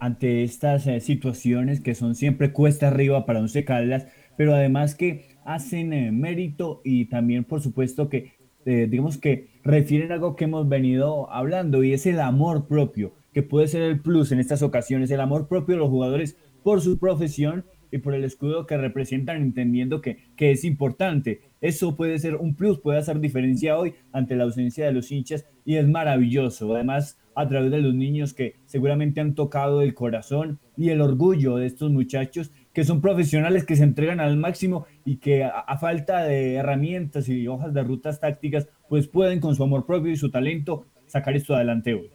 ante 0.00 0.44
estas 0.44 0.86
eh, 0.86 1.00
situaciones 1.00 1.80
que 1.80 1.94
son 1.94 2.14
siempre 2.14 2.52
cuesta 2.52 2.88
arriba 2.88 3.26
para 3.26 3.40
Once 3.40 3.64
Caldas, 3.64 4.06
pero 4.36 4.54
además 4.54 4.94
que 4.94 5.36
hacen 5.44 5.92
eh, 5.92 6.12
mérito 6.12 6.80
y 6.84 7.06
también 7.06 7.44
por 7.44 7.60
supuesto 7.60 8.08
que 8.08 8.34
digamos 8.66 9.16
que 9.16 9.50
refieren 9.62 10.10
algo 10.10 10.34
que 10.34 10.46
hemos 10.46 10.68
venido 10.68 11.30
hablando 11.30 11.84
y 11.84 11.92
es 11.92 12.04
el 12.04 12.18
amor 12.18 12.66
propio, 12.66 13.12
que 13.32 13.44
puede 13.44 13.68
ser 13.68 13.82
el 13.82 14.00
plus 14.00 14.32
en 14.32 14.40
estas 14.40 14.60
ocasiones, 14.60 15.08
el 15.12 15.20
amor 15.20 15.46
propio 15.46 15.76
de 15.76 15.78
los 15.78 15.88
jugadores 15.88 16.36
por 16.64 16.80
su 16.80 16.98
profesión 16.98 17.64
y 17.92 17.98
por 17.98 18.14
el 18.14 18.24
escudo 18.24 18.66
que 18.66 18.76
representan, 18.76 19.42
entendiendo 19.42 20.00
que, 20.00 20.18
que 20.36 20.50
es 20.50 20.64
importante. 20.64 21.42
Eso 21.66 21.96
puede 21.96 22.20
ser 22.20 22.36
un 22.36 22.54
plus, 22.54 22.78
puede 22.78 22.98
hacer 22.98 23.18
diferencia 23.18 23.76
hoy 23.76 23.94
ante 24.12 24.36
la 24.36 24.44
ausencia 24.44 24.86
de 24.86 24.92
los 24.92 25.10
hinchas 25.10 25.46
y 25.64 25.74
es 25.74 25.88
maravilloso. 25.88 26.72
Además, 26.72 27.18
a 27.34 27.48
través 27.48 27.72
de 27.72 27.80
los 27.80 27.92
niños 27.92 28.34
que 28.34 28.54
seguramente 28.66 29.20
han 29.20 29.34
tocado 29.34 29.82
el 29.82 29.92
corazón 29.92 30.60
y 30.76 30.90
el 30.90 31.00
orgullo 31.00 31.56
de 31.56 31.66
estos 31.66 31.90
muchachos 31.90 32.52
que 32.72 32.84
son 32.84 33.00
profesionales 33.00 33.64
que 33.64 33.74
se 33.74 33.82
entregan 33.82 34.20
al 34.20 34.36
máximo 34.36 34.86
y 35.04 35.16
que 35.16 35.42
a, 35.42 35.76
falta 35.78 36.22
de 36.22 36.54
herramientas 36.54 37.28
y 37.28 37.48
hojas 37.48 37.74
de 37.74 37.82
rutas 37.82 38.20
tácticas, 38.20 38.68
pues 38.88 39.08
pueden 39.08 39.40
con 39.40 39.56
su 39.56 39.64
amor 39.64 39.86
propio 39.86 40.12
y 40.12 40.16
su 40.16 40.30
talento 40.30 40.86
sacar 41.08 41.34
esto 41.34 41.56
adelante 41.56 41.94
hoy. 41.94 42.12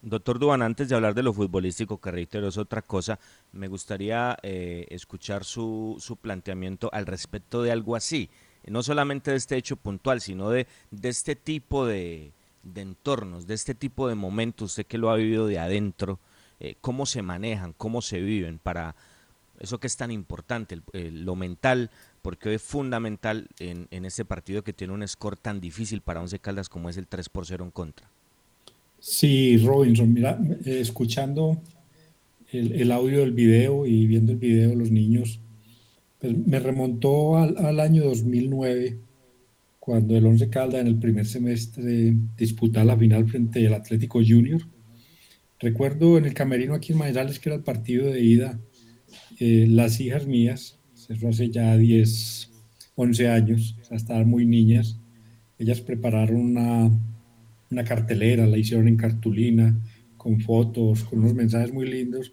Doctor 0.00 0.38
Duan, 0.38 0.62
antes 0.62 0.88
de 0.88 0.94
hablar 0.94 1.12
de 1.12 1.22
lo 1.22 1.34
futbolístico, 1.34 2.00
que 2.00 2.12
reitero 2.12 2.48
es 2.48 2.56
otra 2.56 2.80
cosa, 2.80 3.18
me 3.52 3.68
gustaría 3.68 4.38
eh, 4.42 4.86
escuchar 4.88 5.44
su, 5.44 5.96
su 5.98 6.16
planteamiento 6.16 6.88
al 6.94 7.04
respecto 7.04 7.62
de 7.62 7.72
algo 7.72 7.94
así, 7.94 8.30
no 8.66 8.82
solamente 8.82 9.30
de 9.30 9.36
este 9.36 9.56
hecho 9.56 9.76
puntual, 9.76 10.20
sino 10.20 10.50
de, 10.50 10.66
de 10.90 11.08
este 11.08 11.36
tipo 11.36 11.86
de, 11.86 12.32
de 12.62 12.80
entornos, 12.80 13.46
de 13.46 13.54
este 13.54 13.74
tipo 13.74 14.08
de 14.08 14.14
momentos, 14.14 14.72
usted 14.72 14.86
que 14.86 14.98
lo 14.98 15.10
ha 15.10 15.16
vivido 15.16 15.46
de 15.46 15.58
adentro, 15.58 16.18
eh, 16.60 16.76
cómo 16.80 17.06
se 17.06 17.22
manejan, 17.22 17.74
cómo 17.76 18.02
se 18.02 18.20
viven 18.20 18.58
para 18.58 18.96
eso 19.58 19.78
que 19.78 19.86
es 19.86 19.96
tan 19.96 20.10
importante, 20.10 20.80
lo 20.92 21.34
mental, 21.34 21.90
porque 22.20 22.54
es 22.54 22.62
fundamental 22.62 23.48
en, 23.58 23.88
en 23.90 24.04
este 24.04 24.24
partido 24.24 24.62
que 24.62 24.74
tiene 24.74 24.92
un 24.92 25.06
score 25.08 25.36
tan 25.36 25.60
difícil 25.60 26.02
para 26.02 26.20
Once 26.20 26.38
Caldas 26.38 26.68
como 26.68 26.90
es 26.90 26.96
el 26.98 27.06
3 27.06 27.28
por 27.30 27.46
0 27.46 27.64
en 27.64 27.70
contra. 27.70 28.06
Sí, 28.98 29.56
Robinson, 29.58 30.12
mira, 30.12 30.38
eh, 30.64 30.80
escuchando 30.80 31.60
el, 32.50 32.90
audio 32.92 33.20
del 33.20 33.32
video 33.32 33.86
y 33.86 34.06
viendo 34.06 34.32
el 34.32 34.38
video 34.38 34.70
de 34.70 34.76
los 34.76 34.90
niños, 34.90 35.40
me 36.34 36.58
remontó 36.60 37.36
al, 37.36 37.56
al 37.58 37.80
año 37.80 38.04
2009 38.04 38.98
cuando 39.86 40.16
el 40.16 40.26
Once 40.26 40.50
Calda 40.50 40.80
en 40.80 40.88
el 40.88 40.98
primer 40.98 41.26
semestre 41.26 42.12
disputa 42.36 42.84
la 42.84 42.96
final 42.96 43.28
frente 43.28 43.64
al 43.64 43.74
Atlético 43.74 44.18
Junior. 44.18 44.60
Recuerdo 45.60 46.18
en 46.18 46.24
el 46.24 46.34
camerino 46.34 46.74
aquí 46.74 46.90
en 46.90 46.98
Manizales, 46.98 47.38
que 47.38 47.50
era 47.50 47.56
el 47.56 47.62
partido 47.62 48.10
de 48.10 48.20
ida, 48.20 48.58
eh, 49.38 49.66
las 49.68 50.00
hijas 50.00 50.26
mías, 50.26 50.80
eso 51.08 51.28
hace 51.28 51.50
ya 51.50 51.76
10, 51.76 52.50
11 52.96 53.28
años, 53.28 53.78
o 53.88 53.94
estaban 53.94 54.28
muy 54.28 54.44
niñas, 54.44 54.98
ellas 55.56 55.80
prepararon 55.80 56.36
una, 56.36 56.90
una 57.70 57.84
cartelera, 57.84 58.44
la 58.44 58.58
hicieron 58.58 58.88
en 58.88 58.96
cartulina, 58.96 59.80
con 60.16 60.40
fotos, 60.40 61.04
con 61.04 61.20
unos 61.20 61.34
mensajes 61.34 61.72
muy 61.72 61.88
lindos, 61.88 62.32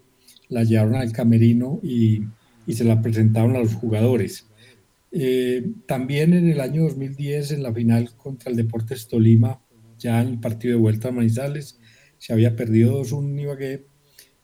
la 0.49 0.63
llevaron 0.63 0.95
al 0.95 1.11
camerino 1.11 1.79
y, 1.83 2.23
y 2.65 2.73
se 2.73 2.83
la 2.83 3.01
presentaron 3.01 3.55
a 3.55 3.59
los 3.59 3.73
jugadores 3.75 4.47
eh, 5.15 5.63
también 5.85 6.33
en 6.33 6.49
el 6.49 6.59
año 6.59 6.83
2010, 6.83 7.51
en 7.51 7.61
la 7.61 7.71
final 7.71 8.15
contra 8.17 8.49
el 8.49 8.57
Deportes 8.57 9.07
Tolima, 9.07 9.61
ya 9.99 10.19
en 10.19 10.29
el 10.29 10.39
partido 10.39 10.73
de 10.73 10.81
vuelta 10.81 11.09
a 11.09 11.11
Manizales, 11.11 11.79
se 12.17 12.33
había 12.33 12.55
perdido 12.55 13.03
2-1 13.03 13.41
Ibagué 13.41 13.85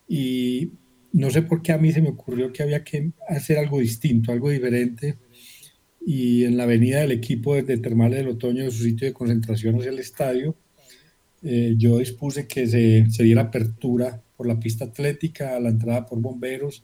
y 0.08 0.74
no 1.12 1.32
sé 1.32 1.42
por 1.42 1.64
qué 1.64 1.72
a 1.72 1.80
mí 1.80 1.92
se 1.92 2.04
me 2.04 2.10
ocurrió 2.10 2.54
que 2.54 2.62
había 2.62 2.84
que 2.84 3.12
hacer 3.28 3.58
algo 3.58 3.80
distinto, 3.80 4.32
algo 4.32 4.52
diferente. 4.52 5.18
Y 6.06 6.46
en 6.46 6.56
la 6.56 6.64
avenida 6.64 7.00
del 7.02 7.12
equipo 7.12 7.56
desde 7.56 7.78
Termales 7.78 8.20
del 8.20 8.30
Otoño, 8.30 8.64
de 8.64 8.72
su 8.72 8.84
sitio 8.84 9.08
de 9.08 9.14
concentración 9.14 9.76
hacia 9.76 9.90
el 9.90 10.00
estadio, 10.00 10.56
eh, 11.42 11.74
yo 11.78 11.98
dispuse 11.98 12.48
que 12.48 12.68
se, 12.68 13.10
se 13.10 13.24
diera 13.24 13.44
apertura 13.44 14.22
por 14.38 14.46
la 14.46 14.60
pista 14.60 14.86
atlética, 14.86 15.56
a 15.56 15.60
la 15.60 15.70
entrada 15.70 16.06
por 16.06 16.20
bomberos, 16.20 16.84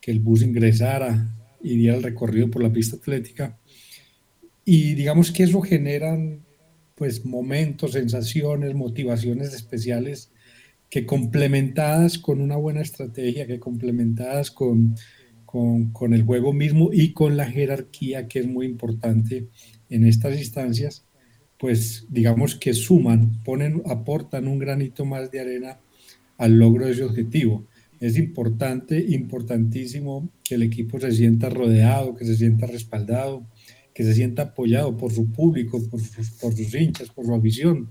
que 0.00 0.10
el 0.10 0.20
bus 0.20 0.42
ingresara 0.42 1.34
y 1.62 1.76
diera 1.76 1.96
el 1.96 2.02
recorrido 2.02 2.50
por 2.50 2.62
la 2.62 2.72
pista 2.72 2.96
atlética. 2.96 3.58
Y 4.64 4.94
digamos 4.94 5.30
que 5.30 5.44
eso 5.44 5.60
generan 5.60 6.44
pues 6.94 7.24
momentos, 7.24 7.92
sensaciones, 7.92 8.74
motivaciones 8.74 9.52
especiales 9.52 10.30
que 10.88 11.04
complementadas 11.04 12.18
con 12.18 12.40
una 12.40 12.56
buena 12.56 12.80
estrategia, 12.80 13.46
que 13.46 13.60
complementadas 13.60 14.50
con, 14.50 14.96
con, 15.44 15.90
con, 15.92 16.14
el 16.14 16.22
juego 16.22 16.52
mismo 16.52 16.90
y 16.92 17.12
con 17.12 17.36
la 17.36 17.46
jerarquía 17.46 18.28
que 18.28 18.38
es 18.38 18.46
muy 18.46 18.66
importante 18.66 19.48
en 19.90 20.06
estas 20.06 20.38
instancias, 20.38 21.04
pues 21.58 22.06
digamos 22.08 22.54
que 22.54 22.72
suman, 22.74 23.42
ponen, 23.42 23.82
aportan 23.86 24.48
un 24.48 24.58
granito 24.58 25.04
más 25.04 25.30
de 25.30 25.40
arena 25.40 25.78
al 26.38 26.58
logro 26.58 26.86
de 26.86 26.92
ese 26.92 27.04
objetivo 27.04 27.66
es 28.00 28.18
importante, 28.18 28.98
importantísimo 29.08 30.30
que 30.44 30.56
el 30.56 30.62
equipo 30.62 31.00
se 31.00 31.12
sienta 31.12 31.48
rodeado, 31.48 32.14
que 32.14 32.24
se 32.24 32.36
sienta 32.36 32.66
respaldado, 32.66 33.46
que 33.94 34.04
se 34.04 34.14
sienta 34.14 34.42
apoyado 34.42 34.96
por 34.96 35.12
su 35.12 35.30
público, 35.32 35.82
por 35.88 36.00
sus, 36.00 36.30
por 36.32 36.54
sus 36.54 36.74
hinchas, 36.74 37.08
por 37.08 37.24
su 37.24 37.34
afición, 37.34 37.90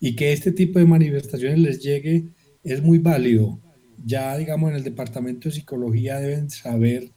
y 0.00 0.16
que 0.16 0.32
este 0.32 0.52
tipo 0.52 0.78
de 0.78 0.86
manifestaciones 0.86 1.58
les 1.58 1.82
llegue 1.82 2.24
es 2.64 2.82
muy 2.82 2.98
válido. 2.98 3.60
Ya, 4.04 4.36
digamos, 4.36 4.70
en 4.70 4.76
el 4.76 4.84
departamento 4.84 5.48
de 5.48 5.54
psicología 5.54 6.18
deben 6.18 6.50
saber 6.50 7.10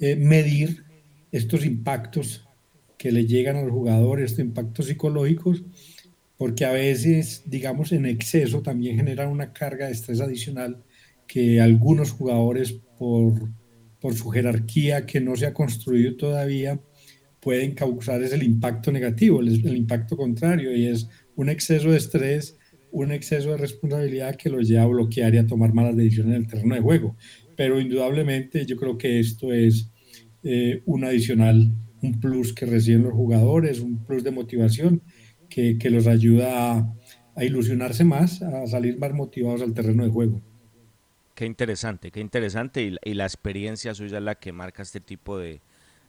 eh, 0.00 0.16
medir 0.16 0.84
estos 1.32 1.66
impactos 1.66 2.46
que 2.96 3.12
le 3.12 3.26
llegan 3.26 3.56
al 3.56 3.70
jugador, 3.70 4.20
estos 4.20 4.38
impactos 4.38 4.86
psicológicos, 4.86 5.64
porque 6.38 6.64
a 6.64 6.72
veces, 6.72 7.42
digamos, 7.46 7.92
en 7.92 8.06
exceso 8.06 8.62
también 8.62 8.96
generan 8.96 9.30
una 9.30 9.52
carga 9.52 9.86
de 9.86 9.92
estrés 9.92 10.20
adicional 10.20 10.82
que 11.34 11.60
algunos 11.60 12.12
jugadores 12.12 12.80
por, 12.96 13.50
por 14.00 14.14
su 14.14 14.30
jerarquía 14.30 15.04
que 15.04 15.20
no 15.20 15.34
se 15.34 15.46
ha 15.46 15.52
construido 15.52 16.14
todavía, 16.14 16.80
pueden 17.40 17.74
causar 17.74 18.22
es 18.22 18.32
el 18.32 18.44
impacto 18.44 18.92
negativo, 18.92 19.40
el, 19.40 19.48
el 19.66 19.76
impacto 19.76 20.16
contrario, 20.16 20.72
y 20.76 20.86
es 20.86 21.08
un 21.34 21.48
exceso 21.48 21.90
de 21.90 21.96
estrés, 21.96 22.56
un 22.92 23.10
exceso 23.10 23.50
de 23.50 23.56
responsabilidad 23.56 24.36
que 24.36 24.48
los 24.48 24.68
lleva 24.68 24.84
a 24.84 24.86
bloquear 24.86 25.34
y 25.34 25.38
a 25.38 25.46
tomar 25.48 25.74
malas 25.74 25.96
decisiones 25.96 26.36
en 26.36 26.42
el 26.42 26.46
terreno 26.46 26.76
de 26.76 26.80
juego. 26.82 27.16
Pero 27.56 27.80
indudablemente 27.80 28.64
yo 28.64 28.76
creo 28.76 28.96
que 28.96 29.18
esto 29.18 29.52
es 29.52 29.90
eh, 30.44 30.82
un 30.84 31.02
adicional, 31.02 31.74
un 32.00 32.20
plus 32.20 32.52
que 32.52 32.64
reciben 32.64 33.02
los 33.02 33.12
jugadores, 33.12 33.80
un 33.80 34.04
plus 34.04 34.22
de 34.22 34.30
motivación 34.30 35.02
que, 35.50 35.78
que 35.78 35.90
los 35.90 36.06
ayuda 36.06 36.74
a, 36.74 36.94
a 37.34 37.44
ilusionarse 37.44 38.04
más, 38.04 38.40
a 38.40 38.68
salir 38.68 39.00
más 39.00 39.12
motivados 39.12 39.62
al 39.62 39.74
terreno 39.74 40.04
de 40.04 40.10
juego. 40.10 40.53
Qué 41.34 41.46
interesante, 41.46 42.10
qué 42.10 42.20
interesante 42.20 42.82
y, 42.82 42.96
y 43.02 43.14
la 43.14 43.24
experiencia 43.24 43.94
suya 43.94 44.18
es 44.18 44.24
la 44.24 44.36
que 44.36 44.52
marca 44.52 44.82
este 44.82 45.00
tipo 45.00 45.36
de, 45.38 45.60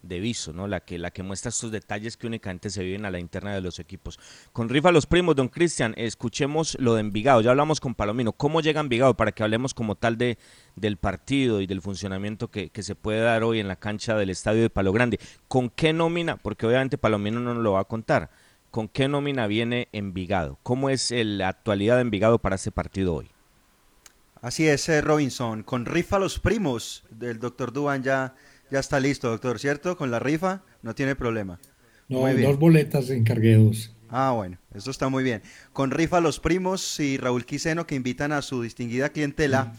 de 0.07 0.19
viso, 0.19 0.53
¿no? 0.53 0.67
La 0.67 0.79
que, 0.81 0.97
la 0.97 1.11
que 1.11 1.23
muestra 1.23 1.49
estos 1.49 1.71
detalles 1.71 2.17
que 2.17 2.27
únicamente 2.27 2.69
se 2.69 2.83
viven 2.83 3.05
a 3.05 3.11
la 3.11 3.19
interna 3.19 3.53
de 3.53 3.61
los 3.61 3.79
equipos. 3.79 4.19
Con 4.53 4.69
Rifa 4.69 4.91
los 4.91 5.05
primos, 5.05 5.35
don 5.35 5.47
Cristian, 5.47 5.93
escuchemos 5.97 6.77
lo 6.79 6.95
de 6.95 7.01
Envigado. 7.01 7.41
Ya 7.41 7.51
hablamos 7.51 7.79
con 7.79 7.95
Palomino. 7.95 8.31
¿Cómo 8.31 8.61
llega 8.61 8.81
Envigado 8.81 9.15
para 9.15 9.31
que 9.31 9.43
hablemos 9.43 9.73
como 9.73 9.95
tal 9.95 10.17
de, 10.17 10.37
del 10.75 10.97
partido 10.97 11.61
y 11.61 11.67
del 11.67 11.81
funcionamiento 11.81 12.49
que, 12.49 12.69
se 12.75 12.95
puede 12.95 13.21
dar 13.21 13.43
hoy 13.43 13.59
en 13.59 13.67
la 13.67 13.77
cancha 13.77 14.15
del 14.15 14.29
estadio 14.29 14.61
de 14.61 14.69
Palo 14.69 14.93
Grande? 14.93 15.19
¿Con 15.47 15.69
qué 15.69 15.93
nómina? 15.93 16.37
Porque 16.37 16.65
obviamente 16.67 16.97
Palomino 16.97 17.39
no 17.39 17.53
nos 17.53 17.63
lo 17.63 17.73
va 17.73 17.81
a 17.81 17.85
contar. 17.85 18.29
¿Con 18.71 18.87
qué 18.87 19.07
nómina 19.07 19.47
viene 19.47 19.87
Envigado? 19.91 20.59
¿Cómo 20.61 20.89
es 20.89 21.11
la 21.11 21.47
actualidad 21.47 21.95
de 21.95 22.01
Envigado 22.01 22.39
para 22.39 22.55
este 22.55 22.71
partido 22.71 23.15
hoy? 23.15 23.34
Así 24.45 24.67
es, 24.67 24.87
eh, 24.89 25.01
Robinson. 25.01 25.63
Con 25.63 25.87
rifa 25.87 26.19
los 26.19 26.37
primos 26.37 27.03
del 27.09 27.39
doctor 27.39 27.73
Duan 27.73 28.03
ya, 28.03 28.35
ya 28.69 28.79
está 28.79 28.99
listo, 28.99 29.27
doctor, 29.27 29.57
¿cierto? 29.57 29.97
Con 29.97 30.11
la 30.11 30.19
rifa 30.19 30.61
no 30.83 30.93
tiene 30.93 31.15
problema. 31.15 31.59
No, 32.07 32.19
Muy 32.19 32.35
bien. 32.35 32.51
dos 32.51 32.59
boletas 32.59 33.09
encargué 33.09 33.55
dos. 33.55 33.95
Ah, 34.07 34.33
bueno, 34.35 34.59
eso 34.75 34.91
está 34.91 35.09
muy 35.09 35.23
bien. 35.23 35.41
Con 35.73 35.89
rifa 35.89 36.21
los 36.21 36.39
primos 36.39 36.99
y 36.99 37.17
Raúl 37.17 37.43
Quiseno 37.43 37.87
que 37.87 37.95
invitan 37.95 38.31
a 38.31 38.43
su 38.43 38.61
distinguida 38.61 39.09
clientela 39.09 39.73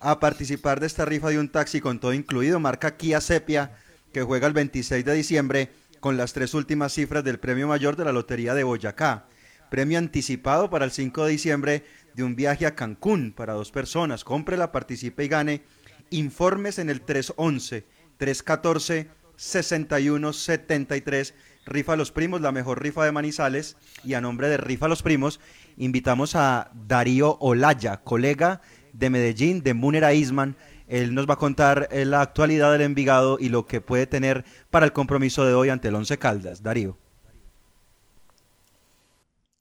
a 0.00 0.18
participar 0.18 0.80
de 0.80 0.88
esta 0.88 1.04
rifa 1.04 1.28
de 1.28 1.38
un 1.38 1.48
taxi 1.48 1.80
con 1.80 2.00
todo 2.00 2.12
incluido, 2.12 2.58
marca 2.58 2.96
Kia 2.96 3.20
Sepia, 3.20 3.70
que 4.12 4.22
juega 4.22 4.48
el 4.48 4.52
26 4.52 5.04
de 5.04 5.14
diciembre 5.14 5.70
con 6.00 6.16
las 6.16 6.32
tres 6.32 6.54
últimas 6.54 6.92
cifras 6.92 7.22
del 7.22 7.38
premio 7.38 7.68
mayor 7.68 7.94
de 7.94 8.06
la 8.06 8.12
Lotería 8.12 8.54
de 8.54 8.64
Boyacá. 8.64 9.26
Premio 9.70 9.96
anticipado 9.96 10.70
para 10.70 10.86
el 10.86 10.90
5 10.90 11.24
de 11.24 11.30
diciembre 11.30 11.84
de 12.18 12.24
un 12.24 12.36
viaje 12.36 12.66
a 12.66 12.74
Cancún 12.74 13.32
para 13.32 13.54
dos 13.54 13.70
personas. 13.70 14.24
Cómprela, 14.24 14.72
participe 14.72 15.24
y 15.24 15.28
gane. 15.28 15.62
Informes 16.10 16.80
en 16.80 16.90
el 16.90 17.00
311 17.00 17.86
314 18.18 19.08
6173. 19.36 21.34
Rifa 21.64 21.94
Los 21.94 22.10
Primos, 22.10 22.40
la 22.40 22.50
mejor 22.50 22.82
rifa 22.82 23.04
de 23.04 23.12
Manizales. 23.12 23.76
Y 24.04 24.14
a 24.14 24.20
nombre 24.20 24.48
de 24.48 24.56
Rifa 24.56 24.88
Los 24.88 25.02
Primos, 25.02 25.38
invitamos 25.76 26.34
a 26.34 26.72
Darío 26.88 27.36
Olaya, 27.38 27.98
colega 27.98 28.62
de 28.92 29.10
Medellín, 29.10 29.62
de 29.62 29.74
Munera 29.74 30.12
Isman. 30.12 30.56
Él 30.88 31.14
nos 31.14 31.28
va 31.28 31.34
a 31.34 31.38
contar 31.38 31.88
eh, 31.92 32.04
la 32.04 32.20
actualidad 32.20 32.72
del 32.72 32.80
Envigado 32.80 33.38
y 33.38 33.48
lo 33.48 33.66
que 33.66 33.80
puede 33.80 34.08
tener 34.08 34.44
para 34.70 34.86
el 34.86 34.92
compromiso 34.92 35.46
de 35.46 35.54
hoy 35.54 35.68
ante 35.68 35.86
el 35.86 35.94
Once 35.94 36.18
Caldas. 36.18 36.64
Darío. 36.64 36.98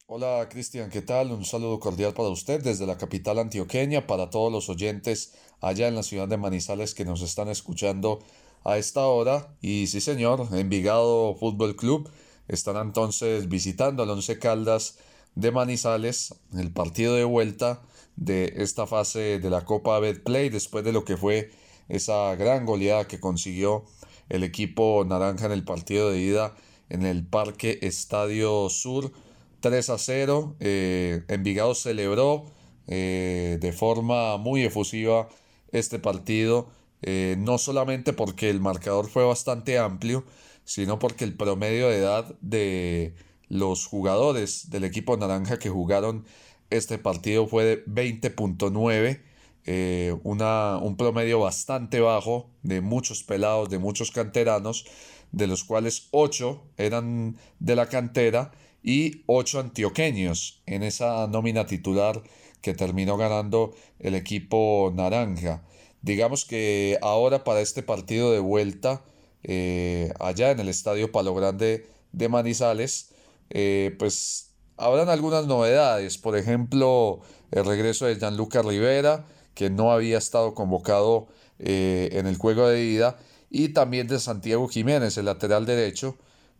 Hola 0.10 0.48
Cristian, 0.50 0.90
¿qué 0.90 1.02
tal? 1.02 1.34
Un 1.34 1.44
saludo 1.44 1.82
cordial 1.82 2.14
para 2.14 2.30
usted 2.30 2.64
desde 2.64 2.88
la 2.88 2.98
capital 2.98 3.40
antioqueña, 3.40 4.08
para 4.08 4.30
todos 4.30 4.50
los 4.50 4.70
oyentes 4.70 5.34
allá 5.60 5.90
en 5.90 5.96
la 5.96 6.04
ciudad 6.04 6.30
de 6.30 6.38
Manizales 6.38 6.96
que 6.96 7.04
nos 7.04 7.22
están 7.22 7.50
escuchando 7.50 8.20
a 8.64 8.78
esta 8.78 9.06
hora. 9.08 9.54
Y 9.60 9.88
sí 9.88 10.00
señor, 10.00 10.48
Envigado 10.54 11.36
Fútbol 11.36 11.76
Club 11.76 12.10
estará 12.48 12.84
entonces 12.84 13.50
visitando 13.50 14.02
al 14.02 14.10
Once 14.10 14.40
Caldas 14.40 14.98
de 15.36 15.52
Manizales, 15.52 16.36
el 16.58 16.72
partido 16.72 17.14
de 17.16 17.26
vuelta 17.26 17.82
de 18.16 18.54
esta 18.56 18.88
fase 18.88 19.40
de 19.40 19.50
la 19.50 19.66
Copa 19.66 20.00
Betplay 20.00 20.48
después 20.48 20.86
de 20.86 20.94
lo 20.94 21.04
que 21.04 21.18
fue 21.18 21.52
esa 21.90 22.34
gran 22.38 22.66
goleada 22.66 23.10
que 23.10 23.20
consiguió 23.20 23.84
el 24.30 24.46
equipo 24.46 25.04
naranja 25.06 25.48
en 25.48 25.52
el 25.52 25.66
partido 25.66 26.12
de 26.12 26.20
ida 26.22 26.56
en 26.88 27.06
el 27.06 27.28
Parque 27.28 27.80
Estadio 27.82 28.70
Sur 28.70 29.12
3 29.60 29.90
a 29.90 29.98
0. 29.98 30.56
Eh, 30.60 31.24
Envigado 31.28 31.76
celebró 31.76 32.46
eh, 32.88 33.58
de 33.60 33.74
forma 33.74 34.38
muy 34.38 34.64
efusiva 34.64 35.28
este 35.72 36.00
partido, 36.00 36.70
eh, 37.02 37.36
no 37.38 37.58
solamente 37.58 38.14
porque 38.14 38.50
el 38.50 38.62
marcador 38.62 39.10
fue 39.10 39.26
bastante 39.26 39.78
amplio, 39.78 40.24
sino 40.64 40.98
porque 41.00 41.26
el 41.26 41.36
promedio 41.36 41.90
de 41.90 41.98
edad 41.98 42.36
de 42.42 43.14
los 43.50 43.86
jugadores 43.86 44.70
del 44.70 44.84
equipo 44.86 45.18
naranja 45.18 45.60
que 45.60 45.70
jugaron 45.70 46.26
este 46.70 46.98
partido 46.98 47.48
fue 47.48 47.64
de 47.64 47.86
20.9. 47.86 49.22
Eh, 49.66 50.16
una, 50.24 50.78
un 50.78 50.96
promedio 50.96 51.40
bastante 51.42 52.00
bajo 52.00 52.50
de 52.64 52.80
muchos 52.82 53.24
pelados, 53.24 53.70
de 53.70 53.80
muchos 53.80 54.12
canteranos, 54.12 54.86
de 55.34 55.48
los 55.48 55.66
cuales 55.66 56.08
8 56.12 56.64
eran 56.78 57.38
de 57.60 57.76
la 57.76 57.90
cantera 57.90 58.52
y 58.88 59.24
8 59.26 59.60
antioqueños 59.60 60.62
en 60.66 60.82
esa 60.82 61.28
nómina 61.28 61.66
titular 61.66 62.24
que 62.62 62.74
terminó 62.74 63.18
ganando 63.18 63.76
el 64.00 64.16
equipo 64.16 64.94
naranja. 64.96 65.62
Digamos 66.02 66.46
que 66.46 66.98
ahora 67.02 67.44
para 67.44 67.60
este 67.60 67.84
partido 67.84 68.32
de 68.32 68.40
vuelta, 68.40 69.04
eh, 69.44 70.14
allá 70.22 70.52
en 70.52 70.62
el 70.62 70.70
Estadio 70.70 71.12
Palo 71.12 71.36
Grande 71.36 71.86
de 72.14 72.30
Manizales, 72.30 73.10
eh, 73.50 73.94
pues 74.00 74.54
habrán 74.78 75.10
algunas 75.10 75.48
novedades. 75.48 76.18
Por 76.18 76.38
ejemplo, 76.38 77.20
el 77.52 77.66
regreso 77.66 78.06
de 78.06 78.16
Gianluca 78.16 78.62
Rivera, 78.62 79.26
que 79.54 79.70
no 79.70 79.92
había 79.92 80.18
estado 80.18 80.54
convocado 80.54 81.28
eh, 81.60 82.08
en 82.14 82.26
el 82.26 82.38
juego 82.38 82.70
de 82.70 82.86
ida, 82.86 83.18
y 83.50 83.70
también 83.70 84.08
de 84.08 84.18
Santiago 84.22 84.70
Jiménez, 84.70 85.18
el 85.18 85.26
lateral 85.26 85.66
derecho, 85.66 86.16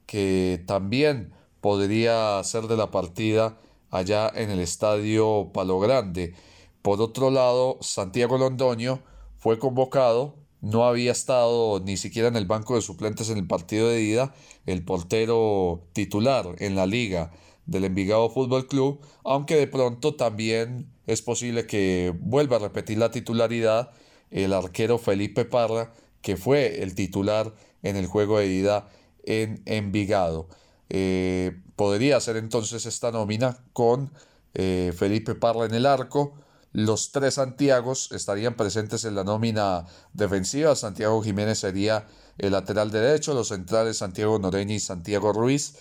que 0.06 0.62
también 0.68 1.37
podría 1.62 2.44
ser 2.44 2.68
de 2.68 2.78
la 2.78 2.92
partida 2.92 3.58
allá 3.90 4.32
en 4.34 4.50
el 4.50 4.60
estadio 4.60 5.52
Palo 5.54 5.80
Grande. 5.80 6.34
Por 6.82 7.02
otro 7.02 7.32
lado, 7.32 7.78
Santiago 7.82 8.38
Londoño 8.38 9.02
fue 9.38 9.60
convocado, 9.60 10.36
no 10.62 10.86
había 10.86 11.12
estado 11.12 11.80
ni 11.80 11.98
siquiera 11.98 12.28
en 12.28 12.36
el 12.36 12.46
banco 12.46 12.76
de 12.76 12.82
suplentes 12.82 13.30
en 13.30 13.38
el 13.38 13.48
partido 13.48 13.90
de 13.90 14.02
ida, 14.02 14.34
el 14.66 14.84
portero 14.84 15.88
titular 15.94 16.56
en 16.60 16.76
la 16.76 16.86
liga 16.86 17.32
del 17.66 17.86
Envigado 17.86 18.30
Fútbol 18.30 18.68
Club, 18.68 19.02
aunque 19.24 19.56
de 19.56 19.68
pronto 19.68 20.16
también 20.16 20.90
es 21.06 21.22
posible 21.22 21.68
que 21.68 22.14
vuelva 22.20 22.58
a 22.58 22.60
repetir 22.60 22.98
la 22.98 23.12
titularidad 23.12 23.92
el 24.32 24.54
arquero 24.54 24.98
Felipe 24.98 25.46
Parra, 25.46 25.94
que 26.22 26.38
fue 26.38 26.82
el 26.84 26.96
titular 26.96 27.54
en 27.84 27.96
el 27.96 28.08
juego 28.08 28.40
de 28.40 28.48
ida 28.48 28.90
en 29.24 29.62
Envigado. 29.66 30.48
Eh, 30.90 31.62
podría 31.76 32.20
ser 32.20 32.38
entonces 32.38 32.86
esta 32.86 33.12
nómina 33.12 33.58
con 33.74 34.12
eh, 34.54 34.94
Felipe 34.96 35.36
Parra 35.36 35.66
en 35.66 35.74
el 35.74 35.86
arco. 35.86 36.34
Los 36.74 37.12
tres 37.12 37.36
Santiagos 37.36 38.12
estarían 38.12 38.56
presentes 38.56 39.06
en 39.06 39.16
la 39.16 39.24
nómina 39.24 39.86
defensiva. 40.14 40.76
Santiago 40.76 41.22
Jiménez 41.24 41.60
sería 41.60 42.08
el 42.38 42.52
lateral 42.52 42.92
derecho, 42.92 43.34
los 43.34 43.48
centrales 43.50 43.98
Santiago 43.98 44.38
Noreña 44.40 44.76
y 44.76 44.80
Santiago 44.80 45.34
Ruiz. 45.34 45.78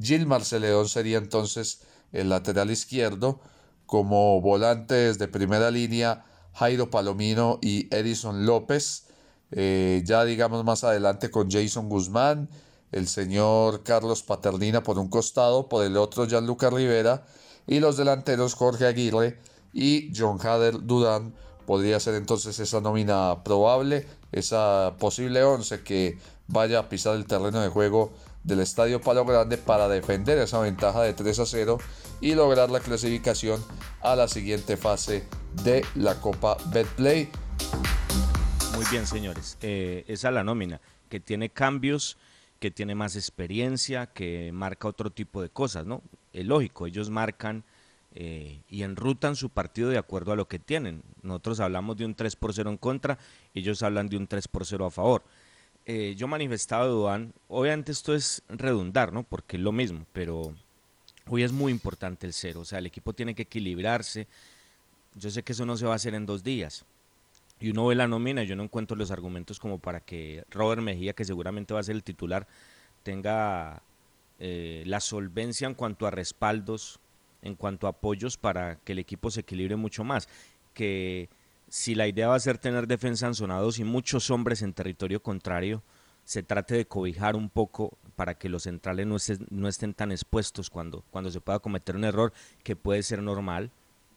Gil 0.00 0.26
Marceledón 0.26 0.88
sería 0.88 1.18
entonces 1.18 1.82
el 2.12 2.28
lateral 2.28 2.70
izquierdo. 2.70 3.40
Como 3.86 4.40
volantes 4.40 5.18
de 5.18 5.28
primera 5.28 5.70
línea, 5.70 6.24
Jairo 6.54 6.90
Palomino 6.90 7.58
y 7.62 7.94
Edison 7.94 8.46
López. 8.46 9.06
Eh, 9.52 10.02
ya 10.04 10.24
digamos 10.24 10.64
más 10.64 10.84
adelante 10.84 11.30
con 11.30 11.50
Jason 11.50 11.88
Guzmán, 11.88 12.48
el 12.92 13.08
señor 13.08 13.82
Carlos 13.82 14.22
Paternina 14.22 14.82
por 14.82 14.98
un 14.98 15.08
costado, 15.08 15.68
por 15.68 15.84
el 15.84 15.96
otro 15.96 16.26
Gianluca 16.26 16.70
Rivera 16.70 17.24
y 17.66 17.80
los 17.80 17.96
delanteros 17.96 18.54
Jorge 18.54 18.86
Aguirre 18.86 19.38
y 19.72 20.12
John 20.16 20.38
Hader 20.40 20.84
Dudan. 20.86 21.34
Podría 21.66 22.00
ser 22.00 22.14
entonces 22.14 22.58
esa 22.58 22.80
nómina 22.80 23.44
probable, 23.44 24.06
esa 24.32 24.94
posible 24.98 25.44
11 25.44 25.82
que 25.82 26.18
vaya 26.48 26.80
a 26.80 26.88
pisar 26.88 27.14
el 27.14 27.26
terreno 27.26 27.60
de 27.60 27.68
juego 27.68 28.12
del 28.42 28.60
Estadio 28.60 29.00
Palo 29.00 29.24
Grande 29.24 29.58
para 29.58 29.88
defender 29.88 30.38
esa 30.38 30.58
ventaja 30.60 31.02
de 31.02 31.12
3 31.12 31.38
a 31.38 31.46
0 31.46 31.78
y 32.20 32.34
lograr 32.34 32.70
la 32.70 32.80
clasificación 32.80 33.62
a 34.00 34.16
la 34.16 34.28
siguiente 34.28 34.76
fase 34.76 35.24
de 35.62 35.84
la 35.94 36.20
Copa 36.20 36.56
Betplay. 36.72 37.30
Muy 38.74 38.84
bien, 38.90 39.06
señores. 39.06 39.58
Eh, 39.60 40.04
esa 40.08 40.28
es 40.28 40.34
la 40.34 40.42
nómina, 40.42 40.80
que 41.08 41.20
tiene 41.20 41.50
cambios, 41.50 42.16
que 42.60 42.70
tiene 42.70 42.94
más 42.94 43.16
experiencia, 43.16 44.06
que 44.06 44.52
marca 44.52 44.86
otro 44.86 45.10
tipo 45.10 45.42
de 45.42 45.48
cosas, 45.48 45.86
¿no? 45.86 46.02
Es 46.32 46.46
lógico, 46.46 46.86
ellos 46.86 47.10
marcan 47.10 47.64
eh, 48.14 48.60
y 48.68 48.82
enrutan 48.82 49.34
su 49.34 49.50
partido 49.50 49.88
de 49.88 49.98
acuerdo 49.98 50.32
a 50.32 50.36
lo 50.36 50.46
que 50.46 50.58
tienen. 50.58 51.02
Nosotros 51.22 51.58
hablamos 51.60 51.96
de 51.96 52.04
un 52.04 52.14
3 52.14 52.36
por 52.36 52.52
0 52.52 52.70
en 52.70 52.76
contra, 52.76 53.18
ellos 53.54 53.82
hablan 53.82 54.08
de 54.08 54.16
un 54.18 54.26
3 54.26 54.46
por 54.48 54.66
0 54.66 54.86
a 54.86 54.90
favor. 54.90 55.24
eh, 55.86 56.14
yo 56.16 56.28
manifestaba, 56.28 56.86
Duan, 56.86 57.32
obviamente 57.48 57.92
esto 57.92 58.14
es 58.14 58.42
redundar, 58.48 59.12
¿no? 59.12 59.22
Porque 59.24 59.56
es 59.56 59.62
lo 59.62 59.72
mismo, 59.72 60.06
pero 60.12 60.54
hoy 61.26 61.42
es 61.42 61.52
muy 61.52 61.72
importante 61.72 62.26
el 62.26 62.32
cero, 62.34 62.60
o 62.60 62.64
sea, 62.64 62.78
el 62.78 62.86
equipo 62.86 63.12
tiene 63.14 63.34
que 63.34 63.42
equilibrarse. 63.42 64.26
Yo 65.14 65.30
sé 65.30 65.42
que 65.42 65.52
eso 65.52 65.66
no 65.66 65.76
se 65.76 65.86
va 65.86 65.92
a 65.92 65.96
hacer 65.96 66.14
en 66.14 66.26
dos 66.26 66.42
días. 66.44 66.84
Y 67.60 67.70
uno 67.70 67.86
ve 67.86 67.94
la 67.94 68.08
nómina, 68.08 68.42
yo 68.42 68.56
no 68.56 68.62
encuentro 68.62 68.96
los 68.96 69.10
argumentos 69.10 69.60
como 69.60 69.78
para 69.78 70.00
que 70.00 70.44
Robert 70.50 70.80
Mejía, 70.80 71.12
que 71.12 71.26
seguramente 71.26 71.74
va 71.74 71.80
a 71.80 71.82
ser 71.82 71.94
el 71.94 72.02
titular, 72.02 72.48
tenga 73.02 73.82
eh, 74.38 74.82
la 74.86 74.98
solvencia 75.00 75.68
en 75.68 75.74
cuanto 75.74 76.06
a 76.06 76.10
respaldos, 76.10 77.00
en 77.42 77.54
cuanto 77.54 77.86
a 77.86 77.90
apoyos 77.90 78.38
para 78.38 78.76
que 78.76 78.92
el 78.92 78.98
equipo 78.98 79.30
se 79.30 79.40
equilibre 79.40 79.76
mucho 79.76 80.04
más. 80.04 80.26
Que 80.72 81.28
si 81.68 81.94
la 81.94 82.08
idea 82.08 82.28
va 82.28 82.34
a 82.34 82.40
ser 82.40 82.56
tener 82.56 82.86
defensa 82.86 83.26
en 83.26 83.34
2 83.34 83.78
y 83.78 83.84
muchos 83.84 84.30
hombres 84.30 84.62
en 84.62 84.72
territorio 84.72 85.22
contrario, 85.22 85.82
se 86.24 86.42
trate 86.42 86.76
de 86.76 86.86
cobijar 86.86 87.36
un 87.36 87.50
poco 87.50 87.98
para 88.16 88.34
que 88.34 88.48
los 88.48 88.62
centrales 88.62 89.06
no 89.06 89.16
estén, 89.16 89.46
no 89.50 89.68
estén 89.68 89.92
tan 89.92 90.12
expuestos 90.12 90.70
cuando, 90.70 91.04
cuando 91.10 91.30
se 91.30 91.40
pueda 91.40 91.58
cometer 91.58 91.96
un 91.96 92.04
error 92.04 92.32
que 92.62 92.76
puede 92.76 93.02
ser 93.02 93.22
normal 93.22 93.70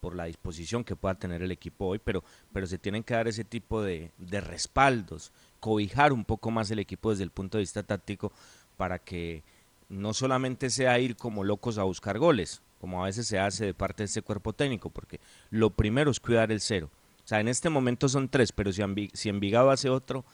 por 0.04 0.16
la 0.16 0.26
disposición 0.26 0.84
que 0.84 0.97
pueda 0.97 1.16
tener 1.16 1.41
el 1.41 1.51
equipo 1.54 1.86
hoy, 1.86 1.99
pero, 2.04 2.26
pero 2.51 2.68
se 2.68 2.78
tienen 2.78 3.06
que 3.06 3.14
dar 3.14 3.30
ese 3.30 3.45
tipo 3.45 3.82
de, 3.82 4.12
de 4.18 4.41
respaldos, 4.41 5.32
cobijar 5.62 6.12
un 6.12 6.26
poco 6.26 6.51
más 6.51 6.70
el 6.72 6.80
equipo 6.80 7.12
desde 7.12 7.24
el 7.24 7.30
punto 7.30 7.58
de 7.58 7.62
vista 7.62 7.84
táctico 7.84 8.34
para 8.76 8.99
que 8.99 9.43
no 9.88 10.14
solamente 10.14 10.70
sea 10.70 10.99
ir 10.99 11.16
como 11.16 11.45
locos 11.45 11.78
a 11.78 11.84
buscar 11.84 12.20
goles, 12.20 12.62
como 12.82 13.01
a 13.01 13.06
veces 13.06 13.28
se 13.28 13.39
hace 13.39 13.68
de 13.68 13.74
parte 13.74 14.04
de 14.04 14.08
ese 14.08 14.22
cuerpo 14.22 14.51
técnico, 14.51 14.89
porque 14.89 15.22
lo 15.51 15.70
primero 15.70 16.12
es 16.12 16.20
cuidar 16.20 16.51
el 16.51 16.60
cero. 16.60 16.89
O 17.24 17.28
sea, 17.30 17.39
en 17.39 17.47
este 17.47 17.70
momento 17.70 18.10
son 18.10 18.28
tres, 18.28 18.51
pero 18.51 18.74
si, 18.74 18.82
si 19.14 19.30
Envigado 19.30 19.72
hace 19.72 19.89
otro, 19.89 20.26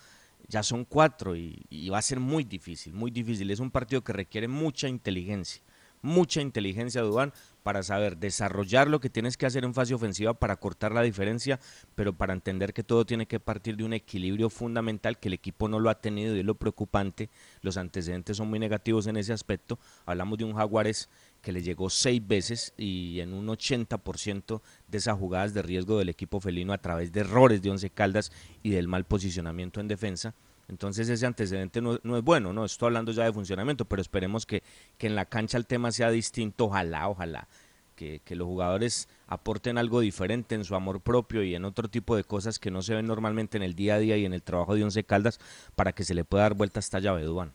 ya 0.47 0.63
son 0.63 0.83
cuatro 0.83 1.35
y, 1.35 1.89
va 1.91 1.99
a 1.99 2.01
ser 2.01 2.19
muy 2.19 2.43
difícil, 2.43 2.91
muy 2.93 3.11
difícil. 3.11 3.51
Es 3.51 3.59
un 3.59 3.69
partido 3.69 4.03
que 4.03 4.13
requiere 4.13 4.47
mucha 4.47 4.87
inteligencia, 4.87 5.61
mucha 6.01 6.41
inteligencia, 6.41 7.03
Dubán, 7.03 7.33
para 7.69 7.83
saber 7.83 8.17
desarrollar 8.17 8.87
lo 8.87 8.99
que 8.99 9.11
tienes 9.11 9.37
que 9.37 9.45
hacer 9.45 9.63
en 9.63 9.75
fase 9.75 9.93
ofensiva 9.93 10.33
para 10.33 10.55
cortar 10.55 10.91
la 10.91 11.03
diferencia, 11.03 11.59
pero 11.93 12.13
para 12.13 12.33
entender 12.33 12.73
que 12.73 12.83
todo 12.83 13.05
tiene 13.05 13.27
que 13.27 13.39
partir 13.39 13.77
de 13.77 13.83
un 13.83 13.93
equilibrio 13.93 14.49
fundamental 14.49 15.19
que 15.19 15.27
el 15.27 15.35
equipo 15.35 15.67
no 15.67 15.79
lo 15.79 15.91
ha 15.91 16.01
tenido 16.01 16.35
y 16.35 16.39
es 16.39 16.45
lo 16.45 16.55
preocupante. 16.55 17.29
Los 17.61 17.77
antecedentes 17.77 18.37
son 18.37 18.49
muy 18.49 18.57
negativos 18.57 19.05
en 19.05 19.17
ese 19.17 19.33
aspecto. 19.33 19.77
Hablamos 20.07 20.39
de 20.39 20.45
un 20.45 20.55
Jaguares 20.55 21.09
que 21.43 21.51
le 21.51 21.61
llegó 21.61 21.91
seis 21.91 22.27
veces 22.27 22.73
y 22.75 23.19
en 23.19 23.35
un 23.35 23.45
80% 23.45 24.61
de 24.87 24.97
esas 24.97 25.19
jugadas 25.19 25.53
de 25.53 25.61
riesgo 25.61 25.99
del 25.99 26.09
equipo 26.09 26.39
felino 26.39 26.73
a 26.73 26.79
través 26.79 27.11
de 27.11 27.19
errores 27.19 27.61
de 27.61 27.69
Once 27.69 27.91
Caldas 27.91 28.31
y 28.63 28.71
del 28.71 28.87
mal 28.87 29.05
posicionamiento 29.05 29.79
en 29.79 29.87
defensa. 29.87 30.33
Entonces 30.69 31.09
ese 31.09 31.25
antecedente 31.25 31.81
no, 31.81 31.95
es 31.95 32.23
bueno, 32.23 32.53
no 32.53 32.63
estoy 32.63 32.87
hablando 32.87 33.11
ya 33.11 33.25
de 33.25 33.33
funcionamiento, 33.33 33.85
pero 33.85 34.01
esperemos 34.01 34.45
que, 34.45 34.61
que 34.97 35.07
en 35.07 35.15
la 35.15 35.25
cancha 35.25 35.57
el 35.57 35.65
tema 35.65 35.91
sea 35.91 36.11
distinto, 36.11 36.65
ojalá, 36.65 37.09
ojalá, 37.09 37.47
que, 37.95 38.21
que, 38.23 38.35
los 38.35 38.47
jugadores 38.47 39.09
aporten 39.27 39.77
algo 39.77 39.99
diferente 39.99 40.55
en 40.55 40.63
su 40.63 40.75
amor 40.75 41.01
propio 41.01 41.43
y 41.43 41.55
en 41.55 41.65
otro 41.65 41.89
tipo 41.89 42.15
de 42.15 42.23
cosas 42.23 42.59
que 42.59 42.71
no 42.71 42.81
se 42.81 42.93
ven 42.93 43.07
normalmente 43.07 43.57
en 43.57 43.63
el 43.63 43.73
día 43.75 43.95
a 43.95 43.99
día 43.99 44.15
y 44.15 44.25
en 44.25 44.33
el 44.33 44.43
trabajo 44.43 44.75
de 44.75 44.83
Once 44.83 45.03
Caldas 45.03 45.39
para 45.75 45.91
que 45.91 46.03
se 46.03 46.13
le 46.13 46.23
pueda 46.23 46.43
dar 46.43 46.53
vuelta 46.53 46.79
a 46.79 46.81
esta 46.81 46.99
llave, 46.99 47.23
Duan. 47.23 47.51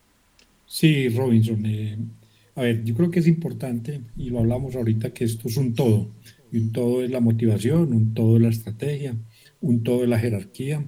Sí, 0.66 1.08
Robinson, 1.08 1.64
eh, 1.66 1.96
a 2.56 2.62
ver, 2.62 2.84
yo 2.84 2.94
creo 2.94 3.10
que 3.10 3.20
es 3.20 3.26
importante, 3.26 4.00
y 4.16 4.30
lo 4.30 4.40
hablamos 4.40 4.74
ahorita, 4.74 5.10
que 5.10 5.24
esto 5.24 5.48
es 5.48 5.56
un 5.56 5.74
todo. 5.74 6.08
Y 6.52 6.58
un 6.58 6.72
todo 6.72 7.02
es 7.02 7.10
la 7.10 7.20
motivación, 7.20 7.92
un 7.92 8.14
todo 8.14 8.36
es 8.36 8.42
la 8.42 8.48
estrategia, 8.48 9.16
un 9.60 9.82
todo 9.82 10.02
es 10.02 10.08
la 10.08 10.18
jerarquía. 10.18 10.84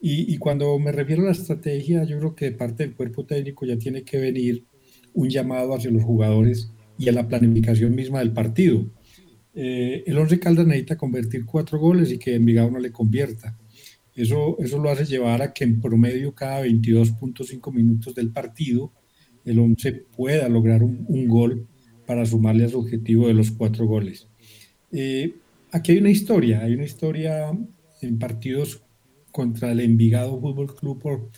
Y, 0.00 0.32
y, 0.32 0.38
cuando 0.38 0.78
me 0.78 0.92
refiero 0.92 1.22
a 1.22 1.26
la 1.26 1.32
estrategia, 1.32 2.04
yo 2.04 2.18
creo 2.18 2.34
que 2.34 2.46
de 2.46 2.52
parte 2.52 2.84
del 2.84 2.94
cuerpo 2.94 3.24
técnico 3.24 3.66
ya 3.66 3.76
tiene 3.76 4.04
que 4.04 4.18
venir 4.18 4.64
un 5.12 5.28
llamado 5.28 5.74
hacia 5.74 5.90
los 5.90 6.04
jugadores 6.04 6.70
y 6.98 7.08
a 7.08 7.12
la 7.12 7.26
planificación 7.26 7.94
misma 7.94 8.20
del 8.20 8.32
partido. 8.32 8.86
Eh, 9.54 10.04
el 10.06 10.16
Once 10.18 10.38
Caldas 10.38 10.66
necesita 10.66 10.96
convertir 10.96 11.44
cuatro 11.44 11.78
goles 11.78 12.12
y 12.12 12.18
que 12.18 12.36
Envigado 12.36 12.70
no 12.70 12.78
le 12.78 12.92
convierta. 12.92 13.58
Eso, 14.14 14.56
eso 14.60 14.78
lo 14.78 14.90
hace 14.90 15.04
llevar 15.04 15.42
a 15.42 15.52
que 15.52 15.64
en 15.64 15.80
promedio 15.80 16.34
cada 16.34 16.64
22.5 16.64 17.72
minutos 17.72 18.14
del 18.14 18.30
partido 18.30 18.92
el 19.44 19.58
11 19.58 19.92
pueda 20.16 20.48
lograr 20.48 20.82
un, 20.82 21.28
gol 21.28 21.66
para 22.06 22.26
sumarle 22.26 22.64
a 22.64 22.68
su 22.68 22.78
objetivo 22.78 23.28
de 23.28 23.34
los 23.34 23.50
cuatro 23.50 23.86
goles. 23.86 24.28
Eh, 24.92 25.34
aquí 25.70 25.92
hay 25.92 25.98
una 25.98 26.10
historia, 26.10 26.60
hay 26.60 26.74
una 26.74 26.84
historia 26.84 27.50
en 28.02 28.18
partidos 28.18 28.82
contra 29.30 29.72
el 29.72 29.80
Envigado 29.80 30.40
Fútbol 30.40 30.74
Club 30.74 31.00
por, 31.00 31.30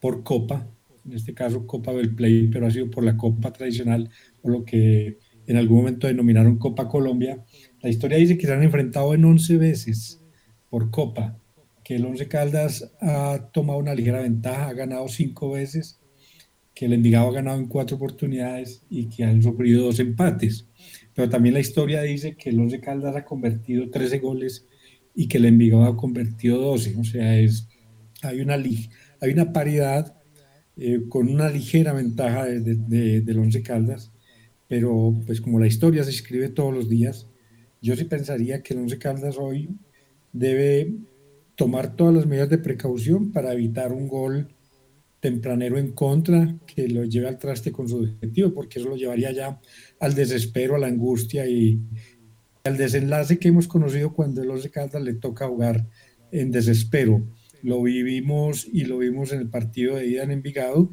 por 0.00 0.22
Copa, 0.22 0.68
en 1.04 1.12
este 1.12 1.34
caso 1.34 1.66
Copa 1.66 1.92
del 1.92 2.14
Play, 2.14 2.48
pero 2.48 2.66
ha 2.66 2.70
sido 2.70 2.90
por 2.90 3.04
la 3.04 3.16
Copa 3.16 3.52
tradicional, 3.52 4.10
por 4.40 4.52
lo 4.52 4.64
que 4.64 5.18
en 5.46 5.56
algún 5.56 5.78
momento 5.78 6.06
denominaron 6.06 6.58
Copa 6.58 6.88
Colombia. 6.88 7.44
La 7.80 7.90
historia 7.90 8.16
dice 8.16 8.38
que 8.38 8.46
se 8.46 8.52
han 8.52 8.62
enfrentado 8.62 9.14
en 9.14 9.24
11 9.24 9.58
veces 9.58 10.22
por 10.70 10.90
Copa, 10.90 11.38
que 11.82 11.96
el 11.96 12.06
Once 12.06 12.26
Caldas 12.26 12.92
ha 13.00 13.50
tomado 13.52 13.78
una 13.78 13.94
ligera 13.94 14.22
ventaja, 14.22 14.68
ha 14.68 14.72
ganado 14.72 15.06
cinco 15.08 15.50
veces 15.50 16.00
que 16.74 16.86
el 16.86 16.94
Envigado 16.94 17.28
ha 17.28 17.32
ganado 17.32 17.58
en 17.58 17.68
cuatro 17.68 17.96
oportunidades 17.96 18.82
y 18.90 19.08
que 19.08 19.22
han 19.22 19.42
sufrido 19.42 19.84
dos 19.84 20.00
empates. 20.00 20.66
Pero 21.14 21.28
también 21.28 21.54
la 21.54 21.60
historia 21.60 22.02
dice 22.02 22.36
que 22.36 22.50
el 22.50 22.58
Once 22.58 22.80
Caldas 22.80 23.14
ha 23.14 23.24
convertido 23.24 23.90
13 23.90 24.18
goles 24.18 24.66
y 25.14 25.28
que 25.28 25.38
el 25.38 25.46
Envigado 25.46 25.84
ha 25.84 25.96
convertido 25.96 26.58
12. 26.58 26.96
O 26.98 27.04
sea, 27.04 27.38
es, 27.38 27.68
hay, 28.22 28.40
una, 28.40 28.54
hay 28.54 29.32
una 29.32 29.52
paridad 29.52 30.16
eh, 30.76 31.02
con 31.08 31.28
una 31.28 31.48
ligera 31.48 31.92
ventaja 31.92 32.46
de, 32.46 33.20
del 33.20 33.38
Once 33.38 33.62
Caldas, 33.62 34.12
pero 34.66 35.14
pues 35.26 35.40
como 35.40 35.60
la 35.60 35.66
historia 35.66 36.02
se 36.04 36.10
escribe 36.10 36.48
todos 36.48 36.74
los 36.74 36.88
días, 36.88 37.28
yo 37.80 37.94
sí 37.94 38.04
pensaría 38.04 38.62
que 38.62 38.74
el 38.74 38.80
Once 38.80 38.98
Caldas 38.98 39.36
hoy 39.38 39.68
debe 40.32 40.94
tomar 41.54 41.94
todas 41.94 42.14
las 42.14 42.26
medidas 42.26 42.50
de 42.50 42.58
precaución 42.58 43.30
para 43.30 43.52
evitar 43.52 43.92
un 43.92 44.08
gol 44.08 44.48
tempranero 45.20 45.78
en 45.78 45.92
contra 45.92 46.58
que 46.66 46.88
lo 46.88 47.04
lleve 47.04 47.28
al 47.28 47.38
traste 47.38 47.72
con 47.72 47.88
su 47.88 47.98
objetivo, 47.98 48.52
porque 48.52 48.78
eso 48.78 48.88
lo 48.88 48.96
llevaría 48.96 49.32
ya 49.32 49.60
al 50.00 50.14
desespero, 50.14 50.74
a 50.74 50.78
la 50.78 50.88
angustia 50.88 51.46
y 51.46 51.80
al 52.64 52.78
desenlace 52.78 53.38
que 53.38 53.48
hemos 53.48 53.68
conocido 53.68 54.14
cuando 54.14 54.42
el 54.42 54.50
Once 54.50 54.70
Caldas 54.70 55.02
le 55.02 55.12
toca 55.12 55.46
jugar 55.46 55.86
en 56.32 56.50
desespero. 56.50 57.22
Lo 57.62 57.82
vivimos 57.82 58.66
y 58.72 58.86
lo 58.86 58.98
vimos 58.98 59.32
en 59.32 59.40
el 59.40 59.48
partido 59.48 59.96
de 59.96 60.06
ida 60.06 60.22
en 60.22 60.30
Envigado, 60.30 60.90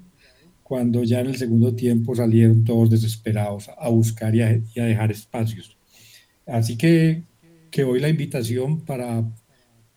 cuando 0.64 1.04
ya 1.06 1.22
en 1.22 1.28
el 1.28 1.38
segundo 1.38 1.74
tiempo 1.74 2.14
salieron 2.14 2.66
todos 2.66 2.90
desesperados 2.90 3.70
a 3.78 3.88
buscar 3.88 4.36
y 4.36 4.42
a, 4.42 4.62
dejar 4.76 5.12
espacios. 5.12 5.78
Así 6.46 6.78
que, 6.78 7.24
que 7.70 7.86
hoy 7.86 8.02
la 8.02 8.10
invitación 8.10 8.84
para, 8.84 9.24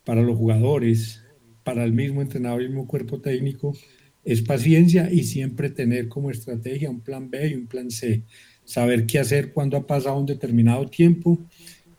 para 0.04 0.22
los 0.22 0.36
jugadores, 0.36 1.24
para 1.64 1.82
el 1.82 1.92
mismo 1.92 2.22
entrenador 2.22 2.62
y 2.62 2.66
el 2.66 2.70
mismo 2.70 2.86
cuerpo 2.86 3.20
técnico, 3.20 3.76
es 4.22 4.42
paciencia 4.42 5.12
y 5.12 5.24
siempre 5.24 5.70
tener 5.70 6.08
como 6.08 6.30
estrategia 6.30 6.88
un 6.88 7.00
plan 7.00 7.30
B 7.30 7.48
y 7.48 7.54
un 7.54 7.66
plan 7.66 7.90
C. 7.90 8.22
Saber 8.64 9.06
qué 9.06 9.18
hacer 9.18 9.52
cuando 9.52 9.76
ha 9.76 9.86
pasado 9.86 10.16
un 10.16 10.26
determinado 10.26 10.86
tiempo 10.86 11.38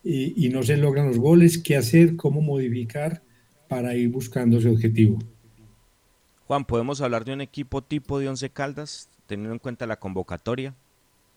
y, 0.02 0.48
no 0.50 0.62
se 0.62 0.76
logran 0.76 1.08
los 1.08 1.18
goles, 1.18 1.58
qué 1.58 1.76
hacer, 1.76 2.16
cómo 2.16 2.40
modificar 2.40 3.22
para 3.68 3.94
ir 3.94 4.08
buscando 4.08 4.58
ese 4.58 4.68
objetivo. 4.68 5.18
Juan, 6.46 6.64
¿podemos 6.64 7.00
hablar 7.00 7.24
de 7.24 7.32
un 7.32 7.40
equipo 7.40 7.82
tipo 7.82 8.20
de 8.20 8.28
Once 8.28 8.48
Caldas, 8.50 9.08
teniendo 9.26 9.52
en 9.52 9.58
cuenta 9.58 9.84
la 9.86 9.96
convocatoria? 9.96 10.74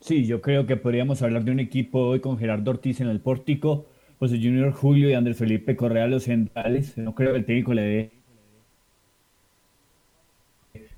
Sí, 0.02 0.26
yo 0.26 0.42
creo 0.42 0.68
que 0.68 0.78
podríamos 0.78 1.22
hablar 1.24 1.44
de 1.44 1.52
un 1.52 1.60
equipo 1.60 2.00
hoy 2.00 2.20
con 2.20 2.38
Gerardo 2.38 2.72
Ortiz 2.72 3.02
en 3.02 3.08
el 3.08 3.20
pórtico, 3.20 3.88
José 4.20 4.38
Junior 4.38 4.72
Julio 4.72 5.10
y 5.10 5.14
Andrés 5.14 5.38
Felipe 5.38 5.76
Correa 5.76 6.08
los 6.08 6.24
centrales. 6.24 6.98
No 6.98 7.16
creo 7.16 7.32
que 7.32 7.40
el 7.40 7.46
técnico 7.46 7.74
le 7.74 7.82
dé 7.82 8.12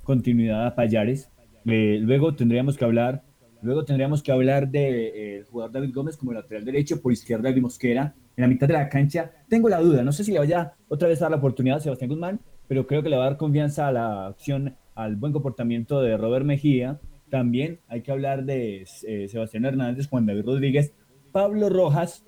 continuidad 0.04 0.68
a 0.68 0.76
Payares. 0.76 1.30
Eh, 1.66 2.00
luego 2.02 2.36
tendríamos 2.36 2.78
que 2.78 2.86
hablar, 2.86 3.24
luego 3.62 3.86
tendríamos 3.86 4.24
que 4.24 4.32
hablar 4.32 4.70
del 4.70 4.94
de, 4.94 5.38
eh, 5.38 5.44
jugador 5.50 5.72
David 5.72 5.94
Gómez 5.94 6.18
como 6.18 6.34
lateral 6.34 6.66
derecho, 6.66 7.02
por 7.02 7.12
izquierda 7.12 7.52
de 7.52 7.62
Mosquera, 7.62 8.14
en 8.36 8.42
la 8.42 8.48
mitad 8.48 8.68
de 8.68 8.74
la 8.74 8.90
cancha. 8.90 9.32
Tengo 9.48 9.70
la 9.70 9.80
duda, 9.80 10.04
no 10.04 10.12
sé 10.12 10.24
si 10.24 10.32
le 10.32 10.40
vaya 10.40 10.74
otra 10.88 11.08
vez 11.08 11.22
a 11.22 11.26
dar 11.26 11.32
la 11.32 11.38
oportunidad 11.38 11.78
a 11.78 11.80
Sebastián 11.82 12.10
Guzmán, 12.10 12.40
pero 12.68 12.88
creo 12.88 13.04
que 13.04 13.10
le 13.10 13.18
va 13.18 13.24
a 13.24 13.30
dar 13.30 13.38
confianza 13.38 13.88
a 13.88 13.92
la 13.92 14.28
acción, 14.28 14.76
al 14.96 15.16
buen 15.16 15.34
comportamiento 15.34 16.02
de 16.02 16.18
Robert 16.18 16.46
Mejía. 16.46 17.00
También 17.30 17.80
hay 17.88 18.02
que 18.02 18.12
hablar 18.12 18.46
de 18.46 18.86
eh, 19.08 19.28
Sebastián 19.30 19.66
Hernández, 19.66 20.08
Juan 20.08 20.26
David 20.26 20.46
Rodríguez, 20.46 20.94
Pablo 21.32 21.70
Rojas. 21.70 22.26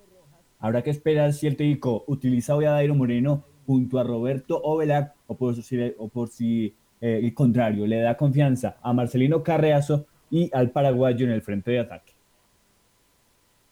Habrá 0.59 0.81
que 0.81 0.89
esperar 0.89 1.33
si 1.33 1.47
el 1.47 1.57
técnico 1.57 2.03
utiliza 2.07 2.55
hoy 2.55 2.65
a 2.65 2.71
Dairo 2.71 2.95
Moreno 2.95 3.45
junto 3.65 3.99
a 3.99 4.03
Roberto 4.03 4.61
Ovelar 4.61 5.13
o 5.27 5.35
por, 5.35 5.55
o 5.97 6.07
por 6.09 6.29
si 6.29 6.75
eh, 7.01 7.19
el 7.21 7.33
contrario, 7.33 7.85
le 7.85 7.99
da 7.99 8.15
confianza 8.15 8.77
a 8.81 8.93
Marcelino 8.93 9.43
Carreazo 9.43 10.05
y 10.33 10.49
al 10.51 10.71
paraguayo 10.71 11.27
en 11.27 11.31
el 11.31 11.43
frente 11.43 11.69
de 11.69 11.79
ataque. 11.79 12.11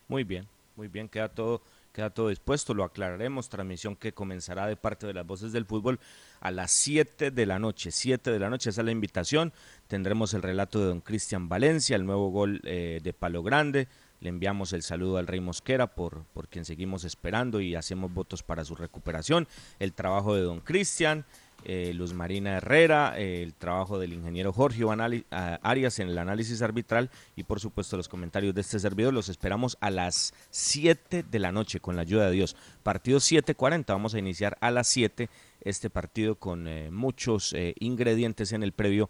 Muy 0.08 0.24
bien. 0.24 0.48
Muy 0.76 0.88
bien, 0.88 1.10
queda 1.10 1.28
todo, 1.28 1.64
queda 1.92 2.12
todo 2.12 2.30
dispuesto, 2.30 2.76
lo 2.76 2.84
aclararemos. 2.84 3.50
Transmisión 3.50 3.96
que 3.96 4.14
comenzará 4.14 4.68
de 4.68 4.76
parte 4.76 5.08
de 5.08 5.14
las 5.16 5.26
voces 5.26 5.52
del 5.52 5.66
fútbol 5.66 6.00
a 6.40 6.52
las 6.52 6.70
7 6.70 7.32
de 7.32 7.46
la 7.48 7.58
noche. 7.58 7.90
7 7.90 8.30
de 8.30 8.38
la 8.38 8.52
noche, 8.52 8.70
esa 8.70 8.82
es 8.82 8.86
la 8.86 8.92
invitación. 8.92 9.54
Tendremos 9.88 10.36
el 10.36 10.44
relato 10.44 10.80
de 10.80 10.86
don 10.86 11.02
Cristian 11.02 11.50
Valencia, 11.50 11.96
el 11.96 12.06
nuevo 12.06 12.30
gol 12.30 12.62
eh, 12.64 13.00
de 13.02 13.12
Palo 13.12 13.42
Grande. 13.42 13.88
Le 14.20 14.30
enviamos 14.30 14.72
el 14.74 14.84
saludo 14.84 15.18
al 15.18 15.26
Rey 15.26 15.40
Mosquera 15.40 15.88
por, 15.88 16.26
por 16.26 16.48
quien 16.48 16.64
seguimos 16.64 17.06
esperando 17.06 17.60
y 17.60 17.74
hacemos 17.74 18.14
votos 18.14 18.44
para 18.44 18.64
su 18.64 18.76
recuperación. 18.76 19.48
El 19.80 19.94
trabajo 19.94 20.36
de 20.36 20.42
don 20.42 20.60
Cristian, 20.60 21.26
eh, 21.64 21.94
Luz 21.94 22.14
Marina 22.14 22.58
Herrera, 22.58 23.14
eh, 23.18 23.44
el 23.44 23.54
trabajo 23.54 24.00
del 24.00 24.14
ingeniero 24.14 24.54
Jorge 24.54 24.82
Iván 24.82 25.02
Arias 25.32 26.00
en 26.00 26.10
el 26.10 26.18
análisis 26.18 26.62
arbitral 26.62 27.10
y 27.36 27.44
por 27.44 27.60
supuesto 27.60 27.98
los 27.98 28.10
comentarios 28.10 28.56
de 28.56 28.62
este 28.62 28.80
servidor. 28.80 29.14
Los 29.14 29.30
esperamos 29.30 29.78
a 29.82 29.90
las 29.90 30.34
7 30.50 31.24
de 31.30 31.40
la 31.40 31.52
noche 31.52 31.80
con 31.80 31.96
la 31.96 32.02
ayuda 32.02 32.26
de 32.26 32.32
Dios. 32.32 32.56
Partido 32.84 33.20
7.40, 33.20 33.86
vamos 33.88 34.14
a 34.14 34.20
iniciar 34.20 34.58
a 34.62 34.72
las 34.72 34.88
7 34.88 35.30
este 35.62 35.90
partido 35.90 36.36
con 36.36 36.68
eh, 36.68 36.90
muchos 36.92 37.56
ingredientes 37.80 38.52
en 38.52 38.64
el 38.64 38.72
previo 38.72 39.10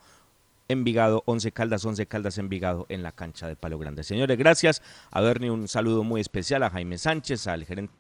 Envigado, 0.67 1.23
11 1.25 1.51
Caldas, 1.51 1.83
11 1.83 2.05
Caldas 2.05 2.37
Envigado 2.37 2.85
en 2.87 3.03
la 3.03 3.11
cancha 3.11 3.47
de 3.47 3.57
Palo 3.57 3.77
Grande. 3.77 4.03
Señores, 4.03 4.37
gracias. 4.37 4.81
A 5.11 5.19
Bernie 5.19 5.51
un 5.51 5.67
saludo 5.67 6.03
muy 6.03 6.21
especial, 6.21 6.63
a 6.63 6.69
Jaime 6.69 6.97
Sánchez, 6.97 7.47
al 7.47 7.65
gerente 7.65 7.93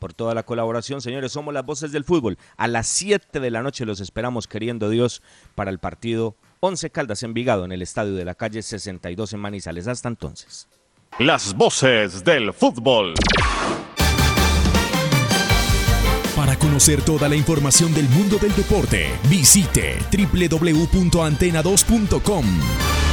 por 0.00 0.12
toda 0.12 0.34
la 0.34 0.42
colaboración. 0.42 1.00
Señores, 1.00 1.30
somos 1.30 1.54
las 1.54 1.64
voces 1.64 1.92
del 1.92 2.02
fútbol. 2.02 2.38
A 2.56 2.66
las 2.66 2.88
7 2.88 3.38
de 3.38 3.50
la 3.52 3.62
noche 3.62 3.86
los 3.86 4.00
esperamos, 4.00 4.48
queriendo 4.48 4.90
Dios, 4.90 5.22
para 5.54 5.70
el 5.70 5.78
partido 5.78 6.34
11 6.58 6.90
Caldas 6.90 7.22
Envigado 7.22 7.64
en 7.64 7.70
el 7.70 7.82
estadio 7.82 8.14
de 8.14 8.24
la 8.24 8.34
calle 8.34 8.62
62 8.62 9.32
en 9.32 9.38
Manizales. 9.38 9.86
Hasta 9.86 10.08
entonces. 10.08 10.66
Las 11.20 11.54
voces 11.54 12.24
del 12.24 12.52
fútbol. 12.52 13.14
Para 16.34 16.56
conocer 16.56 17.00
toda 17.02 17.28
la 17.28 17.36
información 17.36 17.94
del 17.94 18.08
mundo 18.08 18.38
del 18.38 18.56
deporte, 18.56 19.12
visite 19.28 19.98
www.antena2.com. 20.10 23.09